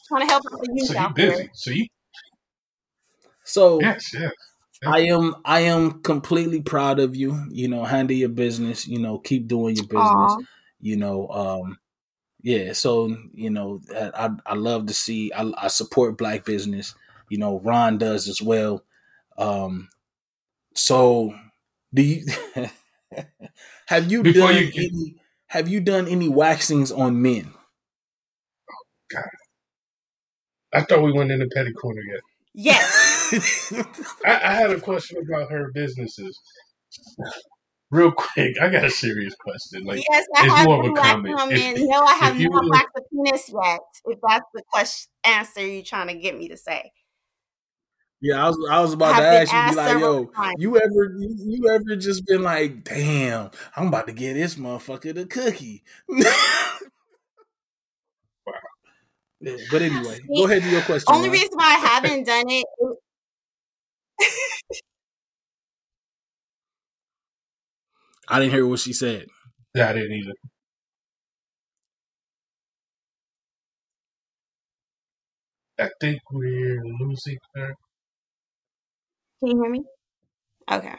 trying 0.08 0.22
to 0.22 0.26
help 0.26 0.42
the 0.44 0.68
youth 0.74 0.90
So 0.90 0.98
out 0.98 1.14
busy. 1.14 1.44
there. 1.44 1.50
So 1.54 1.70
you 1.70 1.86
So 3.44 3.80
yes, 3.80 4.14
yes. 4.14 4.32
I 4.84 5.00
am 5.00 5.36
I 5.44 5.60
am 5.60 6.02
completely 6.02 6.60
proud 6.60 6.98
of 6.98 7.14
you. 7.16 7.46
You 7.50 7.68
know, 7.68 7.84
handle 7.84 8.16
your 8.16 8.28
business. 8.28 8.86
You 8.86 8.98
know, 8.98 9.18
keep 9.18 9.46
doing 9.48 9.76
your 9.76 9.86
business. 9.86 10.02
Aw. 10.04 10.38
You 10.80 10.96
know, 10.96 11.28
um, 11.28 11.78
yeah. 12.42 12.72
So 12.72 13.16
you 13.32 13.50
know, 13.50 13.80
I 13.94 14.30
I 14.46 14.54
love 14.54 14.86
to 14.86 14.94
see. 14.94 15.32
I, 15.32 15.50
I 15.58 15.68
support 15.68 16.18
black 16.18 16.44
business. 16.44 16.94
You 17.30 17.38
know, 17.38 17.60
Ron 17.60 17.98
does 17.98 18.28
as 18.28 18.42
well. 18.42 18.84
Um, 19.38 19.88
so 20.74 21.34
do 21.94 22.02
you 22.02 22.26
have 23.86 24.10
you 24.10 24.22
Before 24.22 24.48
done 24.52 24.56
you 24.62 24.70
get- 24.72 24.90
any? 24.92 25.16
Have 25.48 25.68
you 25.68 25.80
done 25.80 26.08
any 26.08 26.30
waxings 26.30 26.90
on 26.90 27.20
men? 27.20 27.52
God, 29.10 29.22
I 30.72 30.80
thought 30.82 31.02
we 31.02 31.12
went 31.12 31.30
in 31.30 31.40
the 31.40 31.48
petty 31.54 31.72
corner 31.74 32.00
yet. 32.10 32.20
Yes. 32.54 33.21
I, 34.26 34.40
I 34.44 34.52
had 34.54 34.70
a 34.70 34.80
question 34.80 35.18
about 35.26 35.50
her 35.50 35.70
businesses. 35.74 36.38
Real 37.90 38.10
quick, 38.12 38.56
I 38.60 38.68
got 38.70 38.84
a 38.84 38.90
serious 38.90 39.34
question. 39.34 39.84
Like, 39.84 40.02
yes, 40.10 40.24
I 40.36 40.44
it's 40.46 40.54
have 40.54 40.66
more 40.66 40.80
of 40.80 40.80
a 40.80 40.82
been 40.84 40.94
waxing 40.94 41.36
comment. 41.36 41.78
If- 41.78 41.88
No, 41.88 42.00
I 42.02 42.14
have 42.14 42.34
if 42.36 42.40
you 42.42 42.48
not 42.50 42.64
were- 42.64 42.70
waxed 42.70 42.96
a 42.96 43.02
penis 43.12 43.50
yet. 43.64 43.80
If 44.06 44.18
that's 44.26 44.46
the 44.54 44.62
question 44.72 45.10
answer 45.24 45.66
you're 45.66 45.82
trying 45.82 46.08
to 46.08 46.14
get 46.14 46.36
me 46.38 46.48
to 46.48 46.56
say. 46.56 46.90
Yeah, 48.24 48.44
I 48.44 48.48
was 48.48 48.68
I 48.70 48.80
was 48.80 48.92
about 48.92 49.14
Have 49.16 49.24
to 49.24 49.30
been 49.30 49.56
ask 49.56 49.70
you, 49.70 49.70
be 49.72 49.76
like, 49.76 50.00
yo, 50.00 50.24
times. 50.26 50.54
you 50.58 50.76
ever 50.76 51.16
you, 51.18 51.36
you 51.38 51.68
ever 51.74 51.96
just 51.96 52.24
been 52.26 52.42
like, 52.42 52.84
damn, 52.84 53.50
I'm 53.76 53.88
about 53.88 54.06
to 54.06 54.12
get 54.12 54.34
this 54.34 54.54
motherfucker 54.54 55.12
the 55.14 55.26
cookie. 55.26 55.82
Yeah, 59.40 59.56
but 59.72 59.82
anyway, 59.82 60.18
go 60.36 60.44
ahead 60.46 60.62
to 60.62 60.68
your 60.70 60.82
question. 60.82 61.12
Only 61.12 61.28
Ron. 61.28 61.32
reason 61.38 61.50
why 61.54 61.64
I 61.74 61.86
haven't 61.88 62.24
done 62.26 62.44
it. 62.48 62.64
I 68.32 68.40
didn't 68.40 68.52
hear 68.54 68.66
what 68.66 68.80
she 68.80 68.92
said. 68.92 69.26
Yeah, 69.74 69.90
I 69.90 69.92
didn't 69.92 70.12
either. 70.12 70.32
I 75.78 75.90
think 76.00 76.22
we're 76.30 76.82
losing 76.82 77.36
her. 77.54 77.74
Can 79.40 79.48
you 79.50 79.62
hear 79.62 79.70
me? 79.70 79.84
Okay. 80.70 80.96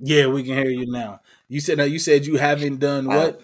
Yeah, 0.00 0.26
we 0.28 0.42
can 0.44 0.54
hear 0.54 0.70
you 0.70 0.86
now. 0.90 1.20
You 1.48 1.60
said 1.60 1.78
you 1.90 1.98
said 1.98 2.26
you 2.26 2.36
haven't 2.36 2.78
done 2.78 3.06
Oh. 3.10 3.16
what? 3.16 3.40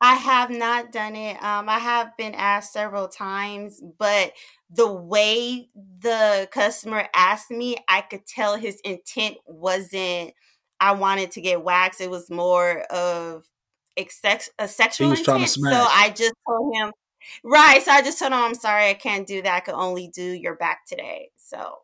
I 0.00 0.16
have 0.16 0.50
not 0.50 0.92
done 0.92 1.16
it. 1.16 1.42
Um, 1.42 1.68
I 1.68 1.78
have 1.78 2.16
been 2.16 2.34
asked 2.34 2.72
several 2.72 3.08
times, 3.08 3.80
but 3.98 4.32
the 4.68 4.90
way 4.92 5.70
the 5.74 6.48
customer 6.52 7.08
asked 7.14 7.50
me, 7.50 7.76
I 7.88 8.02
could 8.02 8.26
tell 8.26 8.56
his 8.56 8.80
intent 8.84 9.38
wasn't 9.46 10.34
I 10.80 10.92
wanted 10.92 11.30
to 11.32 11.40
get 11.40 11.62
waxed. 11.62 12.00
It 12.00 12.10
was 12.10 12.30
more 12.30 12.80
of 12.90 13.44
a, 13.96 14.08
sex, 14.08 14.50
a 14.58 14.68
sexual 14.68 15.10
was 15.10 15.22
trying 15.22 15.44
to 15.44 15.58
intent. 15.58 15.74
So. 15.74 15.86
I 15.88 16.10
just 16.10 16.34
told 16.46 16.74
him, 16.74 16.92
right. 17.42 17.82
So 17.82 17.92
I 17.92 18.02
just 18.02 18.18
told 18.18 18.32
him, 18.32 18.38
I'm 18.38 18.54
sorry, 18.54 18.90
I 18.90 18.94
can't 18.94 19.26
do 19.26 19.42
that. 19.42 19.54
I 19.54 19.60
could 19.60 19.74
only 19.74 20.08
do 20.08 20.22
your 20.22 20.56
back 20.56 20.86
today. 20.86 21.30
So 21.36 21.78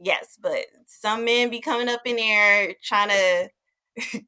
yes, 0.00 0.38
but 0.40 0.66
some 0.86 1.24
men 1.24 1.50
be 1.50 1.60
coming 1.60 1.88
up 1.88 2.02
in 2.04 2.16
there 2.16 2.74
trying 2.82 3.08
to 3.10 4.22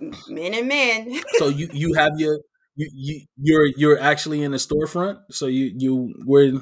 men 0.28 0.54
and 0.54 0.68
men. 0.68 1.20
So 1.38 1.48
you 1.48 1.68
you 1.72 1.94
have 1.94 2.12
your 2.16 2.38
you, 2.76 2.88
you 2.92 3.20
you're 3.36 3.66
you're 3.66 4.00
actually 4.00 4.42
in 4.42 4.52
a 4.54 4.58
storefront. 4.58 5.18
So 5.30 5.46
you 5.46 5.72
you 5.76 6.14
where 6.24 6.52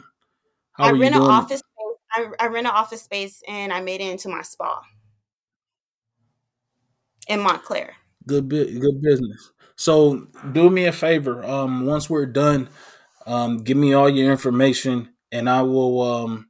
how 0.72 0.87
I 0.87 0.93
rent 0.93 1.14
an 1.14 1.22
office 1.22 1.61
space. 1.61 1.97
I, 2.12 2.45
I 2.45 2.47
rent 2.49 2.66
an 2.66 2.72
office 2.72 3.03
space 3.03 3.43
and 3.47 3.72
I 3.72 3.81
made 3.81 4.01
it 4.01 4.11
into 4.11 4.28
my 4.28 4.43
spa 4.43 4.83
in 7.31 7.41
Montclair. 7.41 7.95
Good 8.26 8.49
bit, 8.49 8.78
good 8.81 9.01
business. 9.01 9.53
So 9.76 10.26
do 10.53 10.68
me 10.68 10.85
a 10.85 10.93
favor. 10.93 11.43
Um, 11.45 11.87
once 11.87 12.11
we're 12.11 12.26
done, 12.26 12.68
um, 13.26 13.59
give 13.59 13.76
me 13.76 13.95
all 13.95 14.09
your 14.09 14.31
information, 14.31 15.14
and 15.33 15.49
I 15.49 15.62
will 15.62 16.03
um 16.03 16.49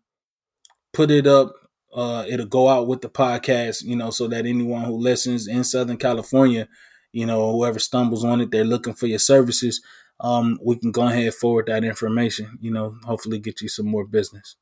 put 0.92 1.10
it 1.10 1.26
up. 1.26 1.54
Uh, 1.94 2.24
it'll 2.28 2.46
go 2.46 2.68
out 2.68 2.86
with 2.86 3.02
the 3.02 3.08
podcast, 3.08 3.82
you 3.84 3.96
know, 3.96 4.10
so 4.10 4.26
that 4.28 4.46
anyone 4.46 4.84
who 4.84 4.96
listens 4.96 5.46
in 5.46 5.64
Southern 5.64 5.96
California, 5.96 6.68
you 7.12 7.26
know, 7.26 7.52
whoever 7.52 7.78
stumbles 7.78 8.24
on 8.24 8.40
it, 8.40 8.50
they're 8.50 8.64
looking 8.64 8.94
for 8.94 9.06
your 9.06 9.18
services. 9.18 9.80
Um, 10.20 10.58
we 10.64 10.76
can 10.76 10.92
go 10.92 11.02
ahead 11.06 11.24
and 11.24 11.34
forward 11.34 11.66
that 11.66 11.84
information. 11.84 12.58
You 12.60 12.70
know, 12.70 12.96
hopefully 13.04 13.38
get 13.38 13.60
you 13.60 13.68
some 13.68 13.86
more 13.86 14.06
business. 14.06 14.56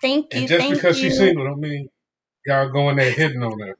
Thank 0.00 0.32
you. 0.32 0.40
And 0.40 0.48
just 0.48 0.60
thank 0.60 0.74
because 0.74 1.00
you. 1.00 1.10
she's 1.10 1.18
single, 1.18 1.44
don't 1.44 1.60
mean 1.60 1.88
y'all 2.46 2.70
going 2.70 2.96
there 2.96 3.10
hitting 3.12 3.42
on 3.42 3.58
her. 3.60 3.76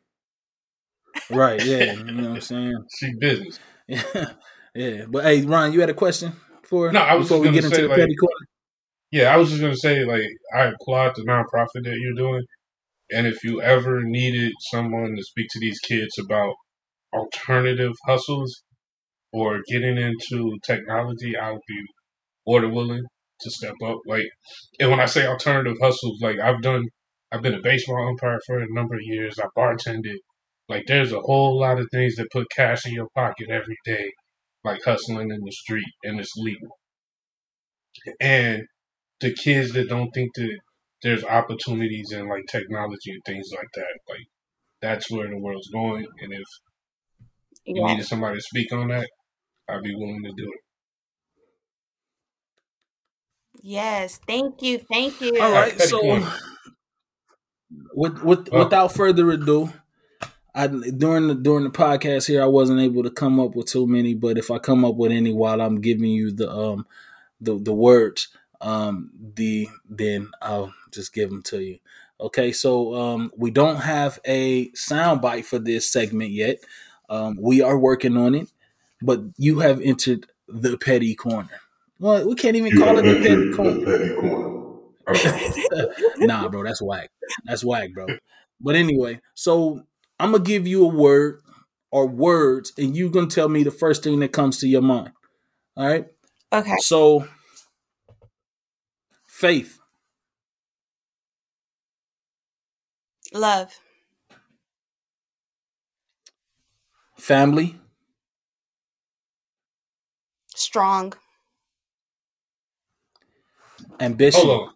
Right? 1.31 1.65
Yeah. 1.65 1.93
you 1.95 2.05
know 2.05 2.29
what 2.31 2.35
I'm 2.37 2.41
saying? 2.41 2.85
She 2.99 3.15
business. 3.19 3.59
Yeah. 3.87 4.27
yeah. 4.75 5.05
But 5.09 5.25
hey, 5.25 5.43
Ron, 5.43 5.73
you 5.73 5.81
had 5.81 5.91
a 5.91 5.95
question 5.95 6.33
for 6.63 6.91
No, 6.91 7.01
I 7.01 7.15
was 7.15 7.29
before 7.29 7.43
we 7.43 7.51
get 7.51 7.65
into 7.65 7.83
the 7.83 7.89
like- 7.89 7.99
petty 7.99 8.15
corner? 8.17 8.47
Yeah, 9.11 9.33
I 9.33 9.37
was 9.37 9.51
just 9.51 9.61
gonna 9.61 9.77
say, 9.77 10.05
like, 10.05 10.27
I 10.57 10.65
applaud 10.65 11.13
the 11.15 11.23
nonprofit 11.23 11.85
that 11.85 11.97
you're 12.01 12.15
doing, 12.15 12.43
and 13.13 13.29
if 13.29 13.45
you 13.45 13.63
ever 13.63 14.03
needed 14.03 14.53
someone 14.73 15.15
to 15.15 15.23
speak 15.23 15.47
to 15.51 15.61
these 15.61 15.79
kids 15.79 16.19
about 16.19 16.55
alternative 17.13 17.93
hustles 18.07 18.65
or 19.33 19.61
getting 19.71 19.99
into 19.99 20.59
technology, 20.65 21.37
I 21.37 21.53
would 21.53 21.61
be 21.69 21.81
more 22.47 22.61
than 22.61 22.75
willing 22.75 23.05
to 23.41 23.51
step 23.51 23.75
up. 23.85 23.99
Like, 24.07 24.25
and 24.81 24.91
when 24.91 24.99
I 25.01 25.07
say 25.07 25.27
alternative 25.27 25.77
hustles, 25.81 26.21
like 26.21 26.41
I've 26.41 26.63
done, 26.63 26.87
I've 27.31 27.43
been 27.43 27.55
a 27.55 27.61
baseball 27.63 28.09
umpire 28.09 28.41
for 28.47 28.59
a 28.59 28.67
number 28.69 28.95
of 28.95 29.03
years. 29.03 29.39
I 29.39 29.47
bartended. 29.57 30.17
Like, 30.69 30.85
there's 30.87 31.13
a 31.13 31.21
whole 31.21 31.59
lot 31.61 31.79
of 31.81 31.89
things 31.91 32.17
that 32.17 32.31
put 32.33 32.51
cash 32.51 32.87
in 32.87 32.95
your 32.95 33.09
pocket 33.15 33.51
every 33.51 33.79
day, 33.85 34.13
like 34.65 34.83
hustling 34.85 35.31
in 35.31 35.41
the 35.45 35.53
street, 35.53 35.93
and 36.05 36.21
it's 36.21 36.37
legal. 36.37 36.79
And 38.21 38.67
the 39.21 39.35
kids 39.35 39.73
that 39.75 39.89
don't 39.91 40.11
think 40.13 40.35
that 40.37 40.61
there's 41.03 41.25
opportunities 41.25 42.13
in 42.13 42.29
like 42.29 42.47
technology 42.47 43.13
and 43.13 43.23
things 43.27 43.49
like 43.57 43.69
that, 43.75 43.99
like 44.09 44.27
that's 44.83 45.11
where 45.11 45.29
the 45.29 45.39
world's 45.39 45.71
going. 45.71 46.07
And 46.21 46.33
if 46.35 46.47
you 47.75 47.83
Yeah. 47.83 47.85
needed 47.85 48.07
somebody 48.07 48.37
to 48.37 48.41
speak 48.43 48.73
on 48.73 48.89
that, 48.89 49.09
I'd 49.69 49.83
be 49.83 49.95
willing 49.95 50.23
to 50.25 50.33
do 50.37 50.45
it. 50.53 50.61
Yes. 53.63 54.19
Thank 54.27 54.63
you. 54.63 54.79
Thank 54.79 55.21
you. 55.21 55.33
All 55.41 55.53
right, 55.53 55.81
so 55.81 56.23
with, 57.95 58.23
with 58.23 58.53
without 58.53 58.93
further 58.93 59.31
ado, 59.31 59.73
I 60.55 60.69
during 60.69 61.29
the 61.29 61.35
during 61.35 61.65
the 61.65 61.71
podcast 61.71 62.29
here, 62.29 62.43
I 62.43 62.47
wasn't 62.47 62.81
able 62.81 63.03
to 63.03 63.11
come 63.11 63.41
up 63.41 63.57
with 63.57 63.67
too 63.67 63.87
many, 63.87 64.15
but 64.15 64.39
if 64.39 64.51
I 64.51 64.59
come 64.59 64.85
up 64.85 64.95
with 64.95 65.11
any 65.11 65.33
while 65.33 65.61
I'm 65.61 65.81
giving 65.81 66.11
you 66.11 66.31
the 66.31 66.51
um 66.51 66.87
the 67.41 67.59
the 67.59 67.73
words, 67.73 68.29
um 68.61 69.11
the 69.35 69.69
then 69.89 70.31
I'll 70.41 70.73
just 70.93 71.13
give 71.13 71.31
them 71.31 71.43
to 71.45 71.63
you. 71.63 71.79
Okay, 72.21 72.53
so 72.53 72.95
um 72.95 73.33
we 73.37 73.51
don't 73.51 73.81
have 73.81 74.21
a 74.27 74.71
sound 74.75 75.21
bite 75.21 75.45
for 75.45 75.59
this 75.59 75.91
segment 75.91 76.31
yet. 76.31 76.61
Um, 77.11 77.37
we 77.41 77.61
are 77.61 77.79
working 77.79 78.17
on 78.17 78.35
it, 78.35 78.49
but 79.03 79.21
you 79.37 79.59
have 79.59 79.81
entered 79.81 80.27
the 80.49 80.79
petty 80.79 81.15
corner. 81.15 81.61
Well, 81.99 82.27
we 82.27 82.35
can't 82.35 82.57
even 82.57 82.79
call 82.79 82.99
it 82.99 83.03
the 83.03 83.21
petty 83.21 83.53
corner. 83.53 83.87
nah, 86.27 86.49
bro, 86.49 86.65
that's 86.65 86.81
whack. 86.81 87.11
That's 87.45 87.65
whack, 87.65 87.91
bro. 87.93 88.07
But 88.61 88.77
anyway, 88.77 89.21
so 89.35 89.83
I'm 90.19 90.33
gonna 90.33 90.45
give 90.45 90.67
you 90.67 90.85
a 90.85 90.89
word 90.89 91.41
or 91.91 92.07
words, 92.07 92.73
and 92.79 92.97
you're 92.97 93.11
gonna 93.11 93.27
tell 93.27 93.49
me 93.49 93.63
the 93.63 93.71
first 93.71 94.03
thing 94.05 94.21
that 94.21 94.33
comes 94.33 94.59
to 94.59 94.69
your 94.69 94.83
mind. 94.83 95.13
All 95.77 95.87
right. 95.87 96.07
Okay. 96.53 96.77
So, 96.81 97.27
faith, 99.29 99.79
Love. 103.33 103.79
family, 107.19 107.77
Strong. 110.55 111.15
ambition. 114.01 114.47
Hold 114.47 114.69
on. 114.69 114.75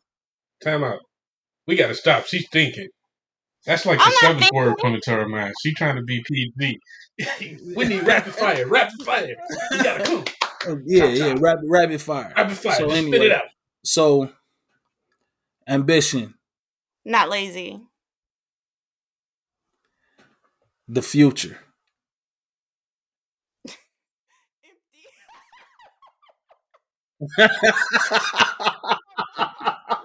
Time 0.62 0.84
out. 0.84 1.00
We 1.66 1.76
got 1.76 1.88
to 1.88 1.94
stop. 1.94 2.26
She's 2.26 2.48
thinking. 2.50 2.88
That's 3.68 3.84
like 3.84 3.98
I'm 3.98 4.06
the 4.06 4.10
not 4.12 4.20
seventh 4.20 4.40
thinking. 4.40 4.56
word 4.56 4.76
coming 4.80 5.00
to 5.02 5.10
her 5.10 5.28
mind. 5.28 5.52
She 5.60 5.74
trying 5.74 5.96
to 5.96 6.02
be 6.02 6.24
PG. 6.24 6.80
we 7.76 7.84
need 7.84 8.02
rapid 8.04 8.32
fire. 8.32 8.66
Rapid 8.66 9.02
fire. 9.02 9.36
You 9.70 9.82
gotta 9.82 10.04
come. 10.04 10.24
Oh, 10.66 10.80
yeah, 10.86 11.04
yeah, 11.04 11.34
rapid, 11.38 11.64
rapid 11.68 12.00
fire. 12.00 12.32
Rapid 12.34 12.56
fire. 12.56 12.74
So 12.76 12.84
Just 12.86 12.96
anyway, 12.96 13.18
spit 13.18 13.26
it 13.26 13.32
out. 13.32 13.44
So, 13.84 14.30
ambition, 15.68 16.32
Not 17.04 17.28
lazy. 17.28 17.78
the 20.88 21.02
future. 21.02 21.58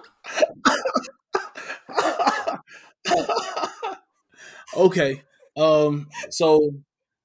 okay. 4.76 5.22
Um. 5.56 6.08
So 6.30 6.72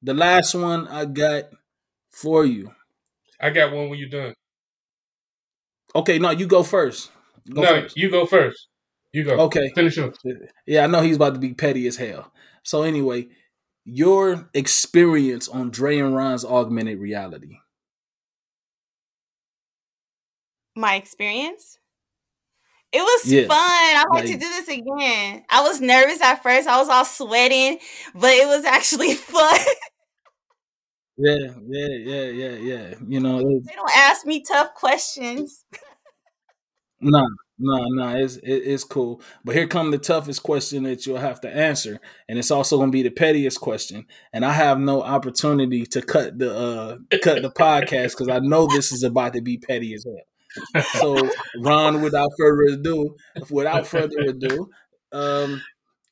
the 0.02 0.14
last 0.14 0.56
one 0.56 0.88
I 0.88 1.06
got 1.06 1.46
for 2.12 2.46
you. 2.46 2.72
I 3.40 3.50
got 3.50 3.74
one 3.74 3.90
when 3.90 4.00
you're 4.00 4.10
done. 4.10 4.34
Okay. 5.96 6.20
No, 6.20 6.32
you 6.32 6.48
go 6.48 6.64
first. 6.64 7.12
Go 7.54 7.62
no, 7.62 7.82
first. 7.82 7.98
you 7.98 8.12
go 8.12 8.26
first. 8.26 8.68
You 9.12 9.24
go. 9.24 9.40
Okay. 9.42 9.72
Finish 9.74 9.98
up. 9.98 10.14
Yeah, 10.68 10.84
I 10.84 10.88
know 10.88 11.02
he's 11.02 11.16
about 11.16 11.34
to 11.34 11.40
be 11.40 11.54
petty 11.54 11.88
as 11.88 11.98
hell. 11.98 12.32
So 12.64 12.84
anyway, 12.84 13.30
your 13.86 14.50
experience 14.54 15.48
on 15.48 15.72
Dre 15.72 15.98
and 15.98 16.16
Ron's 16.16 16.46
augmented 16.46 17.00
reality. 17.00 17.58
My 20.76 20.96
experience. 20.96 21.80
It 22.92 23.02
was 23.02 23.32
Yeah, 23.32 23.46
fun. 23.48 23.58
I 23.60 24.06
like 24.12 24.26
to 24.26 24.34
do 24.34 24.40
this 24.40 24.68
again. 24.68 25.44
I 25.50 25.62
was 25.62 25.80
nervous 25.80 26.22
at 26.22 26.42
first. 26.42 26.68
I 26.68 26.80
was 26.80 26.90
all 26.90 27.06
sweating, 27.06 27.78
but 28.16 28.32
it 28.32 28.48
was 28.48 28.66
actually 28.66 29.14
fun. 29.16 29.60
Yeah, 31.18 31.54
yeah, 31.68 31.88
yeah, 31.98 32.24
yeah, 32.30 32.56
yeah. 32.56 32.94
You 33.08 33.20
know, 33.20 33.40
it, 33.40 33.64
they 33.68 33.76
don't 33.76 33.92
ask 33.96 34.26
me 34.26 34.42
tough 34.42 34.74
questions. 34.74 35.66
no, 37.02 37.28
no, 37.60 37.86
no. 37.90 38.16
It's 38.18 38.38
it, 38.38 38.48
it's 38.66 38.86
cool. 38.86 39.22
But 39.44 39.56
here 39.56 39.68
come 39.68 39.92
the 39.92 39.98
toughest 39.98 40.44
question 40.44 40.84
that 40.84 41.06
you'll 41.06 41.18
have 41.18 41.42
to 41.42 41.50
answer, 41.54 42.00
and 42.30 42.40
it's 42.40 42.52
also 42.52 42.78
going 42.78 42.90
to 42.90 42.94
be 42.96 43.04
the 43.04 43.12
pettiest 43.12 43.60
question. 43.60 44.06
And 44.32 44.46
I 44.46 44.54
have 44.54 44.80
no 44.80 45.04
opportunity 45.04 45.86
to 45.88 46.02
cut 46.02 46.40
the 46.40 46.56
uh 46.56 46.98
cut 47.22 47.42
the 47.42 47.52
podcast 47.52 48.12
because 48.12 48.30
I 48.30 48.40
know 48.40 48.66
this 48.68 48.92
is 48.94 49.04
about 49.04 49.34
to 49.34 49.42
be 49.42 49.58
petty 49.58 49.94
as 49.94 50.06
hell. 50.06 50.24
So, 50.94 51.30
Ron, 51.60 52.02
without 52.02 52.30
further 52.38 52.74
ado, 52.74 53.16
without 53.50 53.88
further 53.88 54.20
ado, 54.28 54.70
um, 55.12 55.62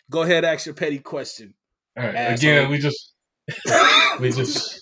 go 0.09 0.21
ahead, 0.21 0.45
ask 0.45 0.65
your 0.65 0.75
petty 0.75 0.99
question. 0.99 1.53
All 1.97 2.05
right. 2.05 2.15
Asshole. 2.15 2.51
Again, 2.51 2.69
we 2.69 2.77
just 2.77 3.13
we 4.19 4.31
just 4.31 4.81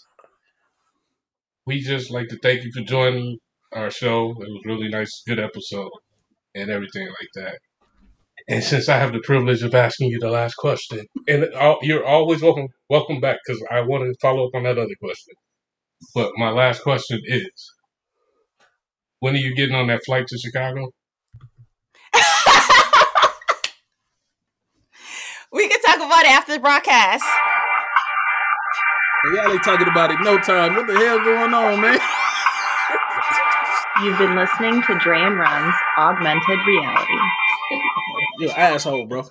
we 1.65 1.79
just 1.79 2.11
like 2.11 2.27
to 2.29 2.37
thank 2.41 2.63
you 2.63 2.71
for 2.73 2.81
joining 2.81 3.37
our 3.73 3.89
show. 3.89 4.31
It 4.31 4.37
was 4.39 4.61
really 4.65 4.89
nice, 4.89 5.23
good 5.27 5.39
episode, 5.39 5.91
and 6.53 6.69
everything 6.69 7.07
like 7.07 7.29
that. 7.35 7.59
And 8.47 8.63
since 8.63 8.89
I 8.89 8.97
have 8.97 9.11
the 9.11 9.21
privilege 9.23 9.63
of 9.63 9.73
asking 9.73 10.09
you 10.09 10.19
the 10.19 10.29
last 10.29 10.55
question, 10.55 11.05
and 11.27 11.47
you're 11.81 12.05
always 12.05 12.41
welcome 12.41 12.67
welcome 12.89 13.19
back 13.19 13.39
because 13.45 13.63
I 13.71 13.81
want 13.81 14.03
to 14.03 14.13
follow 14.21 14.47
up 14.47 14.55
on 14.55 14.63
that 14.63 14.77
other 14.77 14.95
question. 15.01 15.33
But 16.13 16.31
my 16.37 16.51
last 16.51 16.83
question 16.83 17.21
is, 17.23 17.73
when 19.25 19.33
are 19.33 19.39
you 19.39 19.55
getting 19.55 19.73
on 19.73 19.87
that 19.87 20.05
flight 20.05 20.27
to 20.27 20.37
Chicago? 20.37 20.91
we 25.51 25.67
can 25.67 25.81
talk 25.81 25.95
about 25.95 26.25
it 26.25 26.29
after 26.29 26.53
the 26.53 26.59
broadcast. 26.59 27.25
Y'all 29.33 29.51
ain't 29.51 29.63
talking 29.63 29.87
about 29.87 30.11
it 30.11 30.19
no 30.21 30.37
time. 30.37 30.75
What 30.75 30.85
the 30.85 30.93
hell 30.93 31.17
going 31.23 31.55
on, 31.55 31.81
man? 31.81 31.99
You've 34.03 34.19
been 34.19 34.35
listening 34.35 34.83
to 34.83 34.99
Dre 34.99 35.21
Ron's 35.21 35.73
Augmented 35.97 36.59
Reality. 36.67 37.17
You 38.37 38.51
asshole, 38.51 39.07
bro. 39.07 39.23